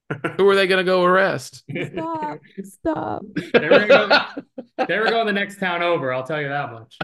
Who 0.37 0.47
are 0.49 0.55
they 0.55 0.67
going 0.67 0.79
to 0.79 0.83
go 0.83 1.03
arrest? 1.03 1.63
Stop. 1.91 2.39
Stop. 2.63 3.23
they 3.53 3.69
were 3.69 3.87
gonna 3.87 4.43
go, 4.77 4.85
they 4.85 4.99
were 4.99 5.09
going 5.09 5.27
the 5.27 5.33
next 5.33 5.59
town 5.59 5.81
over, 5.81 6.13
I'll 6.13 6.23
tell 6.23 6.41
you 6.41 6.49
that 6.49 6.71
much. 6.71 6.97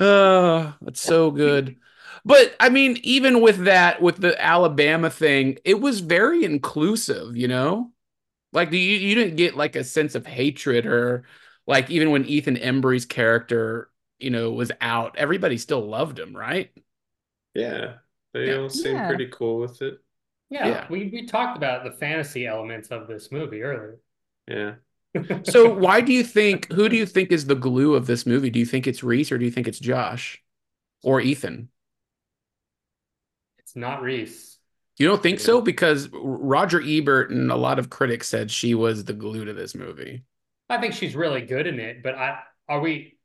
oh, 0.00 0.74
that's 0.80 1.00
so 1.00 1.30
good. 1.30 1.76
But 2.24 2.56
I 2.58 2.68
mean, 2.68 2.98
even 3.02 3.40
with 3.40 3.64
that, 3.64 4.02
with 4.02 4.16
the 4.16 4.40
Alabama 4.42 5.10
thing, 5.10 5.58
it 5.64 5.80
was 5.80 6.00
very 6.00 6.44
inclusive, 6.44 7.36
you 7.36 7.48
know? 7.48 7.92
Like 8.52 8.72
you, 8.72 8.78
you 8.78 9.14
didn't 9.14 9.36
get 9.36 9.56
like 9.56 9.76
a 9.76 9.84
sense 9.84 10.14
of 10.14 10.26
hatred 10.26 10.86
or 10.86 11.24
like 11.66 11.90
even 11.90 12.10
when 12.10 12.24
Ethan 12.24 12.56
Embry's 12.56 13.04
character, 13.04 13.90
you 14.18 14.30
know, 14.30 14.52
was 14.52 14.72
out, 14.80 15.16
everybody 15.18 15.58
still 15.58 15.86
loved 15.86 16.18
him, 16.18 16.36
right? 16.36 16.70
Yeah, 17.54 17.98
they 18.32 18.50
Yeah. 18.50 18.56
all 18.56 18.68
seem 18.68 18.94
Yeah. 18.94 19.06
pretty 19.06 19.28
cool 19.28 19.58
with 19.60 19.80
it. 19.82 20.00
Yeah, 20.50 20.66
Yeah. 20.68 20.86
we 20.88 21.08
we 21.08 21.26
talked 21.26 21.56
about 21.56 21.84
the 21.84 21.90
fantasy 21.92 22.46
elements 22.46 22.88
of 22.90 23.08
this 23.08 23.32
movie 23.32 23.62
earlier. 23.62 24.00
Yeah. 24.48 24.76
So 25.44 25.72
why 25.72 26.00
do 26.02 26.12
you 26.12 26.22
think 26.24 26.70
who 26.72 26.88
do 26.88 26.96
you 26.96 27.06
think 27.06 27.32
is 27.32 27.46
the 27.46 27.54
glue 27.54 27.94
of 27.94 28.06
this 28.06 28.26
movie? 28.26 28.50
Do 28.50 28.58
you 28.58 28.66
think 28.66 28.86
it's 28.86 29.02
Reese 29.02 29.32
or 29.32 29.38
do 29.38 29.44
you 29.44 29.50
think 29.50 29.68
it's 29.68 29.78
Josh 29.78 30.42
or 31.02 31.20
Ethan? 31.20 31.70
it's 33.58 33.76
not 33.76 34.02
Reese. 34.02 34.58
You 34.98 35.06
don't 35.06 35.22
think 35.22 35.40
so? 35.40 35.60
Because 35.60 36.08
Roger 36.12 36.80
Ebert 36.82 37.30
and 37.30 37.50
a 37.50 37.56
lot 37.56 37.78
of 37.78 37.90
critics 37.90 38.28
said 38.28 38.50
she 38.50 38.74
was 38.74 39.04
the 39.04 39.12
glue 39.12 39.44
to 39.44 39.52
this 39.52 39.74
movie. 39.74 40.22
I 40.68 40.78
think 40.80 40.94
she's 40.94 41.14
really 41.14 41.42
good 41.42 41.66
in 41.66 41.78
it, 41.78 42.02
but 42.02 42.14
I 42.14 42.40
are 42.68 42.80
we 42.80 43.15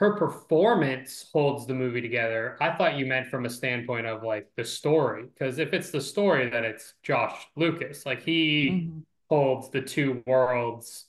her 0.00 0.16
performance 0.16 1.26
holds 1.32 1.66
the 1.66 1.74
movie 1.74 2.00
together. 2.00 2.56
I 2.60 2.72
thought 2.76 2.96
you 2.96 3.04
meant 3.04 3.28
from 3.28 3.44
a 3.44 3.50
standpoint 3.50 4.06
of 4.06 4.22
like 4.22 4.48
the 4.56 4.64
story, 4.64 5.24
because 5.26 5.58
if 5.58 5.74
it's 5.74 5.90
the 5.90 6.00
story, 6.00 6.48
then 6.48 6.64
it's 6.64 6.94
Josh 7.02 7.34
Lucas. 7.54 8.06
Like 8.06 8.22
he 8.22 8.70
Mhm. 8.70 9.02
holds 9.28 9.68
the 9.70 9.82
two 9.82 10.22
worlds 10.26 11.06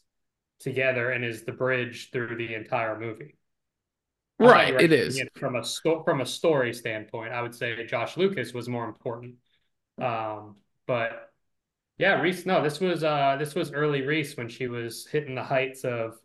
together 0.59 1.11
and 1.11 1.23
is 1.23 1.43
the 1.43 1.53
bridge 1.53 2.11
through 2.11 2.35
the 2.35 2.53
entire 2.53 2.99
movie. 2.99 3.37
I 4.39 4.45
Right, 4.45 4.73
it 4.81 4.91
is 4.91 5.19
it. 5.19 5.29
From 5.37 5.55
a 5.55 5.63
sto- 5.63 6.03
from 6.03 6.19
a 6.21 6.25
story 6.25 6.73
standpoint, 6.73 7.31
I 7.31 7.41
would 7.41 7.55
say 7.55 7.85
Josh 7.85 8.17
Lucas 8.17 8.53
was 8.53 8.67
more 8.67 8.85
important. 8.85 9.35
Um, 9.99 10.57
but 10.87 11.31
yeah, 11.97 12.21
Reese. 12.21 12.45
No, 12.45 12.63
this 12.63 12.79
was 12.79 13.03
uh 13.03 13.37
this 13.37 13.55
was 13.55 13.71
early 13.71 14.01
Reese 14.01 14.35
when 14.37 14.49
she 14.49 14.67
was 14.67 15.07
hitting 15.07 15.35
the 15.35 15.43
heights 15.43 15.83
of 15.85 16.20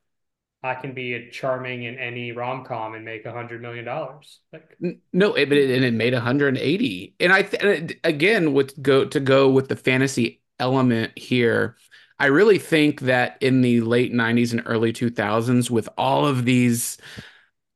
I 0.66 0.74
can 0.74 0.92
be 0.94 1.14
a 1.14 1.30
charming 1.30 1.84
in 1.84 1.98
any 1.98 2.32
rom 2.32 2.64
com 2.64 2.94
and 2.94 3.04
make 3.04 3.24
a 3.24 3.32
hundred 3.32 3.62
million 3.62 3.84
dollars. 3.84 4.40
Like 4.52 4.76
No, 5.12 5.34
it, 5.34 5.48
but 5.48 5.58
it, 5.58 5.70
and 5.70 5.84
it 5.84 5.94
made 5.94 6.12
180. 6.12 7.14
And 7.20 7.32
I 7.32 7.42
th 7.42 7.98
again 8.04 8.52
with 8.52 8.80
go 8.82 9.04
to 9.06 9.20
go 9.20 9.50
with 9.50 9.68
the 9.68 9.76
fantasy 9.76 10.42
element 10.58 11.16
here. 11.18 11.76
I 12.18 12.26
really 12.26 12.58
think 12.58 13.00
that 13.02 13.36
in 13.40 13.60
the 13.60 13.82
late 13.82 14.12
90s 14.12 14.52
and 14.52 14.62
early 14.66 14.92
2000s 14.92 15.70
with 15.70 15.88
all 15.98 16.26
of 16.26 16.44
these 16.44 16.98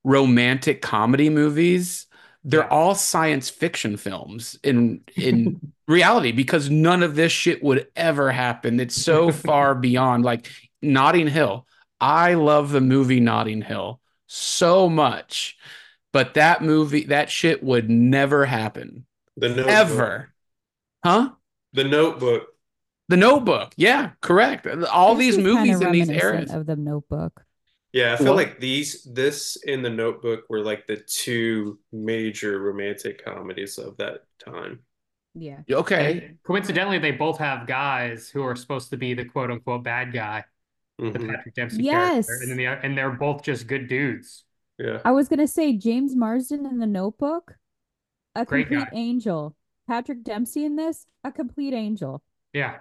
romantic 0.04 0.82
comedy 0.82 1.28
movies, 1.28 2.06
they're 2.44 2.70
all 2.72 2.94
science 2.94 3.50
fiction 3.50 3.96
films 3.96 4.58
in 4.62 5.02
in 5.16 5.60
reality 5.88 6.32
because 6.32 6.70
none 6.70 7.02
of 7.02 7.14
this 7.16 7.32
shit 7.32 7.62
would 7.62 7.86
ever 7.96 8.30
happen. 8.30 8.80
It's 8.80 8.96
so 8.96 9.30
far 9.32 9.74
beyond 9.74 10.24
like 10.24 10.50
Notting 10.82 11.28
Hill. 11.28 11.66
I 12.00 12.34
love 12.34 12.70
the 12.72 12.80
movie 12.80 13.20
Notting 13.20 13.62
Hill 13.62 14.00
so 14.26 14.88
much, 14.88 15.58
but 16.12 16.34
that 16.34 16.62
movie, 16.62 17.04
that 17.04 17.30
shit 17.30 17.62
would 17.62 17.90
never 17.90 18.46
happen 18.46 19.06
The 19.36 19.48
notebook. 19.50 19.66
ever. 19.68 20.34
Huh? 21.04 21.32
The 21.72 21.84
notebook. 21.84 22.48
The 23.08 23.16
Notebook. 23.16 23.72
Yeah, 23.76 24.12
correct. 24.20 24.66
All 24.68 25.16
This 25.16 25.34
these 25.34 25.38
movies 25.38 25.80
kinda 25.80 25.86
in 25.86 25.92
these 25.92 26.08
eras. 26.10 26.52
of 26.52 26.66
the 26.66 26.76
Notebook. 26.76 27.44
Yeah, 27.92 28.12
I 28.14 28.16
feel 28.16 28.28
What? 28.28 28.36
like 28.36 28.60
these 28.60 29.02
this 29.02 29.56
in 29.56 29.82
the 29.82 29.90
notebook 29.90 30.44
were 30.48 30.60
like 30.62 30.86
the 30.86 30.96
two 30.96 31.80
major 31.92 32.60
romantic 32.60 33.24
comedies 33.24 33.78
of 33.78 33.96
that 33.96 34.20
time. 34.38 34.80
Yeah. 35.34 35.62
Okay. 35.70 36.26
and 36.28 36.42
coincidentally, 36.44 36.98
they 37.00 37.10
both 37.10 37.38
have 37.38 37.66
guys 37.66 38.28
who 38.30 38.42
are 38.44 38.54
supposed 38.54 38.90
to 38.90 38.96
be 38.96 39.14
the 39.14 39.24
quote 39.24 39.50
unquote 39.50 39.82
bad 39.82 40.12
guy, 40.12 40.44
the 41.00 41.18
Mhm. 41.18 41.28
Patrick 41.28 41.54
Dempsey 41.54 41.82
Yes. 41.84 42.26
character, 42.26 42.42
and 42.42 42.50
then 42.50 42.56
the, 42.58 42.66
and 42.66 42.98
they're 42.98 43.10
both 43.10 43.42
just 43.42 43.66
good 43.66 43.88
dudes. 43.88 44.44
Yeah. 44.78 45.00
I 45.04 45.12
was 45.12 45.28
gonna 45.28 45.46
say 45.48 45.72
James 45.76 46.14
Marsden 46.14 46.66
in 46.66 46.78
the 46.78 46.86
Notebook, 46.86 47.56
a 48.34 48.44
Great 48.44 48.68
complete 48.68 48.90
guy. 48.90 48.96
angel. 48.96 49.56
Patrick 49.86 50.22
Dempsey 50.22 50.64
in 50.64 50.76
this, 50.76 51.06
a 51.24 51.32
complete 51.32 51.74
angel. 51.74 52.22
Yeah, 52.52 52.78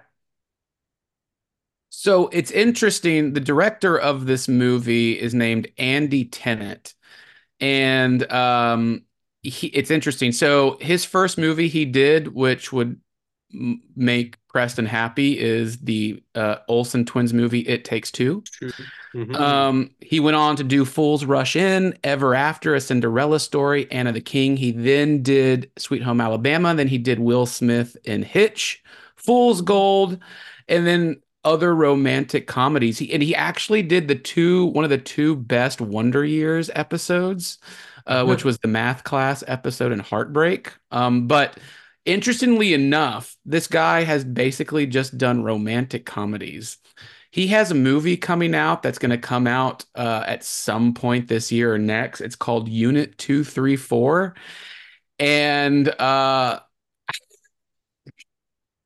So 1.88 2.28
it's 2.28 2.50
interesting. 2.50 3.32
The 3.32 3.40
director 3.40 3.98
of 3.98 4.26
this 4.26 4.48
movie 4.48 5.18
is 5.18 5.34
named 5.34 5.68
Andy 5.78 6.24
Tennant. 6.24 6.94
And 7.60 8.30
um, 8.32 9.04
he, 9.42 9.68
it's 9.68 9.90
interesting. 9.90 10.32
So 10.32 10.78
his 10.80 11.04
first 11.04 11.38
movie 11.38 11.68
he 11.68 11.84
did, 11.84 12.28
which 12.28 12.72
would 12.72 12.88
m- 12.88 13.00
make 13.52 14.36
Preston 14.48 14.86
happy, 14.86 15.38
is 15.38 15.78
the 15.78 16.22
uh, 16.34 16.56
Olsen 16.68 17.04
twins 17.04 17.32
movie 17.32 17.60
It 17.60 17.84
Takes 17.84 18.10
Two. 18.10 18.42
True. 18.52 18.72
Mhm. 19.14 19.34
Um, 19.36 19.90
he 20.00 20.20
went 20.20 20.36
on 20.36 20.56
to 20.56 20.64
do 20.64 20.84
Fools 20.84 21.24
Rush 21.24 21.56
In, 21.56 21.98
Ever 22.04 22.34
After, 22.34 22.74
A 22.74 22.80
Cinderella 22.80 23.40
Story, 23.40 23.90
Anna 23.90 24.12
the 24.12 24.20
King. 24.20 24.56
He 24.56 24.70
then 24.70 25.22
did 25.22 25.70
Sweet 25.78 26.02
Home 26.02 26.20
Alabama. 26.20 26.74
Then 26.74 26.88
he 26.88 26.98
did 26.98 27.18
Will 27.18 27.46
Smith 27.46 27.96
in 28.04 28.22
Hitch, 28.22 28.82
Fool's 29.16 29.62
Gold, 29.62 30.18
and 30.68 30.86
then 30.86 31.20
other 31.44 31.74
romantic 31.74 32.46
comedies. 32.46 32.98
He 32.98 33.12
and 33.12 33.22
he 33.22 33.34
actually 33.34 33.82
did 33.82 34.08
the 34.08 34.14
two 34.14 34.66
one 34.66 34.84
of 34.84 34.90
the 34.90 34.98
two 34.98 35.36
best 35.36 35.80
Wonder 35.80 36.24
Years 36.24 36.70
episodes, 36.74 37.58
uh, 38.06 38.24
which 38.24 38.44
was 38.44 38.58
the 38.58 38.68
math 38.68 39.04
class 39.04 39.42
episode 39.46 39.90
and 39.90 40.02
Heartbreak. 40.02 40.72
Um, 40.90 41.26
but 41.26 41.58
interestingly 42.04 42.74
enough, 42.74 43.36
this 43.44 43.66
guy 43.66 44.02
has 44.04 44.24
basically 44.24 44.86
just 44.86 45.18
done 45.18 45.42
romantic 45.42 46.06
comedies. 46.06 46.78
He 47.30 47.48
has 47.48 47.70
a 47.70 47.74
movie 47.74 48.16
coming 48.16 48.54
out 48.54 48.82
that's 48.82 48.98
going 48.98 49.10
to 49.12 49.18
come 49.18 49.46
out 49.46 49.84
uh, 49.94 50.24
at 50.26 50.42
some 50.44 50.94
point 50.94 51.28
this 51.28 51.52
year 51.52 51.72
or 51.74 51.78
next. 51.78 52.20
It's 52.20 52.36
called 52.36 52.68
Unit 52.68 53.16
234. 53.18 54.34
And 55.18 55.88
uh, 55.88 56.60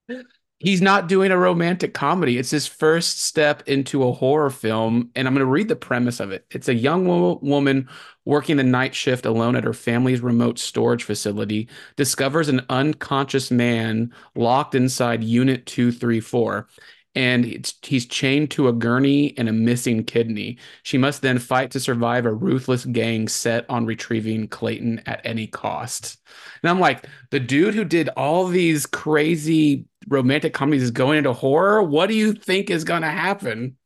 he's 0.64 0.80
not 0.80 1.08
doing 1.08 1.30
a 1.30 1.38
romantic 1.38 1.92
comedy. 1.92 2.38
It's 2.38 2.50
his 2.50 2.66
first 2.66 3.20
step 3.20 3.62
into 3.68 4.02
a 4.02 4.12
horror 4.12 4.48
film. 4.48 5.10
And 5.14 5.28
I'm 5.28 5.34
going 5.34 5.46
to 5.46 5.50
read 5.50 5.68
the 5.68 5.76
premise 5.76 6.20
of 6.20 6.32
it. 6.32 6.46
It's 6.50 6.68
a 6.68 6.74
young 6.74 7.06
wo- 7.06 7.38
woman 7.42 7.88
working 8.24 8.56
the 8.56 8.64
night 8.64 8.94
shift 8.94 9.26
alone 9.26 9.56
at 9.56 9.64
her 9.64 9.74
family's 9.74 10.22
remote 10.22 10.58
storage 10.58 11.04
facility 11.04 11.68
discovers 11.96 12.48
an 12.48 12.64
unconscious 12.70 13.50
man 13.50 14.12
locked 14.34 14.74
inside 14.74 15.22
Unit 15.22 15.66
234 15.66 16.66
and 17.14 17.70
he's 17.82 18.06
chained 18.06 18.50
to 18.50 18.66
a 18.66 18.72
gurney 18.72 19.36
and 19.38 19.48
a 19.48 19.52
missing 19.52 20.02
kidney. 20.02 20.58
She 20.82 20.98
must 20.98 21.22
then 21.22 21.38
fight 21.38 21.70
to 21.72 21.80
survive 21.80 22.26
a 22.26 22.32
ruthless 22.32 22.84
gang 22.86 23.28
set 23.28 23.68
on 23.70 23.86
retrieving 23.86 24.48
Clayton 24.48 25.00
at 25.06 25.20
any 25.24 25.46
cost. 25.46 26.18
And 26.62 26.70
I'm 26.70 26.80
like, 26.80 27.06
the 27.30 27.38
dude 27.38 27.74
who 27.74 27.84
did 27.84 28.08
all 28.16 28.48
these 28.48 28.86
crazy 28.86 29.86
romantic 30.08 30.54
comedies 30.54 30.82
is 30.82 30.90
going 30.90 31.18
into 31.18 31.32
horror. 31.32 31.82
What 31.82 32.08
do 32.08 32.14
you 32.14 32.32
think 32.32 32.70
is 32.70 32.84
going 32.84 33.02
to 33.02 33.10
happen? 33.10 33.76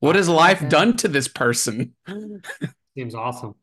What 0.00 0.16
has 0.16 0.28
life 0.28 0.66
Okay. 0.66 0.68
done 0.68 0.96
to 0.98 1.08
this 1.08 1.28
person? 1.28 1.94
seems 2.96 3.14
awesome. 3.14 3.54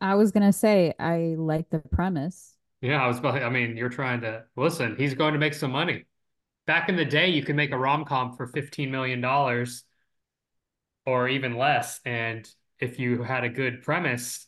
I 0.00 0.14
was 0.14 0.30
gonna 0.32 0.52
say 0.52 0.94
I 0.98 1.34
like 1.38 1.70
the 1.70 1.80
premise. 1.80 2.56
Yeah, 2.80 3.02
I 3.02 3.06
was 3.08 3.18
about. 3.18 3.42
I 3.42 3.48
mean, 3.48 3.76
you're 3.76 3.88
trying 3.88 4.20
to 4.22 4.44
listen. 4.56 4.96
He's 4.96 5.14
going 5.14 5.32
to 5.32 5.38
make 5.38 5.54
some 5.54 5.72
money. 5.72 6.04
Back 6.66 6.88
in 6.88 6.96
the 6.96 7.04
day, 7.04 7.30
you 7.30 7.42
could 7.44 7.56
make 7.56 7.72
a 7.72 7.78
rom 7.78 8.04
com 8.04 8.36
for 8.36 8.46
fifteen 8.48 8.90
million 8.90 9.20
dollars, 9.20 9.84
or 11.06 11.28
even 11.28 11.56
less. 11.56 12.00
And 12.04 12.48
if 12.78 12.98
you 12.98 13.22
had 13.22 13.44
a 13.44 13.48
good 13.48 13.82
premise, 13.82 14.46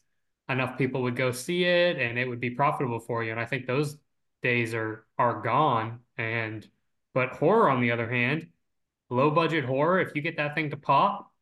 enough 0.48 0.78
people 0.78 1.02
would 1.02 1.16
go 1.16 1.32
see 1.32 1.64
it, 1.64 1.98
and 1.98 2.18
it 2.18 2.28
would 2.28 2.40
be 2.40 2.50
profitable 2.50 3.00
for 3.00 3.22
you. 3.24 3.30
And 3.30 3.40
I 3.40 3.46
think 3.46 3.66
those 3.66 3.96
days 4.42 4.74
are 4.74 5.06
are 5.18 5.40
gone. 5.42 6.00
And 6.18 6.68
but 7.14 7.30
horror, 7.30 7.70
on 7.70 7.80
the 7.80 7.92
other 7.92 8.10
hand, 8.10 8.48
low 9.10 9.30
budget 9.30 9.64
horror. 9.64 10.00
If 10.00 10.14
you 10.14 10.22
get 10.22 10.36
that 10.38 10.54
thing 10.54 10.70
to 10.70 10.76
pop, 10.76 11.32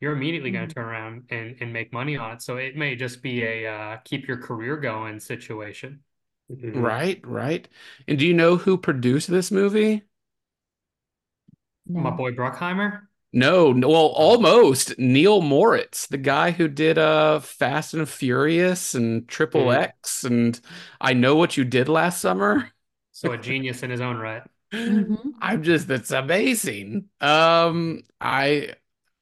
you're 0.00 0.12
immediately 0.12 0.50
going 0.50 0.68
to 0.68 0.74
turn 0.74 0.84
around 0.86 1.24
and, 1.30 1.56
and 1.60 1.72
make 1.72 1.92
money 1.92 2.16
on 2.16 2.32
it. 2.32 2.42
So 2.42 2.56
it 2.56 2.76
may 2.76 2.96
just 2.96 3.22
be 3.22 3.42
a 3.44 3.66
uh, 3.72 3.96
keep 4.04 4.28
your 4.28 4.38
career 4.38 4.76
going 4.76 5.20
situation. 5.20 6.00
Mhm. 6.50 6.74
Right, 6.76 7.20
right. 7.26 7.68
And 8.06 8.18
do 8.18 8.26
you 8.26 8.32
know 8.34 8.56
who 8.56 8.78
produced 8.78 9.28
this 9.30 9.50
movie? 9.50 10.04
My 11.86 12.10
boy 12.10 12.32
Bruckheimer. 12.32 13.07
No, 13.32 13.72
no, 13.72 13.88
well, 13.88 14.06
almost 14.06 14.98
Neal 14.98 15.42
Moritz, 15.42 16.06
the 16.06 16.16
guy 16.16 16.50
who 16.50 16.66
did 16.66 16.96
uh 16.96 17.40
Fast 17.40 17.92
and 17.94 18.08
Furious 18.08 18.94
and 18.94 19.28
Triple 19.28 19.66
Mhm. 19.66 19.76
X 19.76 20.24
and 20.24 20.58
I 21.00 21.12
Know 21.12 21.36
What 21.36 21.56
You 21.56 21.64
Did 21.64 21.88
Last 21.88 22.20
Summer. 22.22 22.70
So 23.12 23.32
a 23.32 23.38
genius 23.38 23.82
in 23.82 23.90
his 23.90 24.00
own 24.00 24.16
right. 24.16 24.42
Mhm. 24.72 25.32
I'm 25.42 25.62
just 25.62 25.88
that's 25.88 26.10
amazing. 26.10 27.08
Um 27.20 28.02
I 28.20 28.74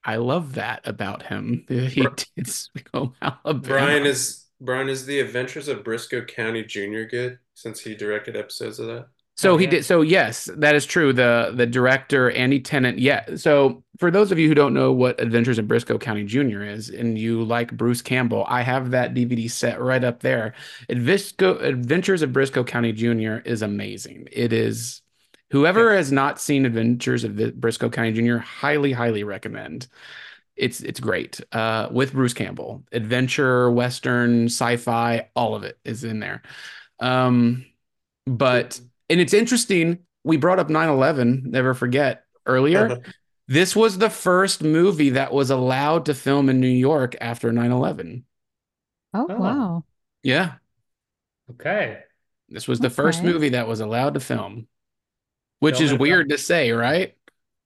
I 0.05 0.17
love 0.17 0.55
that 0.55 0.87
about 0.87 1.25
him. 1.25 1.65
He 1.69 2.03
Bri- 2.03 2.11
did 2.37 2.49
Sweet 2.49 2.89
Home 2.95 3.15
Alabama. 3.21 3.61
Brian 3.61 4.07
is 4.07 4.45
Brian 4.61 4.89
is 4.89 5.05
the 5.05 5.19
Adventures 5.21 5.67
of 5.69 5.83
Briscoe 5.85 6.25
County 6.25 6.63
Jr. 6.65 7.03
good 7.11 7.39
since 7.55 7.81
he 7.81 7.95
directed 7.97 8.37
episodes 8.37 8.79
of 8.79 8.87
that. 8.87 9.09
So 9.37 9.55
Oh, 9.55 9.57
he 9.59 9.67
yeah. 9.67 9.71
did. 9.71 9.85
So 9.85 10.01
yes, 10.01 10.49
that 10.57 10.75
is 10.75 10.87
true. 10.87 11.13
The 11.13 11.53
the 11.55 11.67
director 11.67 12.31
Andy 12.31 12.59
Tennant. 12.61 12.99
Yeah. 12.99 13.37
So 13.37 13.85
for 13.99 14.11
those 14.11 14.33
of 14.33 14.39
you 14.39 14.49
who 14.49 14.55
don't 14.55 14.73
know 14.73 14.93
what 14.93 15.21
Adventures 15.21 15.59
in 15.59 15.67
Briscoe 15.67 15.99
County 15.99 16.25
Jr. 16.25 16.63
is, 16.63 16.89
and 16.89 17.19
you 17.19 17.45
like 17.45 17.77
Bruce 17.77 18.01
Campbell, 18.03 18.45
I 18.49 18.63
have 18.63 18.91
that 18.93 19.13
DVD 19.15 19.49
set 19.49 19.81
right 19.81 20.03
up 20.03 20.21
there. 20.21 20.55
Advisco, 20.91 21.61
Adventures 21.63 22.23
of 22.23 22.33
Briscoe 22.33 22.65
County 22.65 22.93
Jr. 22.93 23.43
is 23.45 23.61
amazing. 23.63 24.29
It 24.33 24.53
is. 24.53 25.03
Whoever 25.51 25.95
has 25.95 26.11
not 26.11 26.41
seen 26.41 26.67
Adventures 26.67 27.23
of 27.23 27.37
Briscoe 27.61 27.91
County 27.91 28.13
Jr. 28.13 28.39
highly, 28.39 28.93
highly 28.93 29.23
recommend. 29.23 29.87
It's 30.57 30.81
it's 30.81 31.01
great. 31.01 31.41
Uh, 31.53 31.89
with 31.91 32.13
Bruce 32.15 32.33
Campbell, 32.35 32.85
adventure, 32.93 33.71
western, 33.71 34.47
sci-fi, 34.47 35.29
all 35.37 35.55
of 35.55 35.65
it 35.65 35.79
is 35.85 36.05
in 36.05 36.21
there. 36.21 36.43
Um, 37.01 37.67
but 38.27 38.81
and 39.09 39.21
it's 39.21 39.35
interesting. 39.35 40.01
We 40.25 40.37
brought 40.37 40.59
up 40.59 40.69
9/11, 40.69 41.45
never 41.45 41.75
forget, 41.75 42.25
earlier. 42.47 42.87
Uh-huh. 42.93 43.01
This 43.49 43.77
was 43.77 43.99
the 43.99 44.11
first 44.11 44.63
movie 44.65 45.11
that 45.11 45.33
was 45.33 45.51
allowed 45.51 46.07
to 46.07 46.15
film 46.15 46.49
in 46.49 46.59
New 46.61 46.67
York 46.69 47.15
after 47.21 47.53
9/11. 47.53 48.25
Oh, 49.15 49.27
Oh. 49.31 49.37
wow. 49.39 49.85
Yeah, 50.23 50.55
Okay. 51.53 52.01
this 52.49 52.67
was 52.67 52.81
the 52.81 52.91
first 52.91 53.23
movie 53.23 53.51
that 53.51 53.69
was 53.69 53.79
allowed 53.81 54.15
to 54.15 54.21
film, 54.21 54.67
which 55.61 55.77
Film 55.77 55.85
is 55.85 55.91
it 55.93 55.95
up. 55.95 56.01
weird 56.01 56.29
to 56.31 56.39
say, 56.39 56.73
right? 56.73 57.17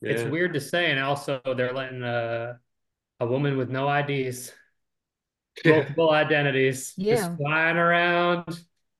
It's 0.02 0.22
weird 0.30 0.52
to 0.54 0.60
say, 0.60 0.90
and 0.90 1.00
also 1.00 1.40
they're 1.56 1.72
letting 1.72 2.02
a 2.02 2.58
a 3.20 3.26
woman 3.26 3.56
with 3.58 3.68
no 3.70 3.86
IDs, 3.88 4.52
multiple 5.64 6.10
identities, 6.10 6.94
Yeah. 6.96 7.16
just 7.16 7.36
flying 7.38 7.76
around, 7.76 8.44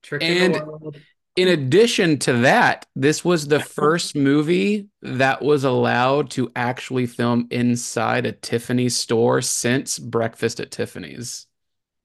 tricking 0.03 0.37
And- 0.37 0.55
the 0.55 0.65
world. 0.65 0.97
In 1.35 1.47
addition 1.47 2.19
to 2.19 2.33
that, 2.39 2.85
this 2.95 3.23
was 3.23 3.47
the 3.47 3.59
first 3.77 4.15
movie 4.15 4.87
that 5.01 5.41
was 5.41 5.63
allowed 5.63 6.29
to 6.31 6.51
actually 6.55 7.05
film 7.05 7.47
inside 7.51 8.25
a 8.25 8.33
Tiffany's 8.33 8.97
store 8.97 9.41
since 9.41 9.97
Breakfast 9.97 10.59
at 10.59 10.71
Tiffany's. 10.71 11.47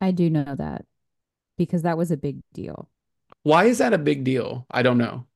I 0.01 0.13
do 0.13 0.31
know 0.31 0.55
that 0.57 0.85
because 1.59 1.83
that 1.83 1.99
was 1.99 2.11
a 2.11 2.17
big 2.17 2.39
deal. 2.53 2.89
Why 3.43 3.65
is 3.65 3.79
that 3.79 3.93
a 3.93 3.99
big 3.99 4.25
deal? 4.25 4.67
I 4.71 4.83
don't 4.83 4.99
know. 4.99 5.27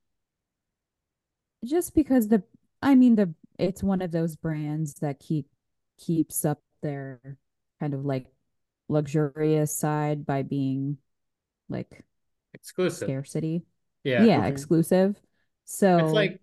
Just 1.64 1.94
because 1.94 2.28
the, 2.28 2.42
I 2.82 2.94
mean, 2.94 3.16
the, 3.16 3.34
it's 3.58 3.82
one 3.82 4.02
of 4.02 4.12
those 4.12 4.36
brands 4.36 4.94
that 4.94 5.18
keep, 5.18 5.46
keeps 5.98 6.44
up 6.44 6.60
their 6.82 7.20
kind 7.80 7.94
of 7.94 8.04
like 8.04 8.26
luxurious 8.88 9.74
side 9.76 10.24
by 10.26 10.42
being 10.42 10.98
like 11.68 12.04
Exclusive. 12.54 13.06
scarcity. 13.08 13.62
Yeah. 14.04 14.20
Yeah, 14.24 14.46
Mhm. 14.46 14.46
exclusive. 14.46 15.20
So 15.64 15.98
It's 15.98 16.12
like 16.12 16.40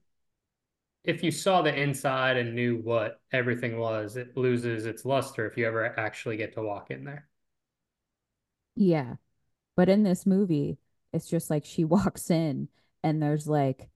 if 1.04 1.24
you 1.24 1.32
saw 1.32 1.62
the 1.64 1.74
inside 1.76 2.38
and 2.38 2.54
knew 2.54 2.78
what 2.78 3.22
everything 3.32 3.78
was, 3.80 4.16
it 4.18 4.36
loses 4.38 4.86
its 4.86 5.06
luster 5.06 5.46
if 5.48 5.58
you 5.58 5.66
ever 5.66 5.98
actually 6.00 6.38
get 6.38 6.54
to 6.54 6.62
walk 6.62 6.92
in 6.92 7.04
there. 7.04 7.28
Yeah. 8.76 9.16
But 9.76 9.90
in 9.90 10.04
this 10.04 10.26
movie, 10.26 10.80
it's 11.14 11.30
just 11.30 11.50
like 11.50 11.66
she 11.66 11.86
walks 11.86 12.32
in 12.32 12.70
and 13.04 13.22
there's 13.22 13.48
like 13.48 13.90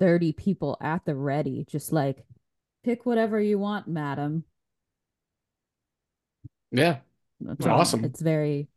30 0.00 0.32
people 0.32 0.78
at 0.80 1.04
the 1.06 1.14
ready, 1.16 1.64
just 1.66 1.92
like, 1.92 2.26
pick 2.84 3.06
whatever 3.06 3.40
you 3.40 3.58
want, 3.58 3.88
madam. 3.88 4.44
Yeah, 6.70 6.98
It's 7.40 7.66
awesome. 7.66 8.04
It's 8.04 8.20
very, 8.20 8.68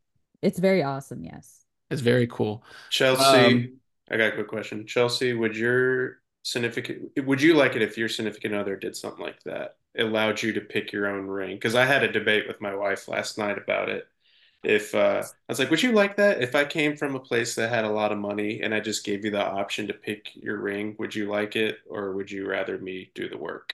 it's 0.42 0.60
very 0.60 0.84
awesome. 0.84 1.24
Yes. 1.24 1.66
it's 1.90 2.02
very 2.02 2.28
cool. 2.28 2.64
Chelsea, 2.90 3.24
Um, 3.26 3.81
I 4.12 4.18
got 4.18 4.30
a 4.30 4.34
quick 4.34 4.50
question. 4.50 4.86
Chelsea, 4.86 5.34
would 5.34 5.56
your 5.56 6.20
significant 6.44 7.12
would 7.26 7.42
you 7.42 7.54
like 7.54 7.76
it 7.76 7.82
if 7.82 7.98
your 7.98 8.10
significant 8.10 8.56
other 8.56 8.76
did 8.76 8.96
something 8.96 9.24
like 9.24 9.42
that? 9.44 9.78
It 9.96 10.04
allowed 10.04 10.42
you 10.42 10.54
to 10.54 10.62
pick 10.62 10.92
your 10.92 11.08
own 11.08 11.28
ring? 11.28 11.56
Because 11.56 11.76
I 11.76 11.86
had 11.86 12.04
a 12.04 12.12
debate 12.12 12.48
with 12.48 12.62
my 12.62 12.76
wife 12.76 13.08
last 13.08 13.38
night 13.38 13.58
about 13.58 13.90
it. 13.90 14.08
If 14.64 14.94
uh, 14.94 15.24
I 15.24 15.52
was 15.52 15.60
like, 15.60 15.72
would 15.72 15.82
you 15.82 15.94
like 15.94 16.18
that? 16.18 16.42
If 16.42 16.56
I 16.56 16.66
came 16.66 16.96
from 16.96 17.16
a 17.16 17.20
place 17.20 17.56
that 17.56 17.70
had 17.70 17.86
a 17.86 17.90
lot 17.90 18.12
of 18.12 18.20
money 18.20 18.62
and 18.62 18.76
I 18.76 18.80
just 18.80 19.04
gave 19.04 19.26
you 19.26 19.32
the 19.32 19.44
option 19.44 19.88
to 19.88 19.94
pick 19.94 20.36
your 20.36 20.60
ring, 20.60 20.96
would 21.00 21.16
you 21.16 21.30
like 21.30 21.56
it, 21.56 21.80
or 21.90 22.14
would 22.14 22.30
you 22.30 22.48
rather 22.48 22.78
me 22.78 23.12
do 23.16 23.28
the 23.28 23.38
work? 23.38 23.74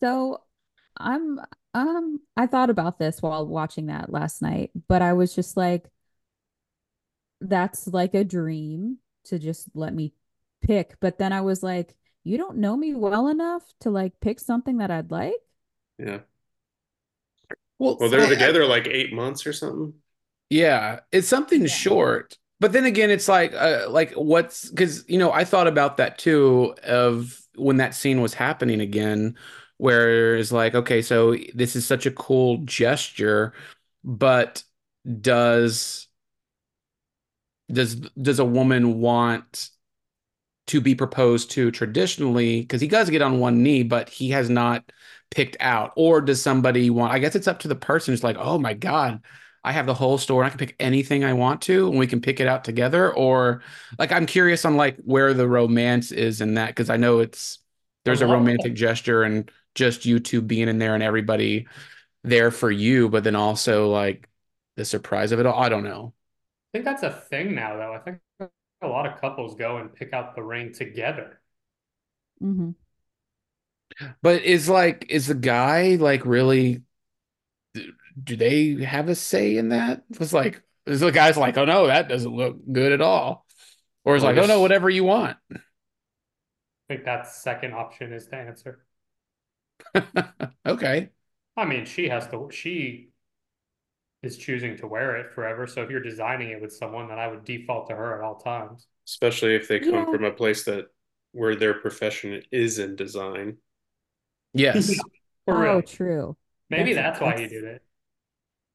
So 0.00 0.42
I'm, 0.96 1.40
um, 1.74 2.20
I 2.36 2.46
thought 2.46 2.70
about 2.70 2.98
this 2.98 3.22
while 3.22 3.46
watching 3.46 3.86
that 3.86 4.10
last 4.10 4.42
night, 4.42 4.72
but 4.88 5.00
I 5.00 5.12
was 5.12 5.34
just 5.34 5.56
like, 5.56 5.88
that's 7.40 7.86
like 7.86 8.14
a 8.14 8.24
dream 8.24 8.98
to 9.24 9.38
just 9.38 9.68
let 9.74 9.94
me 9.94 10.14
pick. 10.62 10.96
But 11.00 11.18
then 11.18 11.32
I 11.32 11.40
was 11.42 11.62
like, 11.62 11.94
you 12.24 12.38
don't 12.38 12.58
know 12.58 12.76
me 12.76 12.94
well 12.94 13.28
enough 13.28 13.64
to 13.80 13.90
like 13.90 14.20
pick 14.20 14.40
something 14.40 14.78
that 14.78 14.90
I'd 14.90 15.10
like. 15.10 15.34
Yeah. 15.98 16.20
Well, 17.78 17.96
Well, 17.98 18.10
they're 18.10 18.26
I- 18.26 18.28
together 18.28 18.66
like 18.66 18.86
eight 18.86 19.12
months 19.12 19.46
or 19.46 19.52
something. 19.52 19.94
Yeah, 20.50 21.00
it's 21.12 21.28
something 21.28 21.62
Yeah. 21.62 21.68
short. 21.68 22.38
But 22.60 22.72
then 22.72 22.84
again, 22.84 23.10
it's 23.10 23.28
like 23.28 23.52
uh, 23.54 23.86
like 23.90 24.12
what's 24.12 24.68
because 24.70 25.08
you 25.08 25.18
know 25.18 25.32
I 25.32 25.44
thought 25.44 25.66
about 25.66 25.96
that 25.96 26.18
too 26.18 26.74
of 26.84 27.40
when 27.56 27.78
that 27.78 27.94
scene 27.94 28.20
was 28.20 28.34
happening 28.34 28.80
again, 28.80 29.36
where 29.78 30.36
it's 30.36 30.52
like 30.52 30.74
okay, 30.74 31.02
so 31.02 31.34
this 31.54 31.74
is 31.76 31.86
such 31.86 32.06
a 32.06 32.10
cool 32.12 32.58
gesture, 32.64 33.52
but 34.04 34.62
does 35.20 36.06
does 37.70 37.96
does 37.96 38.38
a 38.38 38.44
woman 38.44 39.00
want 39.00 39.70
to 40.68 40.80
be 40.80 40.94
proposed 40.94 41.50
to 41.52 41.70
traditionally 41.70 42.60
because 42.60 42.80
he 42.80 42.88
does 42.88 43.10
get 43.10 43.22
on 43.22 43.40
one 43.40 43.62
knee, 43.62 43.82
but 43.82 44.08
he 44.08 44.30
has 44.30 44.48
not 44.48 44.90
picked 45.30 45.56
out, 45.60 45.92
or 45.96 46.20
does 46.20 46.40
somebody 46.40 46.90
want? 46.90 47.12
I 47.12 47.18
guess 47.18 47.34
it's 47.34 47.48
up 47.48 47.60
to 47.60 47.68
the 47.68 47.74
person. 47.74 48.14
It's 48.14 48.22
like, 48.22 48.36
oh 48.38 48.58
my 48.58 48.74
God, 48.74 49.20
I 49.64 49.72
have 49.72 49.86
the 49.86 49.94
whole 49.94 50.18
store 50.18 50.42
and 50.42 50.46
I 50.46 50.50
can 50.50 50.58
pick 50.58 50.76
anything 50.80 51.24
I 51.24 51.32
want 51.32 51.62
to 51.62 51.88
and 51.88 51.98
we 51.98 52.06
can 52.06 52.20
pick 52.20 52.40
it 52.40 52.46
out 52.46 52.64
together. 52.64 53.12
Or 53.12 53.62
like 53.98 54.12
I'm 54.12 54.26
curious 54.26 54.64
on 54.64 54.76
like 54.76 54.96
where 55.04 55.34
the 55.34 55.48
romance 55.48 56.12
is 56.12 56.40
in 56.40 56.54
that 56.54 56.68
because 56.68 56.90
I 56.90 56.96
know 56.96 57.20
it's 57.20 57.58
there's 58.04 58.20
a 58.20 58.26
romantic 58.26 58.74
gesture 58.74 59.22
and 59.22 59.50
just 59.74 60.04
you 60.04 60.18
two 60.20 60.42
being 60.42 60.68
in 60.68 60.78
there 60.78 60.94
and 60.94 61.02
everybody 61.02 61.66
there 62.24 62.50
for 62.50 62.70
you, 62.70 63.08
but 63.08 63.24
then 63.24 63.36
also 63.36 63.90
like 63.90 64.28
the 64.76 64.84
surprise 64.84 65.32
of 65.32 65.40
it 65.40 65.46
all. 65.46 65.60
I 65.60 65.68
don't 65.68 65.84
know. 65.84 66.12
I 66.72 66.78
think 66.78 66.84
that's 66.84 67.02
a 67.02 67.10
thing 67.10 67.54
now, 67.54 67.76
though. 67.76 67.92
I 67.94 67.98
think 67.98 68.20
a 68.82 68.86
lot 68.88 69.06
of 69.06 69.20
couples 69.20 69.54
go 69.54 69.78
and 69.78 69.94
pick 69.94 70.12
out 70.12 70.34
the 70.34 70.42
ring 70.42 70.72
together. 70.72 71.40
hmm 72.40 72.72
But 74.22 74.42
is 74.42 74.68
like 74.68 75.06
is 75.10 75.26
the 75.26 75.34
guy 75.34 75.96
like 75.96 76.24
really 76.24 76.82
do 78.22 78.36
they 78.36 78.74
have 78.84 79.08
a 79.08 79.14
say 79.14 79.56
in 79.56 79.70
that? 79.70 80.02
It's 80.10 80.32
like 80.32 80.62
is 80.86 81.00
the 81.00 81.10
guy's 81.12 81.36
like, 81.36 81.56
oh 81.56 81.64
no, 81.64 81.86
that 81.86 82.08
doesn't 82.08 82.34
look 82.34 82.56
good 82.70 82.92
at 82.92 83.00
all. 83.00 83.46
Or 84.04 84.16
is 84.16 84.22
like, 84.24 84.36
oh 84.36 84.46
no, 84.46 84.60
whatever 84.60 84.90
you 84.90 85.04
want. 85.04 85.36
I 86.88 86.94
think 86.94 87.04
that 87.06 87.26
second 87.26 87.72
option 87.74 88.12
is 88.12 88.28
the 88.28 88.36
answer. 88.36 88.84
Okay. 90.66 91.10
I 91.56 91.64
mean, 91.64 91.84
she 91.86 92.08
has 92.08 92.28
to, 92.28 92.50
she 92.50 93.11
is 94.22 94.36
choosing 94.36 94.76
to 94.78 94.86
wear 94.86 95.16
it 95.16 95.32
forever. 95.32 95.66
So 95.66 95.82
if 95.82 95.90
you're 95.90 96.00
designing 96.02 96.50
it 96.50 96.60
with 96.60 96.72
someone, 96.72 97.08
then 97.08 97.18
I 97.18 97.26
would 97.28 97.44
default 97.44 97.88
to 97.88 97.96
her 97.96 98.16
at 98.18 98.24
all 98.24 98.36
times. 98.36 98.86
especially 99.08 99.56
if 99.56 99.66
they 99.66 99.80
come 99.80 99.94
Yeah. 99.94 100.04
from 100.04 100.24
a 100.24 100.30
place 100.32 100.64
that 100.64 100.86
where 101.32 101.56
their 101.56 101.74
profession 101.74 102.40
is 102.52 102.78
in 102.78 102.94
design. 102.96 103.58
Yes. 104.54 104.94
For 105.44 105.66
Oh, 105.66 105.80
true. 105.80 106.36
Maybe 106.70 106.92
That's- 106.94 107.18
that's 107.18 107.20
why 107.20 107.40
he 107.40 107.48
did 107.48 107.64
it. 107.64 107.82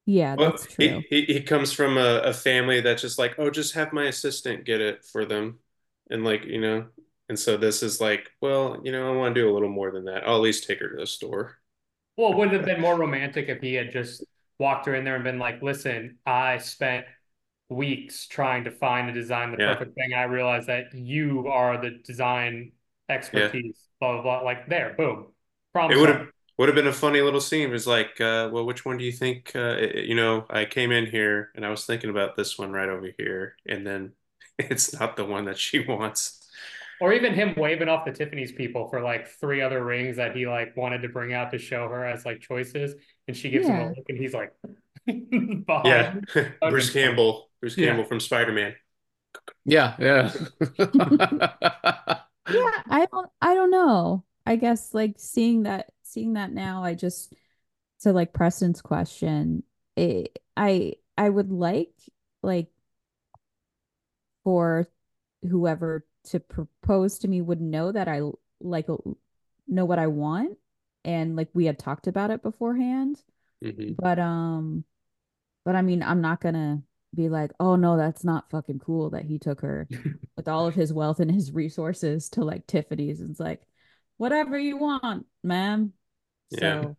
Yeah, 0.06 0.36
Well, 0.36 0.50
that's 0.50 0.66
true. 0.66 1.02
he 1.10 1.24
he 1.26 1.42
comes 1.42 1.72
from 1.72 1.98
a, 1.98 2.20
a 2.24 2.32
family 2.32 2.80
that's 2.80 3.02
just 3.02 3.18
like, 3.18 3.38
oh, 3.38 3.50
just 3.50 3.74
have 3.74 3.92
my 3.92 4.04
assistant 4.06 4.64
get 4.64 4.80
it 4.80 5.04
for 5.04 5.24
them, 5.26 5.58
and 6.10 6.24
like 6.24 6.44
you 6.44 6.60
know, 6.60 6.88
and 7.28 7.38
so 7.38 7.56
this 7.58 7.82
is 7.82 8.00
like, 8.00 8.30
well, 8.40 8.80
you 8.84 8.90
know, 8.92 9.12
I 9.12 9.16
want 9.16 9.34
to 9.34 9.40
do 9.42 9.50
a 9.50 9.52
little 9.52 9.68
more 9.68 9.90
than 9.90 10.06
that. 10.06 10.26
I'll 10.26 10.36
at 10.36 10.40
least 10.42 10.66
take 10.66 10.80
her 10.80 10.88
to 10.88 10.96
the 10.96 11.06
store. 11.06 11.58
Well, 12.16 12.32
it 12.32 12.36
would 12.36 12.48
it 12.48 12.54
have 12.54 12.64
been 12.64 12.80
more 12.80 12.96
romantic 12.98 13.48
if 13.48 13.60
he 13.60 13.74
had 13.74 13.92
just 13.92 14.24
walked 14.58 14.86
her 14.86 14.94
in 14.94 15.04
there 15.04 15.14
and 15.14 15.24
been 15.24 15.38
like, 15.38 15.62
"Listen, 15.62 16.18
I 16.26 16.58
spent 16.58 17.06
weeks 17.68 18.26
trying 18.28 18.64
to 18.64 18.70
find 18.70 19.08
and 19.08 19.14
design 19.14 19.52
the 19.52 19.58
Yeah. 19.58 19.74
perfect 19.74 19.94
thing. 19.96 20.14
I 20.14 20.24
realized 20.24 20.68
that 20.68 20.94
you 20.94 21.48
are 21.48 21.78
the 21.80 21.90
design 22.04 22.72
expertise." 23.08 23.88
Blah 24.00 24.14
blah 24.14 24.22
blah. 24.22 24.40
Like 24.42 24.68
there, 24.68 24.94
boom. 24.96 25.32
Problem 25.72 25.96
It 25.96 25.96
would 26.00 26.08
have 26.08 26.28
would 26.58 26.68
have 26.68 26.74
been 26.74 26.86
a 26.88 26.92
funny 26.92 27.20
little 27.20 27.40
scene. 27.40 27.68
It 27.68 27.72
was 27.72 27.86
like, 27.86 28.20
uh, 28.20 28.50
well, 28.52 28.66
which 28.66 28.84
one 28.84 28.98
do 28.98 29.04
you 29.04 29.12
think? 29.12 29.52
Uh, 29.54 29.76
it- 29.78 30.06
you 30.06 30.14
know, 30.16 30.44
I 30.50 30.64
came 30.64 30.90
in 30.90 31.06
here 31.06 31.52
and 31.54 31.64
I 31.64 31.70
was 31.70 31.86
thinking 31.86 32.10
about 32.10 32.36
this 32.36 32.58
one 32.58 32.72
right 32.72 32.88
over 32.88 33.10
here, 33.16 33.56
and 33.66 33.86
then 33.86 34.12
it's 34.58 34.98
not 34.98 35.16
the 35.16 35.24
one 35.24 35.44
that 35.46 35.58
she 35.58 35.80
wants. 35.86 36.44
Or 37.00 37.12
even 37.12 37.32
him 37.34 37.54
waving 37.56 37.88
off 37.88 38.04
the 38.04 38.12
Tiffany's 38.12 38.50
people 38.50 38.88
for 38.88 39.00
like 39.00 39.28
three 39.28 39.60
other 39.62 39.84
rings 39.84 40.16
that 40.16 40.34
he 40.34 40.46
like 40.48 40.76
wanted 40.76 41.02
to 41.02 41.08
bring 41.08 41.32
out 41.32 41.52
to 41.52 41.58
show 41.58 41.88
her 41.88 42.04
as 42.04 42.26
like 42.26 42.40
choices, 42.40 42.94
and 43.28 43.36
she 43.36 43.50
gives 43.50 43.68
him 43.68 43.76
a 43.76 43.88
look, 43.90 44.06
and 44.08 44.18
he's 44.18 44.34
like. 44.34 44.52
Yeah, 45.08 46.16
Bruce 46.68 46.90
Campbell, 46.90 47.48
Bruce 47.60 47.78
Yeah. 47.78 47.86
Campbell 47.86 48.04
from 48.04 48.20
Spider-Man. 48.20 48.74
Yeah, 49.64 49.94
yeah. 49.98 50.32
yeah 52.50 52.82
i 52.88 53.06
don't 53.12 53.30
i 53.42 53.54
don't 53.54 53.70
know 53.70 54.24
i 54.46 54.56
guess 54.56 54.94
like 54.94 55.14
seeing 55.18 55.64
that 55.64 55.90
seeing 56.02 56.32
that 56.34 56.50
now 56.52 56.82
i 56.82 56.94
just 56.94 57.32
so 57.98 58.10
like 58.10 58.32
preston's 58.32 58.80
question 58.80 59.62
it, 59.96 60.38
i 60.56 60.94
i 61.18 61.28
would 61.28 61.50
like 61.52 61.92
like 62.42 62.68
for 64.44 64.88
whoever 65.48 66.06
to 66.24 66.40
propose 66.40 67.18
to 67.18 67.28
me 67.28 67.40
would 67.40 67.60
know 67.60 67.92
that 67.92 68.08
i 68.08 68.20
like 68.60 68.86
know 69.66 69.84
what 69.84 69.98
i 69.98 70.06
want 70.06 70.56
and 71.08 71.36
like 71.36 71.50
we 71.54 71.66
had 71.66 71.80
talked 71.80 72.08
about 72.08 72.30
it 72.32 72.42
beforehand 72.44 73.22
Mhm. 73.62 73.96
but 73.98 74.18
um 74.18 74.84
but 75.64 75.76
i 75.76 75.82
mean 75.82 76.02
i'm 76.02 76.20
not 76.20 76.40
gonna 76.40 76.82
be 77.14 77.28
like 77.28 77.52
oh 77.60 77.76
no 77.76 77.96
that's 77.96 78.24
not 78.24 78.50
fucking 78.50 78.78
cool 78.80 79.10
that 79.10 79.24
he 79.24 79.38
took 79.38 79.60
her 79.62 79.88
with 80.36 80.48
all 80.48 80.66
of 80.66 80.74
his 80.74 80.92
wealth 80.92 81.20
and 81.20 81.30
his 81.30 81.52
resources 81.52 82.28
to 82.30 82.44
like 82.44 82.66
tiffany's 82.66 83.20
it's 83.20 83.40
like 83.40 83.62
whatever 84.18 84.58
you 84.58 84.76
want 84.76 85.26
ma'am 85.42 85.92
Yeah. 86.50 86.80
so 86.80 86.96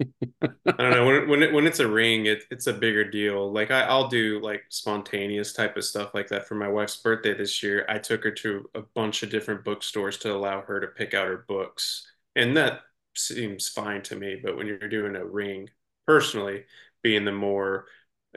I 0.78 0.82
don't 0.82 0.90
know 0.92 1.06
when 1.06 1.28
when 1.28 1.42
it, 1.42 1.52
when 1.52 1.66
it's 1.66 1.80
a 1.80 1.88
ring, 1.88 2.26
it, 2.26 2.44
it's 2.50 2.66
a 2.66 2.72
bigger 2.72 3.04
deal. 3.08 3.52
Like 3.52 3.70
I, 3.70 3.82
I'll 3.82 4.08
do 4.08 4.40
like 4.40 4.64
spontaneous 4.68 5.52
type 5.52 5.76
of 5.76 5.84
stuff 5.84 6.14
like 6.14 6.28
that 6.28 6.46
for 6.48 6.54
my 6.54 6.68
wife's 6.68 6.96
birthday 6.96 7.34
this 7.34 7.62
year. 7.62 7.84
I 7.88 7.98
took 7.98 8.24
her 8.24 8.30
to 8.32 8.68
a 8.74 8.82
bunch 8.82 9.22
of 9.22 9.30
different 9.30 9.64
bookstores 9.64 10.18
to 10.18 10.34
allow 10.34 10.62
her 10.62 10.80
to 10.80 10.86
pick 10.88 11.14
out 11.14 11.28
her 11.28 11.44
books, 11.48 12.10
and 12.34 12.56
that 12.56 12.80
seems 13.16 13.68
fine 13.68 14.02
to 14.04 14.16
me. 14.16 14.36
But 14.42 14.56
when 14.56 14.66
you're 14.66 14.78
doing 14.88 15.16
a 15.16 15.24
ring, 15.24 15.70
personally, 16.06 16.64
being 17.02 17.24
the 17.24 17.32
more, 17.32 17.86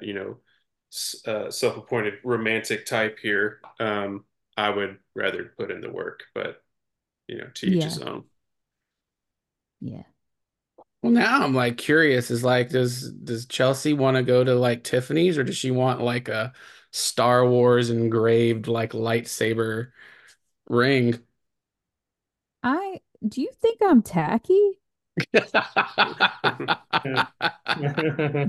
you 0.02 0.14
know, 0.14 0.38
uh, 1.26 1.52
self-appointed 1.52 2.16
romantic 2.24 2.86
type 2.86 3.20
here, 3.22 3.60
um, 3.80 4.26
I 4.56 4.70
would 4.70 4.98
rather 5.16 5.54
put 5.58 5.72
in 5.72 5.82
the 5.82 5.90
work. 5.92 6.24
But 6.34 6.64
you 7.28 7.38
know, 7.40 7.48
to 7.56 7.68
each 7.68 7.84
Yeah. 7.84 7.86
his 7.86 8.00
own. 8.00 8.26
yeah 9.80 10.04
Well, 11.02 11.12
now 11.14 11.44
I'm 11.44 11.54
like 11.54 11.78
curious. 11.78 12.32
Is 12.32 12.44
like, 12.44 12.70
does 12.70 13.12
does 13.12 13.46
Chelsea 13.46 13.94
want 13.94 14.18
to 14.18 14.24
go 14.24 14.44
to 14.44 14.56
like 14.56 14.84
Tiffany's, 14.84 15.38
or 15.38 15.44
does 15.44 15.58
she 15.58 15.72
want 15.72 16.02
like 16.02 16.28
a 16.30 16.54
Star 16.92 17.48
Wars 17.48 17.90
engraved 17.90 18.68
like 18.68 18.92
lightsaber 18.94 19.92
ring? 20.70 21.20
i 22.64 23.00
do 23.26 23.41
you 23.41 23.49
think 23.61 23.80
i'm 23.84 24.01
tacky? 24.01 24.80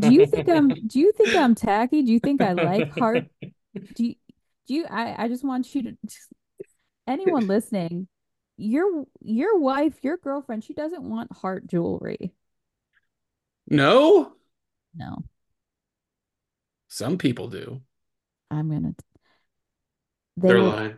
Do 0.00 0.12
you 0.12 0.26
think 0.26 0.48
i'm 0.48 0.68
do 0.68 1.00
you 1.00 1.12
think 1.12 1.34
i'm 1.34 1.54
tacky? 1.54 2.02
Do 2.02 2.12
you 2.12 2.18
think 2.18 2.42
i 2.42 2.52
like 2.52 2.90
heart 2.98 3.24
do 3.94 4.04
you 4.04 4.14
do 4.66 4.74
you 4.74 4.86
i 4.90 5.24
i 5.24 5.28
just 5.28 5.44
want 5.44 5.74
you 5.74 5.82
to 5.82 5.96
anyone 7.06 7.46
listening 7.46 8.06
your 8.58 9.06
your 9.22 9.58
wife 9.58 9.94
your 10.02 10.18
girlfriend 10.18 10.64
she 10.64 10.74
doesn't 10.74 11.08
want 11.08 11.32
heart 11.32 11.66
jewelry. 11.66 12.32
No, 13.70 14.32
no. 14.94 15.24
Some 16.88 17.18
people 17.18 17.48
do. 17.48 17.80
i'm 18.50 18.70
gonna 18.70 18.94
they 20.36 20.48
They're 20.48 20.62
lying. 20.62 20.96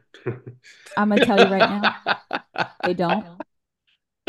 i'm 0.97 1.11
gonna 1.11 1.25
tell 1.25 1.39
you 1.39 1.53
right 1.53 1.69
now 1.69 1.97
they 2.85 2.95
don't 2.95 3.27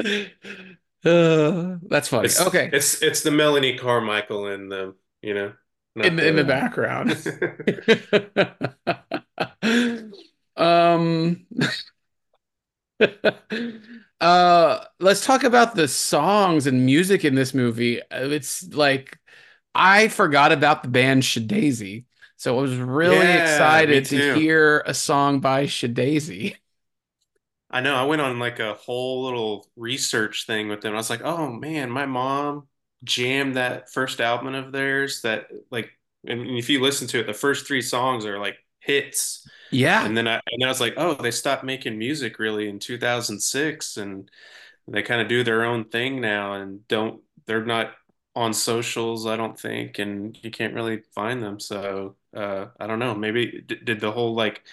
Uh, 1.04 1.78
that's 1.89 2.10
funny. 2.10 2.30
It's, 2.30 2.39
okay, 2.39 2.74
It's 2.74 3.02
it's 3.02 3.22
the 3.24 3.32
Melanie 3.32 3.78
Carmichael 3.78 4.47
in 4.47 4.70
the 4.70 4.95
you 5.22 5.34
know 5.34 5.54
in 6.04 6.16
the, 6.16 6.28
in 6.28 6.36
the 6.36 6.43
background. 6.43 7.16
um 10.58 11.45
uh 14.20 14.86
let's 14.99 15.26
talk 15.26 15.43
about 15.43 15.76
the 15.76 15.88
songs 15.88 16.68
and 16.68 16.86
music 16.86 17.26
in 17.26 17.36
this 17.36 17.54
movie. 17.54 18.02
Uh, 18.04 18.30
it's 18.30 18.64
like 18.74 19.18
i 19.76 20.08
forgot 20.10 20.52
about 20.52 20.84
the 20.84 20.89
band 20.89 21.24
SHeDAISY. 21.24 22.06
So 22.38 22.58
i 22.60 22.62
was 22.62 22.76
really 22.78 23.34
Yeah, 23.34 23.36
excited 23.36 24.06
to 24.08 24.20
hear 24.20 24.82
a 24.86 24.93
song 24.93 25.39
by 25.41 25.66
SHeDAISY 25.66 26.56
I 27.72 27.82
know. 27.82 27.95
I 27.95 28.03
went 28.03 28.22
on 28.22 28.39
like 28.39 28.59
a 28.59 28.74
whole 28.74 29.24
little 29.24 29.67
research 29.76 30.45
thing 30.45 30.67
with 30.67 30.82
them. 30.82 30.93
I 30.93 30.97
was 30.97 31.09
like, 31.09 31.22
oh 31.24 31.49
man, 31.51 31.89
my 31.89 32.05
mom 32.05 32.67
jammed 33.03 33.55
that 33.55 33.91
first 33.91 34.19
album 34.22 34.53
of 34.55 34.72
theirs. 34.72 35.22
That 35.22 35.47
like, 35.72 35.89
and 36.28 36.47
if 36.57 36.69
you 36.69 36.82
listen 36.82 37.07
to 37.09 37.19
it, 37.19 37.28
the 37.28 37.34
first 37.34 37.65
three 37.67 37.82
songs 37.82 38.26
are 38.26 38.39
like 38.39 38.57
hits. 38.80 39.47
yeah 39.72 40.05
And 40.05 40.17
then 40.17 40.28
I 40.28 40.41
and 40.47 40.63
I 40.65 40.67
was 40.67 40.82
like, 40.82 40.95
oh, 40.97 41.13
they 41.15 41.32
stopped 41.32 41.63
making 41.63 41.97
music 41.97 42.39
really 42.39 42.67
in 42.69 42.80
2006, 42.80 43.97
and 43.97 44.30
they 44.88 45.03
kind 45.03 45.22
of 45.22 45.28
do 45.28 45.43
their 45.43 45.63
own 45.65 45.86
thing 45.86 46.22
now, 46.22 46.53
and 46.55 46.88
don't 46.88 47.22
they're 47.45 47.65
not 47.65 47.93
on 48.36 48.53
socials, 48.53 49.26
I 49.28 49.36
don't 49.38 49.59
think, 49.59 49.99
and 49.99 50.38
you 50.43 50.51
can't 50.51 50.74
really 50.74 51.03
find 51.13 51.41
them. 51.43 51.59
So 51.59 52.15
uh, 52.36 52.67
I 52.80 52.88
don't 52.88 52.99
know. 52.99 53.15
Maybe 53.15 53.61
d 53.67 53.76
did 53.84 53.99
the 53.99 54.11
whole 54.11 54.36
like 54.36 54.63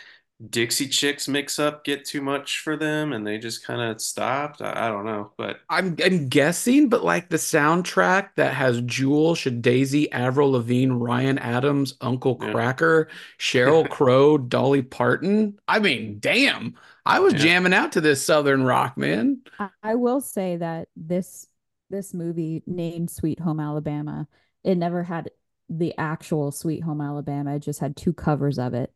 Dixie 0.50 0.88
Chicks 0.88 1.26
mix 1.28 1.58
up 1.58 1.84
get 1.84 2.04
too 2.04 2.20
much 2.22 2.60
for 2.60 2.76
them, 2.76 3.12
and 3.12 3.26
they 3.26 3.38
just 3.38 3.64
kind 3.64 3.80
of 3.80 4.00
stopped. 4.00 4.62
I, 4.62 4.86
I 4.86 4.88
don't 4.88 5.04
know, 5.06 5.32
but 5.36 5.60
I'm, 5.70 5.96
I'm 6.02 6.28
guessing, 6.28 6.88
but 6.88 7.04
like 7.04 7.28
the 7.28 7.36
soundtrack 7.36 8.30
that 8.36 8.54
has 8.54 8.80
Jewel, 8.82 9.34
SHeDAISY, 9.34 10.08
Avril 10.12 10.52
Lavigne, 10.52 10.92
Ryan 10.92 11.36
Adams, 11.38 11.94
Uncle 12.00 12.38
Yeah. 12.40 12.54
Kracker, 12.54 13.08
Sheryl 13.38 13.86
Crow, 13.88 14.38
Dolly 14.38 14.80
Parton. 14.82 15.58
I 15.68 15.78
mean, 15.78 16.20
damn, 16.20 16.74
I 17.04 17.20
was 17.20 17.34
Yeah. 17.34 17.38
jamming 17.38 17.74
out 17.74 17.92
to 17.92 18.00
this 18.00 18.24
Southern 18.24 18.62
rock, 18.64 18.96
man. 18.96 19.42
I, 19.58 19.68
I 19.82 19.94
will 19.94 20.20
say 20.20 20.56
that 20.56 20.88
this 20.96 21.46
this 21.90 22.12
movie 22.14 22.62
named 22.66 23.10
Sweet 23.10 23.40
Home 23.40 23.60
Alabama, 23.60 24.28
it 24.64 24.74
never 24.76 25.02
had 25.02 25.30
the 25.70 25.94
actual 25.98 26.52
Sweet 26.52 26.80
Home 26.82 27.00
Alabama. 27.00 27.56
It 27.56 27.60
just 27.60 27.80
had 27.80 27.96
two 27.96 28.12
covers 28.12 28.58
of 28.58 28.74
it. 28.74 28.92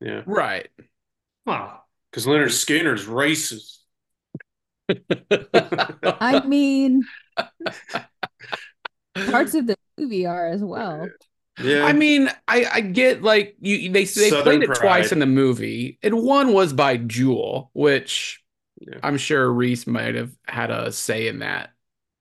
Yeah, 0.00 0.22
Right. 0.26 0.68
Wow. 1.46 1.82
because 2.10 2.26
Lynyrd 2.26 2.50
Skynyrd's 2.50 3.06
racist. 3.06 3.78
I 6.20 6.40
mean, 6.46 7.02
parts 9.30 9.54
of 9.54 9.66
the 9.66 9.76
movie 9.98 10.26
are 10.26 10.48
as 10.48 10.62
well. 10.62 11.08
Yeah, 11.58 11.84
I 11.86 11.92
mean, 11.92 12.28
I, 12.46 12.66
I 12.70 12.80
get 12.82 13.22
like 13.22 13.56
you 13.60 13.90
they 13.90 14.04
they 14.04 14.30
Southern 14.30 14.42
played 14.42 14.62
it 14.62 14.74
pride. 14.74 14.78
twice 14.80 15.12
in 15.12 15.20
the 15.20 15.26
movie, 15.26 15.98
and 16.02 16.22
one 16.22 16.52
was 16.52 16.72
by 16.72 16.96
Jewel, 16.98 17.70
which 17.72 18.42
Yeah. 18.80 19.00
I'm 19.02 19.18
sure 19.18 19.50
Reese 19.52 19.86
might 19.86 20.14
have 20.16 20.32
had 20.46 20.70
a 20.70 20.92
say 20.92 21.28
in 21.28 21.40
that. 21.40 21.72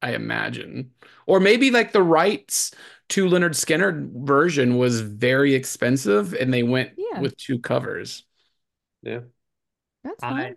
I 0.02 0.14
imagine, 0.14 0.92
or 1.28 1.40
maybe 1.40 1.72
like 1.72 1.92
the 1.92 2.04
rights 2.04 2.72
to 3.10 3.26
Lynyrd 3.26 3.52
Skynyrd 3.52 4.26
version 4.26 4.78
was 4.78 5.02
very 5.02 5.54
expensive, 5.54 6.34
and 6.34 6.54
they 6.54 6.64
went 6.64 6.92
Yeah. 6.98 7.20
with 7.20 7.38
two 7.38 7.60
covers. 7.60 8.24
yeah. 9.02 9.22
That's 10.04 10.24
I 10.24 10.30
fine. 10.30 10.56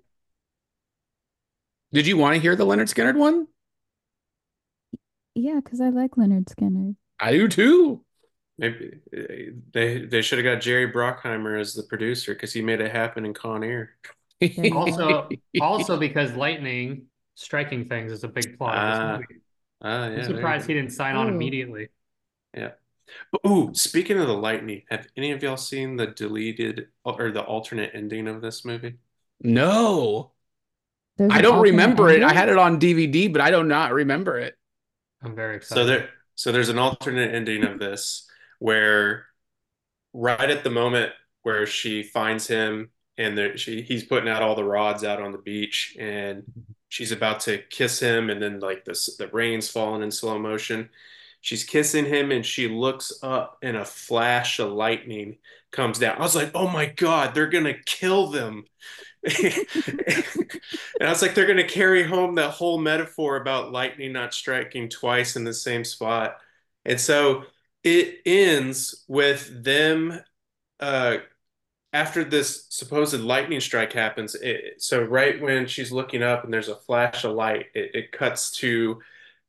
Did 1.92 2.06
you 2.06 2.16
want 2.16 2.34
to 2.34 2.40
hear 2.40 2.54
the 2.54 2.66
Lynyrd 2.66 2.92
Skynyrd 2.92 3.16
one? 3.16 3.46
Yeah, 5.34 5.60
because 5.62 5.80
I 5.80 5.88
like 5.90 6.12
Lynyrd 6.12 6.46
Skynyrd. 6.46 6.96
I 7.20 7.32
do 7.32 7.48
too. 7.48 8.04
Maybe 8.58 8.98
uh, 9.16 9.52
they 9.72 10.04
they 10.04 10.20
should 10.22 10.38
have 10.38 10.44
got 10.44 10.60
Jerry 10.60 10.90
Bruckheimer 10.92 11.60
as 11.60 11.74
the 11.74 11.84
producer 11.84 12.34
because 12.34 12.52
he 12.52 12.60
made 12.60 12.80
it 12.80 12.90
happen 12.90 13.24
in 13.24 13.32
Con 13.34 13.62
Air. 13.62 13.92
Also, 14.72 15.28
also 15.60 15.96
because 15.98 16.32
lightning 16.34 17.06
striking 17.36 17.88
things 17.88 18.10
is 18.10 18.24
a 18.24 18.28
big 18.28 18.58
plot 18.58 18.76
of 18.76 18.90
this 18.90 19.28
movie. 19.28 19.42
Ah, 19.80 20.08
yeah. 20.08 20.16
I'm 20.18 20.24
surprised 20.24 20.66
he 20.66 20.74
didn't 20.74 20.90
sign 20.90 21.14
on 21.14 21.34
Ooh. 21.34 21.38
Immediately. 22.54 22.74
But, 23.32 23.40
ooh, 23.46 23.74
speaking 23.74 24.18
of 24.18 24.26
the 24.26 24.34
lightning, 24.34 24.82
have 24.90 25.08
any 25.16 25.32
of 25.32 25.42
y'all 25.42 25.56
seen 25.56 25.96
the 25.96 26.08
deleted 26.08 26.88
or 27.04 27.30
the 27.30 27.42
alternate 27.42 27.92
ending 27.94 28.28
of 28.28 28.42
this 28.42 28.64
movie? 28.64 28.98
no, 29.40 30.32
There's 31.16 31.36
I 31.36 31.42
don't 31.42 31.60
alternate 31.60 31.62
remember 31.62 32.10
it. 32.10 32.22
I 32.22 32.32
had 32.32 32.48
it 32.48 32.58
on 32.58 32.78
DVD, 32.80 33.28
but 33.28 33.40
I 33.42 33.50
do 33.50 33.62
not 33.64 33.92
remember 33.92 34.38
it. 34.38 34.56
I'm 35.22 35.34
very 35.34 35.56
excited. 35.56 35.82
So 35.82 35.84
there, 35.84 36.08
so 36.34 36.52
there's 36.52 36.68
an 36.68 36.78
alternate 36.78 37.34
ending 37.34 37.64
of 37.64 37.78
this 37.78 38.28
where 38.58 39.26
right 40.14 40.50
at 40.50 40.64
the 40.64 40.70
moment 40.70 41.12
where 41.42 41.66
she 41.66 42.02
finds 42.02 42.46
him 42.46 42.90
and 43.18 43.38
there, 43.38 43.56
she 43.58 43.82
he's 43.82 44.04
putting 44.04 44.28
out 44.30 44.42
all 44.42 44.56
the 44.56 44.64
rods 44.64 45.04
out 45.04 45.22
on 45.22 45.32
the 45.32 45.38
beach 45.38 45.96
and 46.00 46.44
she's 46.88 47.12
about 47.12 47.40
to 47.42 47.58
kiss 47.70 48.00
him 48.00 48.30
and 48.30 48.42
then 48.42 48.60
like 48.60 48.84
this 48.84 49.16
the 49.16 49.28
rain's 49.28 49.70
falling 49.70 50.02
in 50.02 50.10
slow 50.10 50.38
motion. 50.38 50.90
She's 51.40 51.64
kissing 51.64 52.04
him 52.04 52.30
and 52.32 52.44
she 52.44 52.68
looks 52.68 53.12
up 53.22 53.58
and 53.62 53.76
a 53.76 53.84
flash 53.84 54.58
of 54.58 54.72
lightning 54.72 55.38
comes 55.70 55.98
down. 55.98 56.18
I 56.18 56.22
was 56.22 56.34
like, 56.34 56.50
"Oh 56.54 56.68
my 56.68 56.86
god, 56.86 57.34
they're 57.34 57.46
going 57.46 57.64
to 57.64 57.82
kill 57.84 58.28
them." 58.28 58.64
and 59.24 59.66
I 61.00 61.08
was 61.08 61.22
like, 61.22 61.34
they're 61.34 61.46
going 61.46 61.58
to 61.58 61.66
carry 61.66 62.04
home 62.04 62.36
that 62.36 62.50
whole 62.52 62.78
metaphor 62.78 63.36
about 63.36 63.72
lightning 63.72 64.12
not 64.12 64.32
striking 64.32 64.88
twice 64.88 65.36
in 65.36 65.44
the 65.44 65.52
same 65.54 65.84
spot. 65.84 66.36
And 66.84 67.00
so 67.00 67.44
it 67.82 68.20
ends 68.24 69.04
with 69.08 69.64
them 69.64 70.20
uh, 70.80 71.18
after 71.92 72.22
this 72.22 72.66
supposed 72.70 73.20
lightning 73.20 73.60
strike 73.60 73.92
happens. 73.92 74.34
It, 74.36 74.80
so 74.80 75.02
right 75.02 75.40
when 75.40 75.66
she's 75.66 75.90
looking 75.90 76.22
up 76.22 76.44
and 76.44 76.52
there's 76.52 76.68
a 76.68 76.76
flash 76.76 77.24
of 77.24 77.32
light, 77.32 77.66
it, 77.74 77.94
it 77.94 78.12
cuts 78.12 78.52
to 78.58 79.00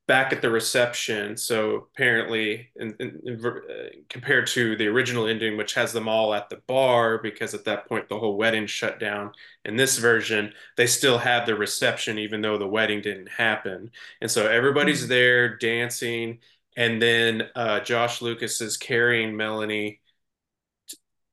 back 0.10 0.34
at 0.34 0.42
the 0.42 0.50
reception. 0.50 1.38
So 1.38 1.88
apparently, 1.94 2.72
in, 2.76 2.96
in, 3.00 3.22
in, 3.24 3.46
uh, 3.46 3.90
compared 4.10 4.48
to 4.48 4.76
the 4.76 4.88
original 4.88 5.28
ending, 5.28 5.56
which 5.56 5.76
has 5.76 5.94
them 5.94 6.10
all 6.10 6.34
at 6.34 6.50
the 6.50 6.58
bar 6.66 7.20
because 7.20 7.54
at 7.54 7.66
that 7.66 7.88
point 7.88 8.10
the 8.10 8.18
whole 8.18 8.36
wedding 8.36 8.66
shut 8.66 9.00
down. 9.00 9.34
In 9.66 9.76
this 9.76 10.00
version, 10.00 10.52
they 10.78 10.88
still 10.88 11.20
have 11.20 11.46
the 11.46 11.54
reception 11.54 12.18
even 12.18 12.42
though 12.42 12.58
the 12.58 12.68
wedding 12.68 13.02
didn't 13.02 13.30
happen. 13.30 13.92
And 14.20 14.32
so 14.32 14.48
everybody's 14.48 15.02
mm-hmm. 15.02 15.10
there 15.10 15.58
dancing, 15.58 16.40
and 16.76 17.00
then 17.00 17.44
uh, 17.56 17.82
Josh 17.82 18.20
Lucas 18.22 18.62
is 18.62 18.78
carrying 18.78 19.38
Melanie, 19.38 20.02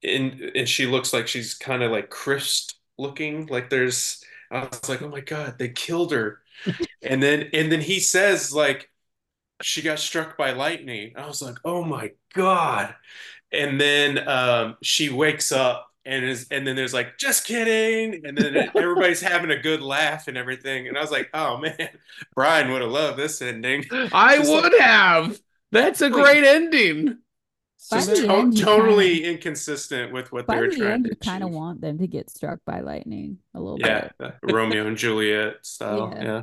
and 0.04 0.40
and 0.54 0.68
she 0.68 0.86
looks 0.86 1.14
like 1.14 1.28
she's 1.28 1.54
kind 1.54 1.82
of 1.82 1.90
like 1.92 2.10
crisp 2.10 2.72
looking. 2.98 3.46
Like 3.46 3.70
there's, 3.70 4.22
I 4.50 4.60
was 4.64 4.88
like, 4.88 5.02
oh 5.02 5.08
my 5.08 5.20
god, 5.20 5.58
they 5.58 5.68
killed 5.68 6.12
her. 6.12 6.40
And 7.02 7.22
then 7.22 7.50
and 7.52 7.70
then 7.70 7.80
he 7.80 8.00
says 8.00 8.52
like 8.52 8.90
she 9.62 9.82
got 9.82 9.98
struck 9.98 10.36
by 10.36 10.52
lightning. 10.52 11.12
I 11.16 11.26
was 11.26 11.42
like, 11.42 11.56
oh 11.64 11.84
my 11.84 12.12
god. 12.34 12.94
And 13.52 13.80
then 13.80 14.26
um, 14.28 14.76
she 14.82 15.08
wakes 15.08 15.52
up 15.52 15.88
and 16.04 16.24
is 16.24 16.46
and 16.50 16.66
then 16.66 16.76
there's 16.76 16.94
like 16.94 17.18
just 17.18 17.46
kidding. 17.46 18.24
And 18.24 18.36
then 18.36 18.70
everybody's 18.74 19.20
having 19.20 19.50
a 19.50 19.60
good 19.60 19.82
laugh 19.82 20.28
and 20.28 20.36
everything. 20.36 20.88
And 20.88 20.96
i 20.96 21.00
was 21.00 21.10
like 21.10 21.28
oh 21.34 21.58
man 21.58 21.88
brian 22.34 22.70
would 22.72 22.82
have 22.82 22.90
loved 22.90 23.18
this 23.18 23.42
ending. 23.42 23.84
I 24.12 24.38
just 24.38 24.50
would 24.50 24.72
like, 24.72 24.80
have. 24.80 25.40
That's 25.72 26.00
a 26.00 26.10
great 26.10 26.44
ending 26.44 27.18
just 27.90 28.16
to- 28.16 28.52
totally 28.52 29.20
kinda, 29.20 29.30
inconsistent 29.32 30.12
with 30.12 30.32
what 30.32 30.48
they 30.48 30.56
were 30.56 30.68
the 30.68 30.76
trying 30.76 30.92
end, 30.92 31.04
to 31.04 31.10
you 31.10 31.16
kind 31.16 31.44
of 31.44 31.50
want 31.50 31.80
them 31.80 31.98
to 31.98 32.06
get 32.06 32.30
struck 32.30 32.60
by 32.64 32.80
lightning 32.80 33.38
a 33.54 33.60
little 33.60 33.78
yeah, 33.80 34.08
bit 34.08 34.12
yeah 34.20 34.30
romeo 34.42 34.86
and 34.86 34.96
juliet 34.96 35.54
style 35.62 36.12
yeah. 36.16 36.22
yeah. 36.22 36.42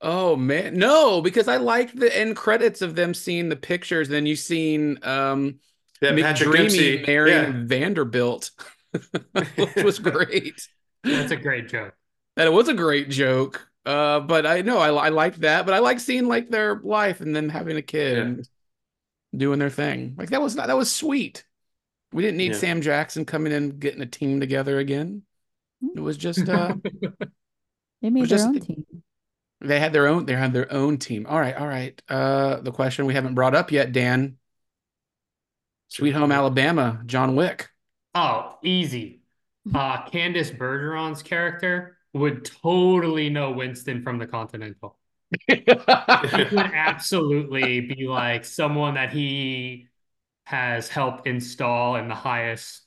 Oh 0.00 0.36
man, 0.36 0.76
no, 0.76 1.22
because 1.22 1.48
I 1.48 1.56
like 1.56 1.94
the 1.94 2.14
end 2.14 2.36
credits 2.36 2.82
of 2.82 2.94
them 2.94 3.14
seeing 3.14 3.48
the 3.48 3.56
pictures. 3.56 4.08
Then 4.08 4.26
you 4.26 4.36
seen 4.36 4.98
um 5.02 5.60
that 6.00 6.14
Patrick 6.18 6.52
Dempsey 6.52 7.02
marrying 7.06 7.52
yeah. 7.54 7.62
Vanderbilt, 7.64 8.50
which 9.32 9.76
was 9.76 9.98
great. 10.00 10.68
That's 11.02 11.32
a 11.32 11.36
great 11.36 11.68
joke. 11.68 11.94
That 12.36 12.46
it 12.46 12.52
was 12.52 12.68
a 12.68 12.74
great 12.74 13.08
joke. 13.08 13.66
Uh, 13.86 14.20
but 14.20 14.46
I 14.46 14.62
know 14.62 14.78
I, 14.78 14.88
I 15.06 15.08
liked 15.10 15.40
that. 15.40 15.64
But 15.64 15.74
I 15.74 15.78
like 15.78 16.00
seeing 16.00 16.26
like 16.26 16.50
their 16.50 16.80
life 16.82 17.20
and 17.20 17.34
them 17.34 17.48
having 17.48 17.76
a 17.76 17.82
kid 17.82 18.38
yeah. 18.38 18.44
And 19.34 19.40
doing 19.40 19.58
their 19.58 19.68
thing. 19.68 20.14
Like 20.16 20.30
that 20.30 20.40
was 20.40 20.54
not 20.54 20.68
that 20.68 20.76
was 20.76 20.92
sweet. 20.92 21.44
We 22.12 22.22
didn't 22.22 22.36
need 22.36 22.52
yeah. 22.52 22.58
Sam 22.58 22.80
Jackson 22.80 23.24
coming 23.24 23.52
in 23.52 23.80
getting 23.80 24.00
a 24.00 24.06
team 24.06 24.38
together 24.38 24.78
again. 24.78 25.22
It 25.96 26.00
was 26.00 26.16
just 26.16 26.48
uh 26.48 26.76
they 28.00 28.10
made 28.10 28.28
their 28.28 28.46
own 28.46 28.60
team. 28.60 28.86
They 29.60 29.80
had 29.80 29.92
their 29.92 30.06
own. 30.06 30.26
They 30.26 30.36
had 30.36 30.52
their 30.52 30.72
own 30.72 30.98
team. 30.98 31.26
All 31.28 31.40
right, 31.40 31.56
all 31.56 31.66
right. 31.66 32.00
Uh, 32.08 32.60
the 32.60 32.70
question 32.70 33.06
we 33.06 33.14
haven't 33.14 33.34
brought 33.34 33.54
up 33.54 33.72
yet, 33.72 33.92
Dan. 33.92 34.36
Sweet 35.88 36.12
Home 36.12 36.30
Alabama, 36.30 37.00
John 37.06 37.34
Wick. 37.34 37.70
Oh, 38.14 38.58
easy. 38.62 39.20
Uh, 39.74 40.04
Candice 40.10 40.54
Bergeron's 40.54 41.22
character 41.22 41.96
would 42.12 42.44
totally 42.44 43.30
know 43.30 43.52
Winston 43.52 44.02
from 44.02 44.18
the 44.18 44.26
Continental. 44.26 44.98
He 45.46 45.64
would 45.66 46.70
absolutely 46.72 47.80
be 47.80 48.06
like 48.06 48.44
someone 48.44 48.94
that 48.94 49.12
he 49.12 49.88
has 50.46 50.88
helped 50.88 51.26
install 51.26 51.96
in 51.96 52.08
the 52.08 52.14
highest 52.14 52.82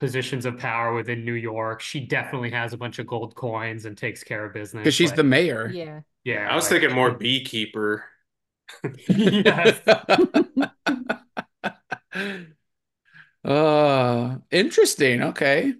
positions 0.00 0.46
of 0.46 0.58
power 0.58 0.94
within 0.94 1.24
New 1.24 1.34
York. 1.34 1.80
She 1.80 2.00
definitely 2.00 2.50
has 2.50 2.72
a 2.72 2.76
bunch 2.76 2.98
of 2.98 3.06
gold 3.06 3.34
coins 3.34 3.84
and 3.84 3.96
takes 3.96 4.22
care 4.22 4.44
of 4.44 4.54
business. 4.54 4.82
Because 4.84 4.94
she's 4.94 5.12
the 5.12 5.24
mayor. 5.24 5.70
Yeah. 5.72 6.00
Yeah. 6.24 6.48
I 6.50 6.54
was 6.54 6.68
thinking 6.68 6.92
more 6.92 7.10
beekeeper. 7.18 8.04
yes. 9.08 9.80
uh 13.44 14.38
interesting. 14.50 15.22
Okay. 15.22 15.74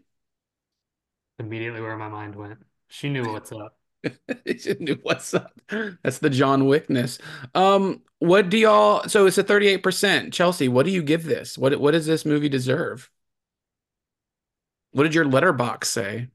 Immediately 1.39 1.81
where 1.81 1.97
my 1.97 2.09
mind 2.09 2.35
went. 2.35 2.59
She 2.89 3.09
knew 3.09 3.25
what's 3.33 3.53
up. 3.53 3.78
she 4.59 4.75
knew 4.81 4.99
what's 5.03 5.35
up. 5.35 5.61
That's 6.03 6.19
the 6.19 6.31
John 6.31 6.63
Wickness. 6.63 7.21
Um, 7.55 8.03
what 8.19 8.49
do 8.49 8.59
y'all 8.59 9.09
so 9.09 9.27
it's 9.27 9.39
a 9.39 9.45
38%. 9.45 10.33
Chelsea, 10.33 10.69
what 10.69 10.87
do 10.87 10.93
you 10.93 11.03
give 11.03 11.25
this? 11.25 11.57
What 11.59 11.79
what 11.81 11.93
does 11.93 12.07
this 12.07 12.25
movie 12.25 12.49
deserve? 12.49 13.11
What 14.93 15.05
did 15.05 15.15
your 15.15 15.25
Letterboxd 15.25 15.85
say? 15.85 16.29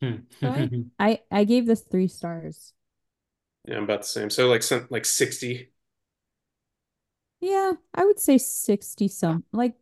Hmm. 0.00 0.16
I, 0.98 1.20
I 1.30 1.44
gave 1.44 1.66
this 1.66 1.80
three 1.80 2.08
stars. 2.08 2.74
Yeah, 3.66 3.78
I'm 3.78 3.84
about 3.84 4.02
the 4.02 4.08
same. 4.08 4.30
So 4.30 4.48
like 4.48 4.62
some 4.62 4.86
like 4.90 5.04
60. 5.04 5.72
Yeah, 7.40 7.72
I 7.94 8.04
would 8.04 8.20
say 8.20 8.38
60 8.38 9.08
some 9.08 9.44
like 9.52 9.74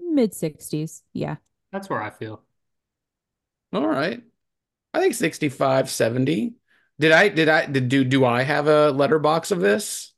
mid 0.00 0.32
60s. 0.32 1.02
Yeah. 1.12 1.36
That's 1.72 1.90
where 1.90 2.02
I 2.02 2.10
feel. 2.10 2.42
All 3.72 3.86
right. 3.86 4.22
I 4.94 5.00
think 5.00 5.14
65, 5.14 5.90
70. 5.90 6.54
Did 6.98 7.12
I 7.12 7.28
did 7.28 7.48
I 7.48 7.66
did 7.66 7.88
do 7.88 8.04
do 8.04 8.24
I 8.24 8.42
have 8.42 8.66
a 8.66 8.92
Letterboxd 8.92 9.52
of 9.52 9.60
this? 9.60 10.12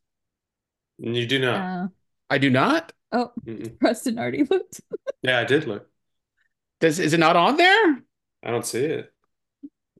You 0.99 1.27
do 1.27 1.39
not. 1.39 1.57
Uh, 1.61 1.89
I 2.31 2.39
do 2.39 2.51
not. 2.51 2.93
Oh, 3.12 3.33
Mm-mm. 3.47 3.79
Preston 3.79 4.18
already 4.18 4.45
looked. 4.51 4.81
yeah, 5.23 5.39
I 5.39 5.45
did 5.45 5.66
look. 5.66 5.89
Does 6.81 6.99
is 6.99 7.12
it 7.12 7.21
not 7.21 7.37
on 7.37 7.57
there? 7.57 8.03
I 8.43 8.51
don't 8.51 8.64
see 8.64 8.85
it. 8.85 9.12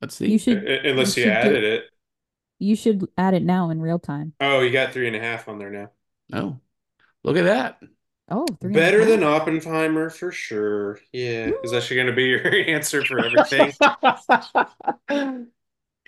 Let's 0.01 0.15
see. 0.15 0.31
You 0.31 0.39
should 0.39 0.65
unless 0.65 1.17
you, 1.17 1.25
you 1.25 1.31
added 1.31 1.65
it. 1.65 1.85
You 2.59 2.77
should 2.77 3.07
add 3.19 3.35
it 3.35 3.43
now 3.43 3.71
in 3.71 3.81
real 3.81 3.99
time. 3.99 4.33
Oh, 4.41 4.61
you 4.61 4.71
got 4.71 4.93
three 4.93 5.07
and 5.07 5.17
a 5.17 5.21
half 5.21 5.49
on 5.49 5.59
there 5.59 5.71
now. 5.71 5.91
Oh, 6.33 6.59
look 7.25 7.37
at 7.37 7.45
that. 7.45 7.81
Oh, 8.33 8.47
better 8.63 9.05
than 9.05 9.25
Oppenheimer 9.25 10.09
for 10.09 10.31
sure. 10.31 11.01
Yeah, 11.13 11.51
is 11.65 11.73
that 11.73 11.89
going 11.93 12.07
to 12.07 12.13
be 12.13 12.27
your 12.27 12.47
answer 12.69 13.05
for 13.05 13.19
everything? 13.19 13.73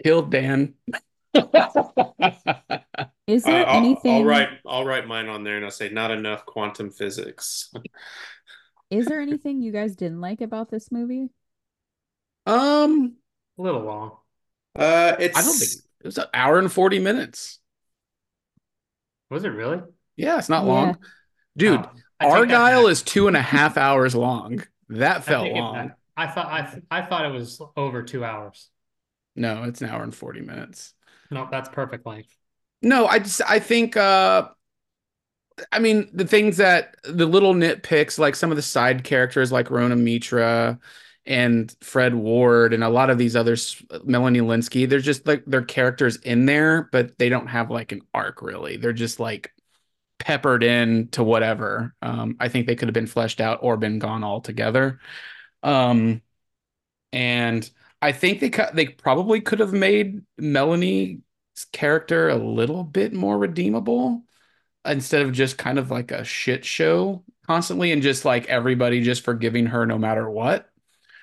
Killed 0.04 0.30
Dan. 0.30 0.74
is 3.26 3.42
there 3.42 3.68
uh, 3.68 3.76
anything? 3.76 4.14
I'll 4.14 4.24
write. 4.24 4.50
I'll 4.64 4.84
write 4.84 5.08
mine 5.08 5.28
on 5.28 5.42
there, 5.42 5.56
and 5.56 5.64
I'll 5.64 5.72
say 5.72 5.88
not 5.88 6.12
enough 6.12 6.46
quantum 6.46 6.90
physics. 6.90 7.72
Is 8.90 9.06
there 9.06 9.20
anything 9.20 9.60
you 9.60 9.72
guys 9.72 9.96
didn't 9.96 10.20
like 10.20 10.40
about 10.42 10.70
this 10.70 10.92
movie? 10.92 11.28
Um, 12.46 13.16
a 13.58 13.62
little 13.62 13.82
long. 13.82 14.18
Uh, 14.76 15.16
it's. 15.18 15.36
I 15.36 15.42
don't 15.42 15.58
think 15.58 15.72
it 16.00 16.06
was 16.06 16.18
an 16.18 16.26
hour 16.32 16.60
and 16.60 16.70
forty 16.70 17.00
minutes. 17.00 17.58
Was 19.28 19.44
it 19.44 19.48
really? 19.48 19.80
Yeah, 20.14 20.38
it's 20.38 20.48
not 20.48 20.66
yeah. 20.66 20.72
long, 20.72 20.98
dude. 21.56 21.80
Oh, 21.80 21.90
Argylle 22.22 22.90
is 22.90 23.02
two 23.02 23.28
and 23.28 23.36
a 23.36 23.42
half 23.42 23.76
hours 23.76 24.14
long. 24.14 24.64
That 24.88 25.24
felt 25.24 25.48
I 25.48 25.52
long. 25.52 25.76
It, 25.76 25.92
I 26.16 26.26
thought 26.26 26.46
I 26.46 26.80
I 26.90 27.02
thought 27.02 27.26
it 27.26 27.32
was 27.32 27.60
over 27.76 28.02
two 28.02 28.24
hours. 28.24 28.68
No, 29.34 29.64
it's 29.64 29.80
an 29.80 29.88
hour 29.88 30.02
and 30.02 30.14
forty 30.14 30.40
minutes. 30.40 30.94
No, 31.30 31.48
that's 31.50 31.68
perfect 31.68 32.06
length. 32.06 32.36
No, 32.82 33.06
I 33.06 33.18
just 33.18 33.40
I 33.48 33.58
think 33.58 33.96
uh 33.96 34.48
I 35.70 35.78
mean, 35.78 36.08
the 36.12 36.26
things 36.26 36.56
that 36.56 36.96
the 37.04 37.26
little 37.26 37.54
nitpicks, 37.54 38.18
like 38.18 38.34
some 38.34 38.50
of 38.50 38.56
the 38.56 38.62
side 38.62 39.04
characters, 39.04 39.52
like 39.52 39.68
Rhona 39.68 39.98
Mitra 39.98 40.78
and 41.26 41.74
Fred 41.80 42.14
Ward, 42.14 42.72
and 42.72 42.82
a 42.82 42.88
lot 42.88 43.10
of 43.10 43.18
these 43.18 43.36
others, 43.36 43.82
Melanie 44.04 44.40
Lynskey, 44.40 44.88
they're 44.88 44.98
just 44.98 45.26
like 45.26 45.44
their 45.46 45.62
characters 45.62 46.16
in 46.16 46.46
there, 46.46 46.88
but 46.90 47.18
they 47.18 47.28
don't 47.28 47.46
have 47.48 47.70
like 47.70 47.92
an 47.92 48.02
arc 48.14 48.42
really. 48.42 48.76
They're 48.76 48.92
just 48.92 49.20
like 49.20 49.52
peppered 50.22 50.62
in 50.62 51.08
to 51.08 51.24
whatever. 51.24 51.94
Um, 52.00 52.36
I 52.38 52.48
think 52.48 52.66
they 52.66 52.76
could 52.76 52.88
have 52.88 52.94
been 52.94 53.08
fleshed 53.08 53.40
out 53.40 53.58
or 53.62 53.76
been 53.76 53.98
gone 53.98 54.22
altogether. 54.22 55.00
Um, 55.64 56.22
and 57.12 57.68
I 58.00 58.12
think 58.12 58.38
they 58.40 58.48
cut. 58.48 58.74
They 58.74 58.86
probably 58.86 59.40
could 59.40 59.58
have 59.58 59.72
made 59.72 60.22
Melanie's 60.38 61.18
character 61.72 62.28
a 62.28 62.36
little 62.36 62.84
bit 62.84 63.12
more 63.12 63.36
redeemable 63.36 64.22
instead 64.84 65.22
of 65.22 65.32
just 65.32 65.58
kind 65.58 65.78
of 65.78 65.90
like 65.90 66.12
a 66.12 66.24
shit 66.24 66.64
show 66.64 67.24
constantly 67.46 67.90
and 67.90 68.00
just 68.02 68.24
like 68.24 68.46
everybody 68.46 69.02
just 69.02 69.24
forgiving 69.24 69.66
her 69.66 69.84
no 69.86 69.98
matter 69.98 70.30
what. 70.30 70.70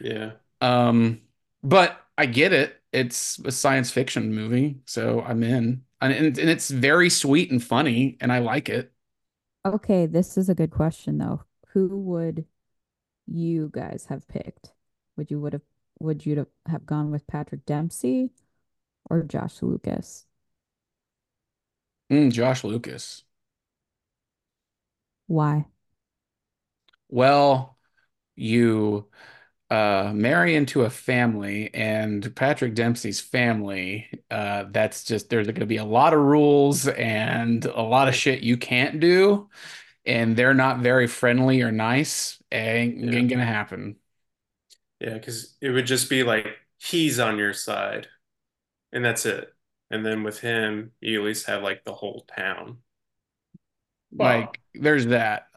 Yeah. 0.02 0.32
Um, 0.60 1.22
but 1.64 1.98
I 2.18 2.26
get 2.26 2.52
it. 2.52 2.76
It's 2.92 3.40
a 3.40 3.52
science 3.52 3.92
fiction 3.92 4.36
movie, 4.36 4.80
so 4.86 5.22
I'm 5.22 5.42
in. 5.44 5.84
And, 6.02 6.14
and, 6.14 6.38
and 6.38 6.50
it's 6.50 6.70
very 6.70 7.10
sweet 7.10 7.52
and 7.52 7.64
funny, 7.64 8.18
and 8.22 8.32
I 8.32 8.40
like 8.40 8.70
it. 8.70 8.92
Okay, 9.66 10.06
this 10.06 10.38
is 10.38 10.50
a 10.50 10.56
good 10.56 10.72
question 10.72 11.18
though. 11.18 11.44
Who 11.70 11.88
would 12.02 12.46
you 13.28 13.70
guys 13.74 14.08
have 14.10 14.28
picked? 14.28 14.74
Would 15.18 15.32
you 15.32 15.40
would 15.42 15.54
have 15.54 15.64
would 16.00 16.26
you 16.26 16.48
have 16.68 16.86
gone 16.86 17.12
with 17.12 17.28
Patrick 17.28 17.66
Dempsey 17.66 18.32
or 19.10 19.24
Josh 19.24 19.62
Lucas? 19.64 20.28
Mm, 22.12 22.32
Josh 22.32 22.64
Lucas. 22.64 23.24
Why? 25.28 25.68
Well, 27.10 27.78
you 28.36 29.10
uh, 29.70 30.12
marry 30.16 30.56
into 30.56 30.82
a 30.84 30.90
family, 30.90 31.74
and 31.74 32.36
Patrick 32.36 32.74
Dempsey's 32.76 33.22
family, 33.22 34.10
uh, 34.32 34.66
that's 34.72 35.04
just 35.04 35.30
there's 35.30 35.48
going 35.48 35.60
to 35.62 35.66
be 35.68 35.78
a 35.78 35.86
lot 35.86 36.14
of 36.14 36.20
rules 36.22 36.88
and 36.88 37.66
a 37.66 37.82
lot 37.82 38.08
of 38.08 38.16
shit 38.16 38.42
you 38.42 38.58
can't 38.58 39.00
do, 39.00 39.50
and 40.06 40.36
they're 40.38 40.54
not 40.56 40.80
very 40.80 41.08
friendly 41.08 41.62
or 41.62 41.72
nice. 41.72 42.42
Ain't, 42.52 42.98
Yeah. 43.00 43.14
ain't 43.14 43.30
gonna 43.30 43.46
happen. 43.46 43.98
Yeah, 45.00 45.14
because 45.14 45.56
it 45.62 45.70
would 45.70 45.86
just 45.86 46.10
be 46.10 46.24
like 46.24 46.48
he's 46.80 47.20
on 47.20 47.38
your 47.38 47.54
side, 47.54 48.08
and 48.94 49.06
that's 49.06 49.26
it. 49.26 49.54
And 49.92 50.06
then 50.06 50.24
with 50.24 50.40
him, 50.42 50.94
you 51.02 51.20
at 51.22 51.26
least 51.26 51.48
have 51.48 51.64
like 51.64 51.84
the 51.86 51.94
whole 51.94 52.26
town. 52.36 52.80
Well- 54.12 54.40
Like 54.42 54.60
there's 54.74 55.08
that. 55.08 55.48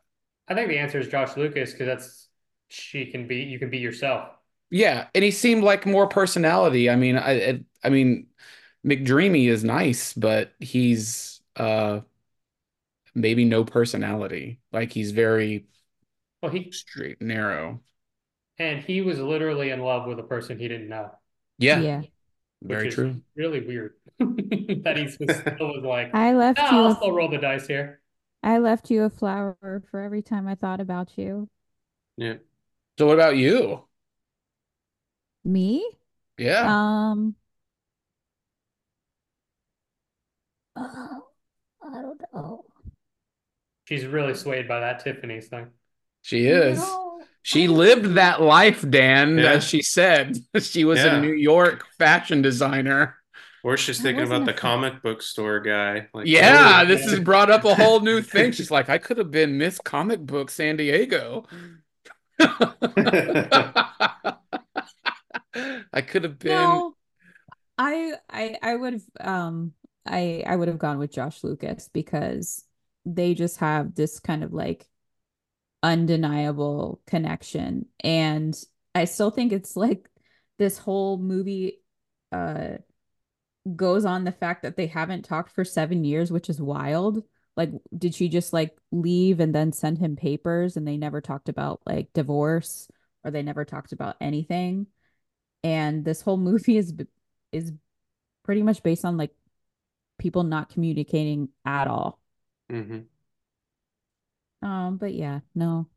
I 0.48 0.54
think 0.54 0.68
the 0.68 0.78
answer 0.78 0.98
is 0.98 1.08
Josh 1.08 1.36
Lucas 1.36 1.72
because 1.72 1.86
that's 1.86 2.28
she 2.72 3.06
can 3.06 3.26
be 3.28 3.36
you 3.44 3.58
can 3.58 3.70
be 3.70 3.78
yourself. 3.78 4.30
Yeah, 4.70 5.08
and 5.14 5.22
he 5.24 5.30
seemed 5.30 5.62
like 5.64 5.84
more 5.86 6.06
personality. 6.08 6.88
I 6.90 6.96
mean, 6.96 7.16
I 7.16 7.50
I, 7.50 7.64
I 7.84 7.88
mean, 7.90 8.28
McDreamy 8.86 9.48
is 9.48 9.64
nice, 9.64 10.12
but 10.14 10.54
he's 10.60 11.40
uh 11.56 12.00
maybe 13.14 13.44
no 13.44 13.64
personality. 13.64 14.60
Like 14.72 14.92
he's 14.92 15.12
very 15.12 15.66
Well, 16.42 16.52
he 16.52 16.72
straight 16.72 17.20
narrow. 17.22 17.82
and 18.58 18.82
he 18.82 19.00
was 19.00 19.18
literally 19.18 19.70
in 19.70 19.80
love 19.80 20.06
with 20.06 20.18
a 20.18 20.22
person 20.22 20.58
he 20.58 20.68
didn't 20.68 20.88
know, 20.88 21.10
Yeah, 21.58 21.88
Yeah. 21.88 22.04
very 22.62 22.88
true. 22.88 23.22
really 23.36 23.60
weird 23.66 23.94
that 24.18 24.96
he 24.96 25.16
was 25.20 25.38
still 25.56 25.68
was 25.74 25.84
like, 25.84 26.14
I 26.14 26.32
left 26.32 26.58
"No, 26.58 26.72
you 26.72 26.84
I'll 26.84 26.90
a, 26.90 26.96
still 26.96 27.12
roll 27.12 27.28
the 27.30 27.38
dice 27.38 27.66
here. 27.66 28.00
I 28.44 28.58
left 28.58 28.88
you 28.88 29.02
a 29.02 29.10
flower 29.10 29.82
for 29.90 29.98
every 29.98 30.22
time 30.22 30.46
I 30.46 30.54
thought 30.54 30.78
about 30.80 31.18
you. 31.18 31.48
Yeah. 32.16 32.36
So 32.98 33.06
what 33.06 33.14
about 33.14 33.36
you? 33.36 33.84
Me? 35.44 35.84
Yeah. 36.38 36.64
Um 36.66 37.36
oh, 40.76 41.28
I 41.82 42.02
don't 42.02 42.20
know. 42.34 42.64
She's 43.84 44.06
really 44.06 44.34
swayed 44.34 44.68
by 44.68 44.80
that 44.80 45.00
Tiffany's 45.00 45.48
thing. 45.48 45.68
She 46.22 46.46
is. 46.46 46.78
No, 46.78 47.20
She 47.42 47.66
lived 47.68 48.14
that 48.14 48.40
life, 48.40 48.88
Dan, 48.88 49.38
Yeah. 49.38 49.52
as 49.52 49.64
she 49.64 49.82
said. 49.82 50.36
She 50.60 50.84
was 50.84 51.04
Yeah. 51.04 51.16
a 51.16 51.20
New 51.20 51.32
York 51.32 51.84
fashion 51.98 52.42
designer. 52.42 53.16
Or 53.64 53.76
she's 53.76 54.00
thinking 54.00 54.24
about 54.24 54.44
the 54.44 54.52
fan. 54.52 54.58
comic 54.60 55.02
book 55.02 55.22
store 55.22 55.60
guy. 55.60 56.08
Like, 56.12 56.26
Yeah, 56.26 56.82
oh, 56.82 56.86
this 56.86 57.04
has 57.04 57.20
brought 57.20 57.50
up 57.50 57.64
a 57.64 57.74
whole 57.74 58.00
new 58.00 58.20
thing. 58.32 58.52
She's 58.52 58.70
like, 58.70 58.88
I 58.88 58.98
could 58.98 59.18
have 59.18 59.30
been 59.30 59.58
Miss 59.58 59.78
Comic 59.80 60.20
Book 60.20 60.50
San 60.50 60.76
Diego. 60.76 61.46
I 62.40 64.36
could 66.06 66.24
have 66.24 66.38
been. 66.38 66.52
No, 66.52 66.94
I 67.78 68.14
I 68.28 68.58
I 68.62 68.76
would 68.76 68.92
have 68.94 69.02
um 69.20 69.72
I 70.06 70.42
I 70.46 70.56
would 70.56 70.68
have 70.68 70.78
gone 70.78 70.98
with 70.98 71.12
Josh 71.12 71.44
Lucas 71.44 71.88
because 71.92 72.64
they 73.04 73.34
just 73.34 73.58
have 73.58 73.94
this 73.94 74.20
kind 74.20 74.44
of 74.44 74.52
like 74.52 74.88
undeniable 75.82 77.00
connection 77.06 77.86
and 78.00 78.56
I 78.94 79.06
still 79.06 79.30
think 79.30 79.52
it's 79.52 79.76
like 79.76 80.08
this 80.58 80.78
whole 80.78 81.18
movie 81.18 81.80
uh 82.30 82.76
goes 83.76 84.04
on 84.04 84.24
the 84.24 84.32
fact 84.32 84.62
that 84.62 84.76
they 84.76 84.86
haven't 84.86 85.24
talked 85.24 85.52
for 85.52 85.64
seven 85.64 86.04
years, 86.04 86.32
which 86.32 86.50
is 86.50 86.60
wild. 86.60 87.22
Like, 87.56 87.70
did 87.96 88.14
she 88.14 88.28
just 88.28 88.52
like 88.52 88.76
leave 88.90 89.40
and 89.40 89.54
then 89.54 89.72
send 89.72 89.98
him 89.98 90.16
papers 90.16 90.76
and 90.76 90.86
they 90.86 90.96
never 90.96 91.20
talked 91.20 91.48
about 91.48 91.82
like 91.86 92.12
divorce 92.12 92.88
or 93.24 93.30
they 93.30 93.42
never 93.42 93.64
talked 93.64 93.92
about 93.92 94.16
anything? 94.20 94.86
And 95.62 96.04
this 96.04 96.22
whole 96.22 96.36
movie 96.38 96.76
is 96.78 96.94
is 97.52 97.72
pretty 98.44 98.62
much 98.62 98.82
based 98.82 99.04
on 99.04 99.16
like 99.16 99.32
people 100.18 100.44
not 100.44 100.70
communicating 100.70 101.48
at 101.64 101.88
all. 101.88 102.18
Mhm. 102.70 103.06
Um, 104.62 104.96
but 104.96 105.12
yeah, 105.12 105.40
no. 105.54 105.88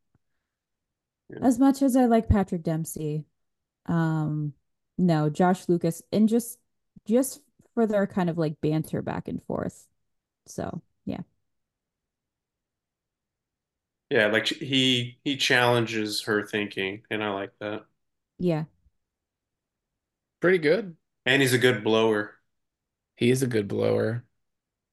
Yeah. 1.30 1.40
As 1.42 1.60
much 1.60 1.82
as 1.82 1.96
I 1.96 2.06
like 2.06 2.30
Patrick 2.30 2.64
Dempsey, 2.64 3.26
um, 3.86 4.54
no, 4.98 5.30
Josh 5.30 5.68
Lucas, 5.70 6.02
and 6.12 6.28
just 6.30 6.60
just 7.06 7.42
for 7.74 7.86
their 7.86 8.08
kind 8.08 8.30
of 8.30 8.38
like 8.38 8.60
banter 8.62 9.02
back 9.02 9.28
and 9.28 9.44
forth. 9.44 9.88
So 10.48 10.82
yeah. 11.06 11.22
Yeah, 14.10 14.28
like 14.28 14.48
he 14.48 15.18
he 15.24 15.38
challenges 15.38 16.22
her 16.24 16.46
thinking, 16.46 17.02
and 17.10 17.24
I 17.24 17.30
like 17.32 17.52
that. 17.60 17.86
Yeah. 18.38 18.66
Pretty 20.42 20.58
good. 20.60 20.96
And 21.26 21.42
he's 21.42 21.54
a 21.54 21.58
good 21.58 21.84
blower, 21.84 22.36
He 23.16 23.32
is 23.32 23.42
a 23.42 23.48
good 23.48 23.68
blower. 23.68 24.24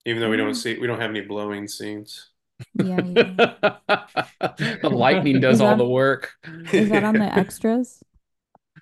even 0.06 0.20
though 0.22 0.30
we 0.30 0.38
don't 0.38 0.52
Mm. 0.52 0.56
see 0.56 0.78
we 0.78 0.86
don't 0.86 1.00
have 1.00 1.10
any 1.10 1.20
blowing 1.20 1.68
scenes. 1.68 2.30
Yeah, 2.74 3.00
yeah. 3.04 3.76
the 4.82 4.90
lightning 4.90 5.40
does 5.40 5.56
Is 5.56 5.60
all 5.60 5.70
that- 5.70 5.78
the 5.78 5.88
work. 5.88 6.32
Is 6.72 6.88
that 6.88 7.04
on 7.04 7.14
the 7.14 7.24
extras? 7.38 8.02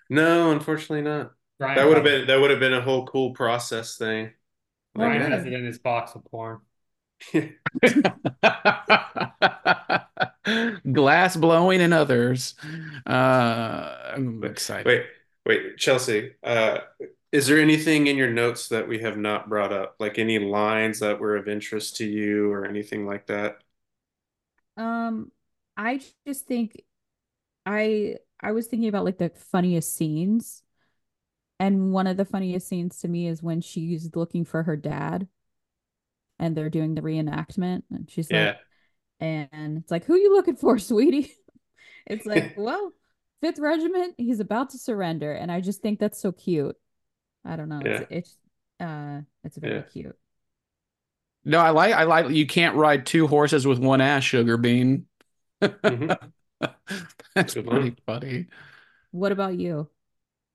No, 0.09 0.53
unfortunately 0.53 1.03
not. 1.03 1.33
Ryan 1.59 1.77
That 1.77 1.87
would 1.89 1.97
have 1.97 2.07
has- 2.07 2.19
been 2.21 2.27
that 2.29 2.41
would 2.41 2.51
have 2.51 2.61
been 2.61 2.75
a 2.75 2.81
whole 2.83 3.07
cool 3.07 3.33
process 3.33 3.97
thing. 3.97 4.31
Ryan 4.95 5.23
Okay. 5.23 5.31
has 5.33 5.47
it 5.47 5.53
in 5.53 5.65
his 5.65 5.79
box 5.81 6.15
of 6.15 6.25
porn. 6.25 6.61
Glass 10.93 11.37
blowing 11.37 11.81
and 11.81 11.95
others. 11.95 12.55
Uh, 13.07 14.13
I'm 14.15 14.43
excited. 14.45 14.87
Wait, 14.87 15.07
wait, 15.47 15.77
Chelsea. 15.79 16.33
Uh, 16.43 16.79
is 17.33 17.47
there 17.47 17.61
anything 17.61 18.07
in 18.07 18.17
your 18.17 18.31
notes 18.31 18.69
that 18.69 18.89
we 18.89 18.99
have 19.01 19.17
not 19.17 19.49
brought 19.49 19.73
up? 19.73 19.97
Like 20.01 20.19
any 20.19 20.39
lines 20.39 21.01
that 21.01 21.21
were 21.21 21.37
of 21.37 21.49
interest 21.49 21.97
to 21.97 22.07
you 22.07 22.51
or 22.51 22.65
anything 22.65 23.07
like 23.07 23.27
that? 23.27 23.59
Um, 24.77 25.31
I 25.77 26.01
just 26.27 26.47
think 26.47 26.83
I 27.67 28.17
I 28.41 28.53
was 28.53 28.67
thinking 28.67 28.89
about 28.89 29.05
like 29.05 29.19
the 29.19 29.31
funniest 29.31 29.95
scenes. 29.95 30.63
And 31.61 31.93
one 31.93 32.07
of 32.07 32.17
the 32.17 32.25
funniest 32.25 32.69
scenes 32.69 33.01
to 33.01 33.09
me 33.09 33.29
is 33.29 33.43
when 33.43 33.61
she's 33.61 34.17
looking 34.17 34.45
for 34.45 34.65
her 34.65 34.77
dad 34.77 35.29
and 36.39 36.57
they're 36.57 36.71
doing 36.71 36.95
the 36.95 37.03
reenactment 37.03 37.83
and 37.91 38.11
she's 38.11 38.31
Yeah. 38.31 38.33
like 38.33 38.57
and 39.21 39.79
it's 39.79 39.91
like 39.91 40.05
who 40.05 40.17
you 40.17 40.35
looking 40.35 40.57
for, 40.57 40.79
sweetie? 40.81 41.35
It's 42.07 42.27
like, 42.27 42.49
well, 42.57 42.93
Fifth 43.43 43.59
Regiment, 43.61 44.15
he's 44.19 44.41
about 44.41 44.71
to 44.71 44.79
surrender 44.79 45.33
and 45.33 45.53
I 45.53 45.61
just 45.61 45.83
think 45.83 46.01
that's 46.01 46.21
so 46.21 46.33
cute. 46.33 46.77
I 47.45 47.57
don't 47.57 47.69
know. 47.71 47.85
It's 47.87 48.03
it's 48.11 48.37
uh 48.81 49.23
it's 49.45 49.59
very 49.59 49.83
Yeah. 49.83 49.85
cute. 49.85 50.17
No, 51.45 51.59
I 51.59 51.71
like 51.71 51.95
I 51.95 52.05
like 52.05 52.31
you 52.31 52.47
can't 52.47 52.77
ride 52.77 53.07
two 53.07 53.27
horses 53.27 53.67
with 53.67 53.79
one 53.79 54.01
ass, 54.01 54.25
sugar 54.25 54.57
bean. 54.57 55.07
Mhm. 55.87 56.17
That's 57.35 57.55
Good 57.55 57.67
pretty 57.69 57.91
one. 57.91 57.97
funny. 58.07 58.47
What 59.13 59.33
about 59.33 59.57
you? 59.57 59.89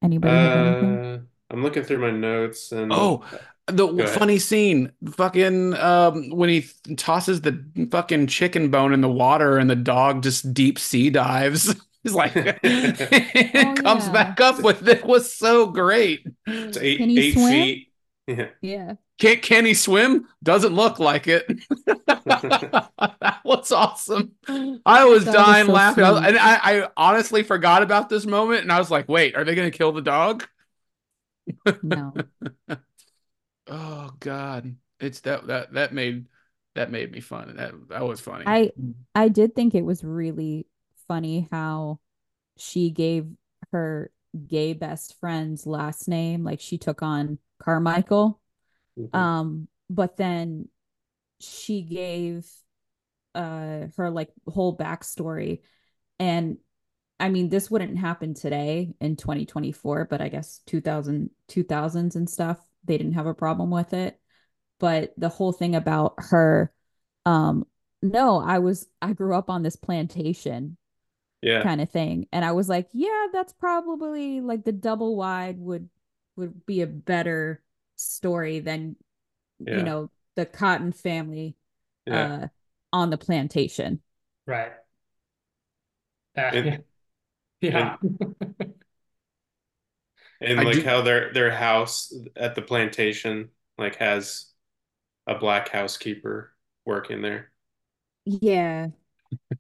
Anybody? 0.02 0.54
Uh, 0.62 1.20
I'm 1.50 1.64
looking 1.64 1.84
through 1.84 2.00
my 2.00 2.12
notes 2.12 2.72
and 2.72 2.90
Oh, 2.90 3.24
the 3.68 4.08
funny 4.08 4.38
scene, 4.40 4.92
fucking 5.14 5.74
um, 5.76 6.30
when 6.30 6.50
he 6.50 6.62
th- 6.62 6.98
tosses 6.98 7.42
the 7.42 7.64
fucking 7.92 8.28
chicken 8.28 8.70
bone 8.70 8.94
in 8.94 9.02
the 9.02 9.10
water 9.10 9.58
and 9.58 9.70
the 9.70 9.76
dog 9.76 10.24
just 10.24 10.54
deep 10.54 10.78
sea 10.80 11.10
dives. 11.10 11.74
He's 12.04 12.14
like, 12.14 12.34
it 12.36 13.56
Oh, 13.56 13.74
comes 13.76 14.06
yeah. 14.06 14.14
back 14.14 14.40
up 14.40 14.62
with 14.62 14.88
it 14.88 15.04
was 15.06 15.34
so 15.34 15.68
great. 15.68 16.28
it's 16.46 16.78
eight 16.78 16.98
Can 16.98 17.10
he 17.10 17.20
eight 17.20 17.34
swim? 17.34 17.50
feet. 17.52 17.92
Yeah. 18.28 18.48
Yeah. 18.62 18.94
Can 19.20 19.38
can 19.40 19.66
he 19.66 19.74
swim? 19.74 20.28
Doesn't 20.44 20.74
look 20.74 21.00
like 21.00 21.28
it. 21.28 21.48
that 22.06 23.40
was 23.44 23.72
awesome. 23.72 24.34
I 24.86 25.06
was 25.06 25.26
That 25.26 25.34
dying 25.34 25.66
so 25.68 25.72
laughing. 25.74 26.04
I 26.04 26.12
was- 26.12 26.24
and 26.26 26.38
I, 26.38 26.60
I 26.84 26.88
honestly 26.98 27.44
forgot 27.44 27.82
about 27.82 28.10
this 28.10 28.26
moment, 28.26 28.62
and 28.64 28.72
I 28.72 28.80
was 28.80 28.92
like, 28.92 29.08
"Wait, 29.08 29.36
are 29.36 29.44
they 29.44 29.56
going 29.56 29.72
to 29.72 29.78
kill 29.78 29.92
the 29.92 30.02
dog?" 30.02 30.46
No. 31.84 32.14
Oh 33.68 34.12
God, 34.20 34.76
it's 35.00 35.22
that 35.22 35.48
that 35.48 35.74
that 35.74 35.94
made 35.94 36.28
that 36.76 36.92
made 36.92 37.12
me 37.12 37.20
fun. 37.20 37.56
That 37.56 37.74
that 37.90 38.04
was 38.06 38.22
funny. 38.22 38.46
I 38.46 38.72
I 39.14 39.30
did 39.30 39.56
think 39.56 39.74
it 39.76 39.86
was 39.86 40.04
really 40.04 40.68
funny 41.08 41.48
how 41.52 42.00
she 42.58 42.90
gave 42.92 43.28
her 43.72 44.12
gay 44.48 44.74
best 44.74 45.20
friend's 45.20 45.66
last 45.66 46.08
name, 46.08 46.44
like 46.44 46.60
she 46.62 46.78
took 46.78 47.02
on 47.02 47.40
Carmichael. 47.60 48.40
Mhm. 48.98 49.18
Um, 49.18 49.68
but 49.90 50.18
then 50.18 50.70
she 51.40 51.82
gave 51.84 52.50
uh 53.36 53.88
her 53.98 54.10
like 54.10 54.32
whole 54.48 54.76
backstory. 54.78 55.62
And 56.20 56.58
I 57.20 57.30
mean, 57.30 57.50
this 57.50 57.72
wouldn't 57.72 57.98
happen 57.98 58.34
today 58.34 58.94
in 59.02 59.16
2024, 59.18 60.06
but 60.06 60.22
I 60.22 60.30
guess 60.30 60.62
2000 60.68 61.32
2000s 61.48 62.16
and 62.16 62.30
stuff, 62.30 62.60
they 62.86 62.98
didn't 62.98 63.14
have 63.14 63.28
a 63.28 63.34
problem 63.34 63.72
with 63.72 63.94
it. 63.94 64.20
But 64.80 65.14
the 65.18 65.30
whole 65.30 65.52
thing 65.54 65.76
about 65.76 66.16
her, 66.18 66.72
um, 67.26 67.66
no, 68.02 68.40
I 68.42 68.60
was 68.60 68.88
I 69.02 69.14
grew 69.14 69.36
up 69.36 69.50
on 69.50 69.64
this 69.64 69.76
plantation 69.78 70.78
Yeah. 71.42 71.64
kind 71.64 71.82
of 71.82 71.90
thing. 71.90 72.28
And 72.32 72.44
I 72.46 72.52
was 72.54 72.70
like, 72.70 72.90
yeah, 72.94 73.28
that's 73.34 73.54
probably 73.54 74.42
like 74.42 74.64
the 74.66 74.72
double 74.74 75.16
wide 75.16 75.60
would 75.60 75.90
would 76.36 76.66
be 76.66 76.82
a 76.82 76.88
better 76.88 77.64
story 77.96 78.60
than 78.60 78.96
Yeah. 79.60 79.78
you 79.78 79.84
know, 79.84 80.12
the 80.36 80.46
Cotton 80.46 80.92
family 80.92 81.56
Yeah. 82.06 82.44
uh 82.44 82.48
on 82.94 83.10
the 83.10 83.18
plantation. 83.18 84.02
Right. 84.46 84.72
Uh, 86.38 86.42
And- 86.54 86.84
yeah. 87.62 87.98
And 88.02 88.74
I 90.42 90.54
like 90.54 90.76
do- 90.76 90.84
how 90.84 91.02
their 91.02 91.34
their 91.34 91.52
house 91.52 92.14
at 92.36 92.56
the 92.56 92.62
plantation 92.62 93.50
like 93.78 93.96
has 93.98 94.48
a 95.28 95.36
black 95.36 95.70
housekeeper 95.70 96.52
working 96.86 97.22
there. 97.22 97.52
Yeah. 98.26 98.88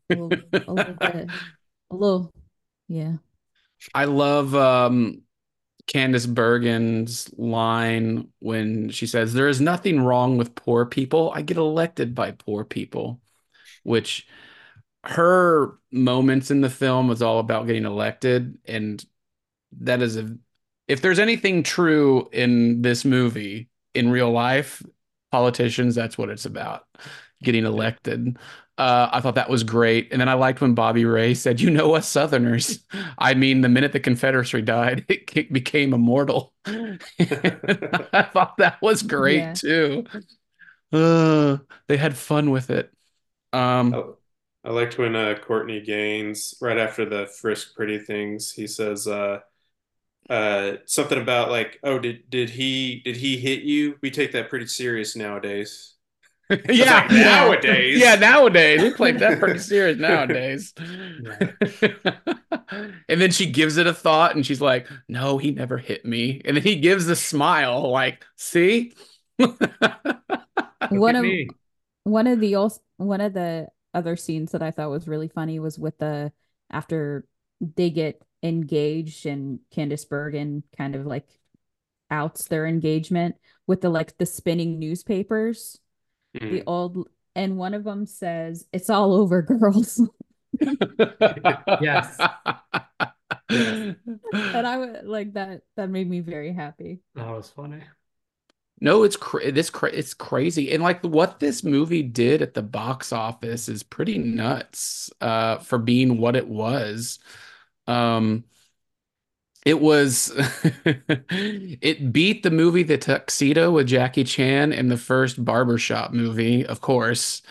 A 0.09 0.15
little, 0.15 0.43
a 0.67 0.73
little 0.73 0.93
bit. 0.99 1.29
A 1.91 1.95
little 1.95 2.31
yeah. 2.87 3.17
I 3.93 4.05
love 4.05 4.55
um 4.55 5.21
Candice 5.87 6.27
Bergen's 6.27 7.31
line 7.37 8.29
when 8.39 8.89
she 8.89 9.07
says, 9.07 9.33
There 9.33 9.47
is 9.47 9.61
nothing 9.61 10.01
wrong 10.01 10.37
with 10.37 10.55
poor 10.55 10.85
people. 10.85 11.31
I 11.33 11.41
get 11.41 11.57
elected 11.57 12.15
by 12.15 12.31
poor 12.31 12.63
people, 12.63 13.21
which 13.83 14.27
her 15.03 15.77
moments 15.91 16.51
in 16.51 16.61
the 16.61 16.69
film 16.69 17.07
was 17.07 17.21
all 17.21 17.39
about 17.39 17.67
getting 17.67 17.85
elected. 17.85 18.57
And 18.65 19.03
that 19.79 20.01
is 20.01 20.17
a, 20.17 20.35
if 20.87 21.01
there's 21.01 21.19
anything 21.19 21.63
true 21.63 22.29
in 22.31 22.81
this 22.81 23.05
movie 23.05 23.69
in 23.93 24.09
real 24.11 24.31
life, 24.31 24.83
politicians, 25.31 25.95
that's 25.95 26.17
what 26.17 26.29
it's 26.29 26.45
about 26.45 26.85
getting 27.43 27.65
elected. 27.65 28.37
Uh, 28.77 29.09
I 29.11 29.21
thought 29.21 29.35
that 29.35 29.49
was 29.49 29.63
great. 29.63 30.09
And 30.11 30.19
then 30.19 30.27
I 30.29 30.33
liked 30.33 30.61
when 30.61 30.73
Bobby 30.75 31.05
Ray 31.05 31.33
said, 31.33 31.61
You 31.61 31.69
know 31.71 31.95
us 31.95 32.07
Southerners. 32.09 32.79
I 33.17 33.33
mean, 33.33 33.61
the 33.61 33.69
minute 33.69 33.93
the 33.93 33.99
Confederacy 33.99 34.61
died, 34.61 35.05
it 35.09 35.51
became 35.53 35.93
immortal. 35.93 36.53
I 36.65 38.29
thought 38.33 38.57
that 38.57 38.77
was 38.81 39.01
great 39.03 39.53
Yeah. 39.53 39.55
too. 39.55 40.05
Uh, 40.93 41.57
they 41.87 41.97
had 41.97 42.17
fun 42.17 42.51
with 42.51 42.69
it. 42.69 42.93
Um, 43.53 43.93
I, 43.93 44.03
I 44.63 44.69
liked 44.71 44.97
when 44.97 45.15
uh, 45.15 45.35
Courtney 45.41 45.81
Gains, 45.81 46.55
right 46.61 46.77
after 46.77 47.05
the 47.07 47.27
frisk 47.27 47.75
pretty 47.75 47.99
things, 47.99 48.51
he 48.51 48.67
says 48.67 49.07
uh, 50.29 50.77
something 50.85 51.21
about 51.21 51.49
like, 51.51 51.79
"Oh, 51.83 51.99
did 51.99 52.29
did 52.29 52.49
he 52.49 53.01
did 53.05 53.17
he 53.17 53.37
hit 53.37 53.63
you? 53.63 53.97
We 54.01 54.11
take 54.11 54.31
that 54.33 54.49
pretty 54.49 54.67
serious 54.67 55.15
nowadays." 55.15 55.93
yeah, 56.69 57.07
like, 57.09 57.11
nowadays. 57.11 57.99
Yeah, 57.99 58.15
nowadays. 58.15 58.83
We 58.83 58.91
play 58.91 59.13
that 59.13 59.39
pretty 59.39 59.57
serious 59.59 59.97
nowadays. 59.99 60.73
and 63.09 63.21
then 63.21 63.31
she 63.31 63.49
gives 63.51 63.77
it 63.77 63.87
a 63.87 63.93
thought 63.93 64.35
and 64.35 64.45
she's 64.45 64.61
like, 64.61 64.87
No, 65.07 65.37
he 65.37 65.51
never 65.51 65.77
hit 65.77 66.05
me. 66.05 66.41
And 66.45 66.55
then 66.57 66.63
he 66.63 66.75
gives 66.77 67.07
a 67.07 67.15
smile, 67.15 67.91
like, 67.91 68.25
see? 68.35 68.93
One 70.89 71.15
of 71.15 71.23
me. 71.23 71.55
one 72.03 72.27
of 72.27 72.39
the 72.39 72.55
als- 72.55 72.79
one 72.97 73.21
of 73.21 73.33
the 73.33 73.67
other 73.93 74.15
scenes 74.15 74.51
that 74.51 74.61
I 74.61 74.71
thought 74.71 74.89
was 74.89 75.07
really 75.07 75.27
funny 75.27 75.59
was 75.59 75.79
with 75.79 75.97
the 75.97 76.31
after 76.69 77.25
they 77.61 77.89
get 77.89 78.21
engaged 78.43 79.25
and 79.25 79.59
Candice 79.75 80.07
Bergen 80.07 80.63
kind 80.77 80.95
of 80.95 81.05
like 81.05 81.27
outs 82.11 82.47
their 82.47 82.67
engagement 82.67 83.35
with 83.67 83.81
the 83.81 83.89
like 83.89 84.17
the 84.17 84.25
spinning 84.25 84.77
newspapers, 84.79 85.79
Mhm. 86.37 86.51
the 86.51 86.63
old 86.67 87.09
and 87.35 87.57
one 87.57 87.73
of 87.73 87.83
them 87.83 88.05
says 88.05 88.65
it's 88.71 88.89
all 88.89 89.13
over 89.13 89.41
girls. 89.41 90.01
Yes. 91.81 92.17
and 93.49 94.67
I 94.67 94.77
would 94.77 95.05
like 95.05 95.33
that 95.33 95.61
that 95.75 95.89
made 95.89 96.09
me 96.09 96.21
very 96.21 96.53
happy. 96.53 96.99
That 97.15 97.27
was 97.29 97.49
funny. 97.49 97.81
No, 98.81 99.03
it's 99.03 99.15
cra- 99.15 99.51
this 99.51 99.69
cra- 99.69 99.91
it's 99.93 100.13
crazy. 100.13 100.71
And 100.71 100.83
like 100.83 101.01
what 101.03 101.39
this 101.39 101.63
movie 101.63 102.03
did 102.03 102.41
at 102.41 102.53
the 102.53 102.61
box 102.61 103.11
office 103.13 103.69
is 103.69 103.83
pretty 103.83 104.17
nuts 104.17 105.09
uh 105.21 105.57
for 105.59 105.77
being 105.77 106.17
what 106.17 106.35
it 106.35 106.47
was. 106.47 107.19
Um 107.87 108.45
it 109.65 109.79
was 109.81 110.31
it 110.85 112.13
beat 112.13 112.43
the 112.43 112.51
movie 112.51 112.83
The 112.83 112.97
Tuxedo 112.97 113.71
with 113.71 113.87
Jackie 113.87 114.23
Chan 114.23 114.73
and 114.73 114.91
the 114.91 114.97
first 114.97 115.43
Barbershop 115.43 116.13
movie, 116.13 116.65
of 116.65 116.81
course. 116.81 117.41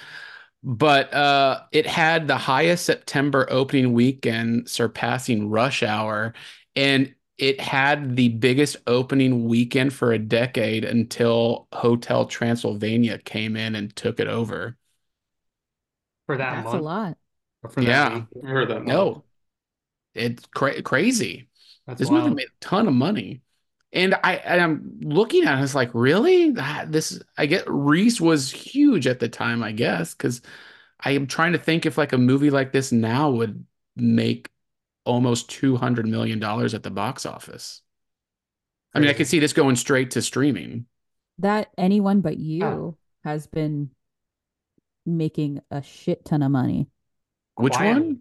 But 0.65 1.13
uh 1.15 1.63
it 1.73 1.87
had 1.87 2.29
the 2.29 2.39
highest 2.39 2.87
September 2.87 3.47
opening 3.51 3.93
weekend 3.95 4.69
surpassing 4.71 5.51
Rush 5.51 5.83
Hour 5.83 6.35
and 6.77 7.15
it 7.39 7.61
had 7.61 8.17
the 8.17 8.31
biggest 8.31 8.77
opening 8.87 9.47
weekend 9.49 9.93
for 9.95 10.13
a 10.13 10.19
decade 10.19 10.85
until 10.85 11.69
Hotel 11.73 12.27
Transylvania 12.27 13.19
came 13.19 13.57
in 13.57 13.75
and 13.77 13.95
took 13.97 14.21
it 14.21 14.29
over. 14.29 14.77
For 16.27 16.37
that 16.37 16.57
That's 16.57 16.73
a 16.73 16.79
lot. 16.79 17.17
for 17.73 17.83
that 17.85 18.03
Yeah. 18.03 18.05
week. 18.05 18.27
For 18.43 18.67
that 18.67 18.85
month. 18.85 19.11
No, 19.13 19.25
it's 20.15 20.45
cra- 20.47 20.83
crazy. 20.83 21.49
That's 21.87 21.99
This 21.99 22.11
wild. 22.11 22.25
movie 22.25 22.35
made 22.37 22.47
a 22.47 22.65
ton 22.65 22.89
of 22.89 22.95
money. 22.95 23.43
And 23.93 24.15
I 24.25 24.37
and 24.37 24.61
I'm 24.61 24.99
looking 25.03 25.45
at 25.45 25.61
it, 25.61 25.63
it's 25.63 25.75
like, 25.75 25.91
really? 25.95 26.51
That 26.51 26.91
this 26.91 27.21
I 27.39 27.47
get 27.47 27.65
Reese 27.69 28.21
was 28.21 28.51
huge 28.51 29.07
at 29.07 29.21
the 29.21 29.29
time, 29.29 29.63
I 29.63 29.71
guess, 29.73 30.15
because 30.15 30.41
I 30.99 31.13
am 31.13 31.27
trying 31.27 31.53
to 31.53 31.59
think 31.59 31.87
if 31.87 31.97
like 31.99 32.13
a 32.13 32.19
movie 32.19 32.51
like 32.51 32.73
this 32.73 32.91
now 32.91 33.31
would 33.31 33.65
make 33.95 34.51
almost 35.05 35.49
two 35.51 35.77
hundred 35.77 36.07
million 36.09 36.41
dollars 36.41 36.75
at 36.75 36.83
the 36.83 36.91
box 36.91 37.25
office. 37.27 37.83
I 38.95 39.01
mean, 39.01 39.11
I 39.11 39.13
could 39.13 39.27
see 39.29 39.39
this 39.39 39.53
going 39.53 39.77
straight 39.77 40.13
to 40.13 40.23
streaming. 40.23 40.87
That 41.39 41.69
anyone 41.79 42.21
but 42.21 42.39
you 42.39 42.65
Oh. 42.65 42.97
has 43.25 43.47
been 43.47 43.91
making 45.07 45.61
a 45.71 45.83
shit 45.83 46.25
ton 46.25 46.43
of 46.43 46.51
money. 46.51 46.89
Which 47.57 47.75
Quietly. 47.75 48.03
one? 48.03 48.19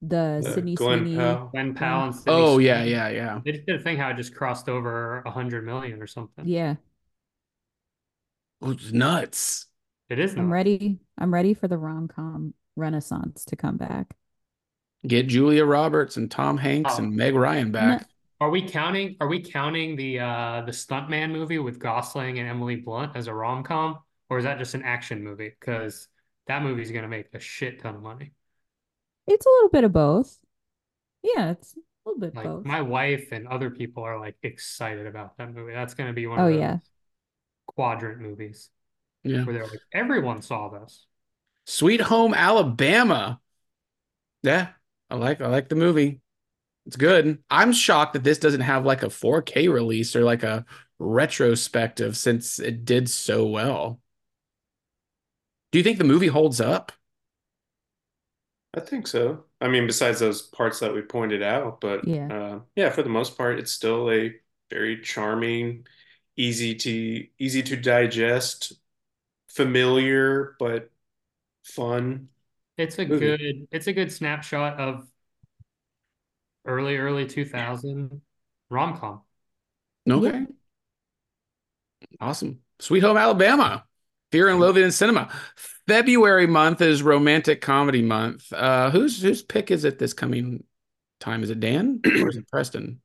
The 0.00 0.42
Uh, 0.46 0.52
Sydney 0.54 0.74
Glen 0.76 1.00
Sweeney. 1.00 1.16
Powell. 1.16 1.48
Glen 1.48 1.74
Powell 1.74 2.04
and 2.06 2.14
Sydney 2.14 2.32
Oh 2.32 2.58
yeah, 2.58 2.76
Sweeney. 2.78 2.90
yeah, 2.92 3.08
yeah. 3.08 3.40
They 3.44 3.52
just 3.52 3.66
did 3.66 3.80
a 3.80 3.82
thing 3.82 3.96
how 3.98 4.10
it 4.10 4.16
just 4.16 4.34
crossed 4.34 4.68
over 4.68 5.18
a 5.26 5.30
hundred 5.30 5.64
million 5.64 6.00
or 6.02 6.06
something. 6.06 6.46
Yeah, 6.46 6.76
Oh, 8.62 8.70
It's 8.72 8.92
nuts. 8.92 9.66
It 10.08 10.18
is 10.18 10.34
I'm 10.34 10.46
not. 10.48 10.52
ready. 10.52 10.98
I'm 11.18 11.32
ready 11.32 11.54
for 11.54 11.68
the 11.68 11.78
rom-com 11.78 12.54
renaissance 12.76 13.44
to 13.46 13.56
come 13.56 13.76
back. 13.76 14.14
Get 15.06 15.26
Julia 15.28 15.64
Roberts 15.64 16.16
and 16.16 16.30
Tom 16.30 16.56
Hanks 16.58 16.94
Oh. 16.94 17.02
and 17.02 17.14
Meg 17.14 17.34
Ryan 17.34 17.70
back. 17.70 18.06
Are 18.40 18.50
we 18.50 18.62
counting? 18.68 19.16
Are 19.20 19.28
we 19.28 19.42
counting 19.42 19.96
the 19.96 20.20
uh 20.20 20.62
the 20.64 20.72
Stuntman 20.72 21.32
movie 21.32 21.58
with 21.58 21.78
Gosling 21.80 22.38
and 22.38 22.48
Emily 22.48 22.76
Blunt 22.76 23.16
as 23.16 23.26
a 23.26 23.34
rom 23.34 23.64
com, 23.64 23.98
or 24.30 24.38
is 24.38 24.44
that 24.44 24.58
just 24.58 24.74
an 24.74 24.82
action 24.82 25.22
movie? 25.24 25.50
Because 25.58 26.08
that 26.46 26.62
movie's 26.62 26.90
gonna 26.92 27.08
make 27.08 27.26
a 27.34 27.40
shit 27.40 27.80
ton 27.80 27.96
of 27.96 28.02
money. 28.02 28.32
It's 29.28 29.46
a 29.46 29.48
little 29.48 29.68
bit 29.70 29.84
of 29.84 29.92
both. 29.92 30.38
Yeah, 31.22 31.50
it's 31.50 31.74
a 31.76 31.80
little 32.08 32.20
bit 32.20 32.34
Like 32.34 32.44
both. 32.44 32.64
my 32.64 32.82
wife 32.82 33.28
and 33.32 33.48
other 33.48 33.70
people 33.70 34.02
are 34.04 34.18
like 34.18 34.36
excited 34.42 35.06
about 35.06 35.36
that 35.38 35.52
movie. 35.54 35.72
That's 35.72 35.94
gonna 35.94 36.12
be 36.12 36.26
one 36.26 36.38
Oh, 36.38 36.46
of 36.46 36.52
those 36.52 36.60
yeah. 36.60 36.78
quadrant 37.66 38.20
movies 38.20 38.70
Yeah. 39.24 39.44
where 39.44 39.54
they're 39.54 39.66
like, 39.66 39.80
everyone 39.92 40.42
saw 40.42 40.68
this. 40.68 41.06
Sweet 41.66 42.00
Home 42.00 42.34
Alabama. 42.34 43.40
Yeah, 44.42 44.70
I 45.10 45.16
like 45.16 45.40
I 45.40 45.48
like 45.48 45.68
the 45.68 45.74
movie. 45.74 46.20
It's 46.86 46.96
good. 46.96 47.42
I'm 47.50 47.72
shocked 47.72 48.14
that 48.14 48.24
this 48.24 48.38
doesn't 48.38 48.62
have 48.62 48.84
like 48.86 49.02
a 49.02 49.10
4K 49.10 49.68
release 49.68 50.16
or 50.16 50.24
like 50.24 50.42
a 50.42 50.64
retrospective 50.98 52.16
since 52.16 52.58
it 52.58 52.84
did 52.84 53.08
so 53.10 53.46
well. 53.46 54.00
Do 55.72 55.78
you 55.78 55.84
think 55.84 55.98
the 55.98 56.04
movie 56.04 56.28
holds 56.28 56.60
up? 56.60 56.92
I 58.78 58.80
think 58.80 59.08
so. 59.08 59.44
I 59.60 59.66
mean, 59.66 59.88
besides 59.88 60.20
those 60.20 60.40
parts 60.42 60.78
that 60.78 60.94
we 60.94 61.02
pointed 61.02 61.42
out, 61.42 61.80
but 61.80 62.06
Yeah. 62.06 62.28
uh, 62.32 62.60
yeah, 62.76 62.90
for 62.90 63.02
the 63.02 63.08
most 63.08 63.36
part, 63.36 63.58
it's 63.58 63.72
still 63.72 64.08
a 64.08 64.32
very 64.70 65.00
charming, 65.02 65.84
easy 66.36 66.76
to 66.76 67.26
easy 67.40 67.62
to 67.64 67.76
digest, 67.76 68.74
familiar 69.48 70.54
but 70.60 70.90
fun. 71.64 72.28
It's 72.76 72.98
a 73.00 73.04
movie. 73.04 73.18
good 73.18 73.68
it's 73.72 73.88
a 73.88 73.92
good 73.92 74.12
snapshot 74.12 74.78
of 74.78 75.08
early 76.64 76.98
early 76.98 77.26
2000 77.26 78.22
rom-com. 78.70 79.22
Okay. 80.08 80.46
Awesome. 82.20 82.60
Sweet 82.78 83.02
Home 83.02 83.16
Alabama. 83.16 83.87
Fear 84.32 84.48
and 84.50 84.60
Loathing 84.60 84.84
in 84.84 84.92
Cinema. 84.92 85.30
February 85.86 86.46
month 86.46 86.80
is 86.82 87.02
romantic 87.02 87.60
comedy 87.60 88.02
month. 88.02 88.52
Uh 88.52 88.90
whose 88.90 89.22
whose 89.22 89.42
pick 89.42 89.70
is 89.70 89.84
it 89.84 89.98
this 89.98 90.12
coming 90.12 90.64
time? 91.20 91.42
Is 91.42 91.50
it 91.50 91.60
Dan 91.60 92.04
or 92.20 92.28
is 92.28 92.36
it 92.36 92.48
Preston? 92.50 93.00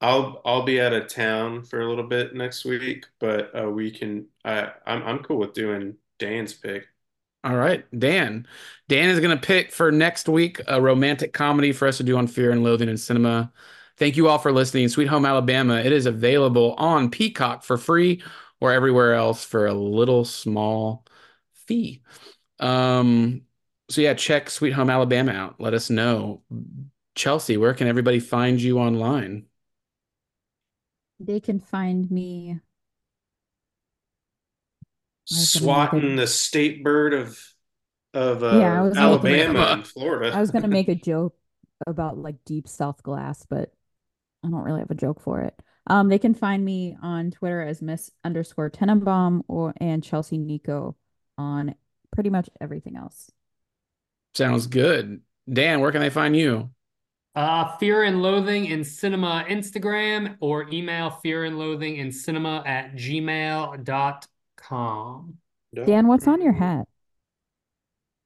I'll 0.00 0.42
I'll 0.44 0.64
be 0.64 0.80
out 0.80 0.92
of 0.92 1.08
town 1.08 1.62
for 1.62 1.80
a 1.80 1.88
little 1.88 2.06
bit 2.06 2.34
next 2.34 2.64
week, 2.64 3.06
but 3.20 3.56
uh, 3.58 3.70
we 3.70 3.90
can. 3.90 4.26
I 4.44 4.72
I'm 4.84 5.02
I'm 5.04 5.18
cool 5.20 5.38
with 5.38 5.54
doing 5.54 5.96
Dan's 6.18 6.54
pick. 6.54 6.86
All 7.44 7.56
right, 7.56 7.84
Dan. 7.98 8.46
Dan 8.88 9.10
is 9.10 9.18
going 9.18 9.36
to 9.36 9.46
pick 9.46 9.72
for 9.72 9.90
next 9.90 10.28
week 10.28 10.60
a 10.68 10.80
romantic 10.80 11.32
comedy 11.32 11.72
for 11.72 11.88
us 11.88 11.96
to 11.96 12.04
do 12.04 12.16
on 12.16 12.28
Fear 12.28 12.52
and 12.52 12.62
Loathing 12.62 12.88
in 12.88 12.96
Cinema. 12.96 13.52
Thank 13.96 14.16
you 14.16 14.28
all 14.28 14.38
for 14.38 14.52
listening. 14.52 14.88
Sweet 14.88 15.08
Home 15.08 15.24
Alabama. 15.26 15.76
It 15.76 15.92
is 15.92 16.06
available 16.06 16.74
on 16.74 17.10
Peacock 17.10 17.64
for 17.64 17.76
free 17.76 18.22
or 18.62 18.72
everywhere 18.72 19.14
else 19.14 19.44
for 19.44 19.66
a 19.66 19.74
little 19.74 20.24
small 20.24 21.04
fee. 21.66 22.00
Um, 22.60 23.42
so 23.90 24.00
yeah, 24.00 24.14
check 24.14 24.48
Sweet 24.48 24.70
Home 24.70 24.88
Alabama 24.88 25.32
out. 25.32 25.56
Let 25.60 25.74
us 25.74 25.90
know. 25.90 26.42
Chelsea, 27.16 27.56
where 27.56 27.74
can 27.74 27.88
everybody 27.88 28.20
find 28.20 28.62
you 28.62 28.78
online? 28.78 29.46
They 31.18 31.40
can 31.40 31.58
find 31.58 32.08
me. 32.08 32.60
I 35.30 35.34
was 35.34 35.52
gonna 35.54 35.66
make 35.66 35.90
Swatting 35.90 36.16
the 36.16 36.26
state 36.28 36.84
bird 36.84 37.14
of 37.14 37.38
of 38.14 38.44
uh, 38.44 38.58
Yeah, 38.60 38.90
Alabama 38.94 39.52
making- 39.58 39.72
and 39.72 39.86
Florida. 39.88 40.36
I 40.36 40.40
was 40.40 40.52
gonna 40.52 40.68
make 40.68 40.88
a 40.88 40.94
joke 41.10 41.34
about 41.84 42.16
like 42.16 42.36
deep 42.44 42.68
South 42.68 43.02
glass, 43.02 43.44
but 43.50 43.72
I 44.44 44.50
don't 44.50 44.62
really 44.62 44.80
have 44.80 44.90
a 44.92 44.94
joke 44.94 45.20
for 45.20 45.40
it. 45.40 45.60
Um, 45.86 46.08
they 46.08 46.18
can 46.18 46.34
find 46.34 46.64
me 46.64 46.96
on 47.02 47.30
Twitter 47.30 47.60
as 47.62 47.82
Miss 47.82 48.10
underscore 48.24 48.70
Tenenbaum 48.70 49.42
or 49.48 49.74
and 49.78 50.02
Chelsea 50.02 50.38
Nico 50.38 50.96
on 51.36 51.74
pretty 52.12 52.30
much 52.30 52.48
everything 52.60 52.96
else. 52.96 53.30
Sounds 54.34 54.66
good. 54.66 55.20
Dan, 55.52 55.80
where 55.80 55.90
can 55.90 56.00
they 56.00 56.10
find 56.10 56.36
you? 56.36 56.70
Uh, 57.34 57.76
Fear 57.78 58.04
and 58.04 58.22
Loathing 58.22 58.66
in 58.66 58.84
Cinema 58.84 59.44
Instagram 59.48 60.36
or 60.40 60.68
email 60.70 61.10
Fear 61.10 61.46
and 61.46 61.58
Loathing 61.58 61.96
in 61.96 62.12
Cinema 62.12 62.62
at 62.66 62.94
gmail.com. 62.94 63.78
Dan, 65.74 66.06
what's 66.06 66.28
on 66.28 66.42
your 66.42 66.52
hat? 66.52 66.86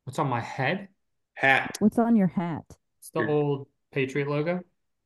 What's 0.05 0.19
on 0.19 0.29
my 0.29 0.41
head? 0.41 0.89
Hat. 1.35 1.77
What's 1.79 1.99
on 1.99 2.17
your 2.17 2.27
hat? 2.27 2.65
It's 2.99 3.11
the 3.11 3.27
old 3.27 3.69
Patriot 3.93 4.29
logo. 4.29 4.63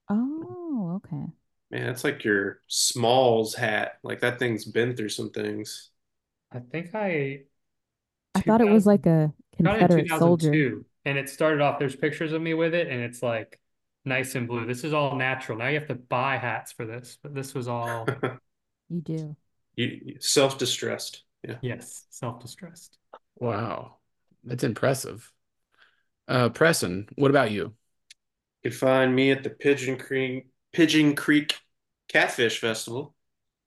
Oh, 0.09 1.01
okay. 1.05 1.27
Man, 1.71 1.87
that's 1.87 2.05
like 2.05 2.25
your 2.25 2.61
Smalls 2.67 3.55
hat. 3.55 3.99
Like 4.03 4.21
that 4.21 4.39
thing's 4.39 4.65
been 4.65 4.97
through 4.97 5.11
some 5.11 5.31
things. 5.31 5.91
I 6.53 6.59
think 6.59 6.95
I 6.95 7.43
I 8.35 8.41
thought 8.41 8.61
it 8.61 8.71
was 8.71 8.87
like 8.87 9.07
a 9.07 9.33
got 9.63 9.77
it 9.77 9.83
in 9.83 10.07
Confederate 10.07 10.09
soldier. 10.09 10.51
2002 10.53 10.85
and 11.05 11.17
it 11.19 11.29
started 11.29 11.61
off 11.61 11.79
there's 11.79 11.97
pictures 11.97 12.33
of 12.33 12.43
me 12.43 12.55
with 12.55 12.75
it 12.75 12.89
and 12.89 13.01
it's 13.01 13.23
like 13.23 13.61
nice 14.05 14.35
and 14.35 14.49
blue. 14.49 14.67
This 14.67 14.85
is 14.85 14.93
all 14.93 15.17
natural. 15.17 15.59
Now 15.59 15.69
you 15.69 15.79
have 15.79 15.89
to 15.89 15.95
buy 15.95 16.37
hats 16.37 16.73
for 16.73 16.85
this, 16.85 17.19
but 17.23 17.35
this 17.35 17.55
was 17.55 17.69
all 17.69 18.07
You 18.89 19.01
do. 19.01 19.37
you, 19.77 20.01
you- 20.05 20.17
self-distressed. 20.21 21.23
Yeah. 21.47 21.57
yes, 21.63 22.05
self-distressed. 22.11 22.99
Wow, 23.37 23.97
that's 24.45 24.65
impressive. 24.65 25.33
Uh, 26.29 26.51
Preston, 26.51 27.09
what 27.15 27.31
about 27.31 27.51
you? 27.51 27.73
You 28.63 28.71
can 28.71 28.79
find 28.79 29.15
me 29.17 29.31
at 29.31 29.43
the 29.43 29.49
Pigeon 29.51 29.97
Creek 29.97 30.49
Pigeon 30.73 31.15
Creek 31.15 31.59
Catfish 32.09 32.59
Festival, 32.59 33.15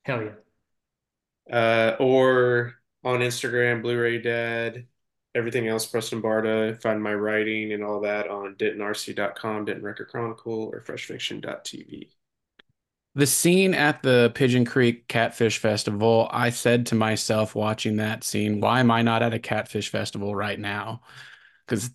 Hell 0.04 0.30
yeah. 1.50 1.56
uh, 1.56 1.96
or 2.00 2.76
on 3.04 3.20
Instagram, 3.20 3.82
Blu-ray 3.82 4.22
Dad. 4.22 4.88
Everything 5.36 5.68
else, 5.68 5.86
Preston 5.86 6.22
Barta. 6.22 6.80
Find 6.82 7.02
my 7.02 7.14
writing 7.14 7.74
and 7.74 7.84
all 7.84 8.02
that 8.02 8.30
on 8.30 8.56
DentonRC.com, 8.56 9.66
Denton 9.66 9.84
Record 9.84 10.10
Chronicle, 10.10 10.70
or 10.72 10.82
FreshFiction.tv. 10.82 12.10
The 13.16 13.28
scene 13.28 13.74
at 13.74 14.02
the 14.04 14.32
Pigeon 14.36 14.66
Creek 14.66 15.08
Catfish 15.08 15.58
Festival, 15.58 16.28
I 16.32 16.50
said 16.50 16.88
to 16.88 16.96
myself 16.96 17.56
watching 17.56 17.98
that 17.98 18.24
scene, 18.24 18.60
why 18.60 18.80
am 18.80 18.92
I 18.92 19.02
not 19.02 19.22
at 19.22 19.34
a 19.34 19.40
catfish 19.40 19.90
festival 19.90 20.36
right 20.36 20.60
now? 20.60 21.02
Because 21.66 21.92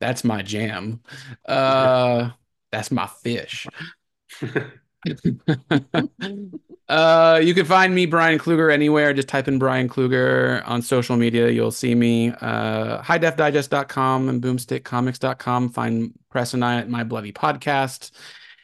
that's 0.00 0.24
my 0.24 0.42
jam. 0.42 1.02
Uh, 1.44 2.30
that's 2.72 2.90
my 2.90 3.06
fish. 3.06 3.66
Uh, 6.88 7.40
you 7.42 7.52
can 7.52 7.66
find 7.66 7.94
me, 7.94 8.06
Bryan 8.06 8.38
Kluger, 8.38 8.72
anywhere. 8.72 9.12
Just 9.12 9.28
type 9.28 9.48
in 9.48 9.58
Bryan 9.58 9.88
Kluger 9.88 10.62
on 10.66 10.82
social 10.82 11.16
media. 11.16 11.50
You'll 11.50 11.72
see 11.72 11.94
me. 11.94 12.30
Uh, 12.30 13.02
HighDefDigest.com 13.02 14.28
and 14.28 14.40
BoomstickComics.com. 14.40 15.70
Find 15.70 16.12
Press 16.30 16.54
and 16.54 16.64
I 16.64 16.78
at 16.78 16.88
My 16.88 17.02
Bloody 17.02 17.32
Podcast. 17.32 18.12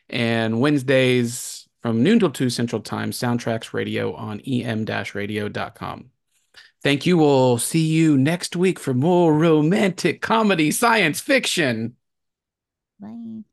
And 0.08 0.60
Wednesdays 0.60 1.68
from 1.80 2.02
noon 2.02 2.20
till 2.20 2.30
2 2.30 2.48
Central 2.48 2.80
Time, 2.80 3.10
Soundtracks 3.10 3.72
Radio 3.72 4.14
on 4.14 4.40
em-radio.com. 4.40 6.10
Thank 6.82 7.06
you. 7.06 7.16
We'll 7.16 7.58
see 7.58 7.86
you 7.86 8.16
next 8.16 8.54
week 8.54 8.78
for 8.78 8.94
more 8.94 9.34
romantic 9.34 10.20
comedy 10.20 10.70
science 10.70 11.20
fiction. 11.20 11.96
Bye. 13.00 13.44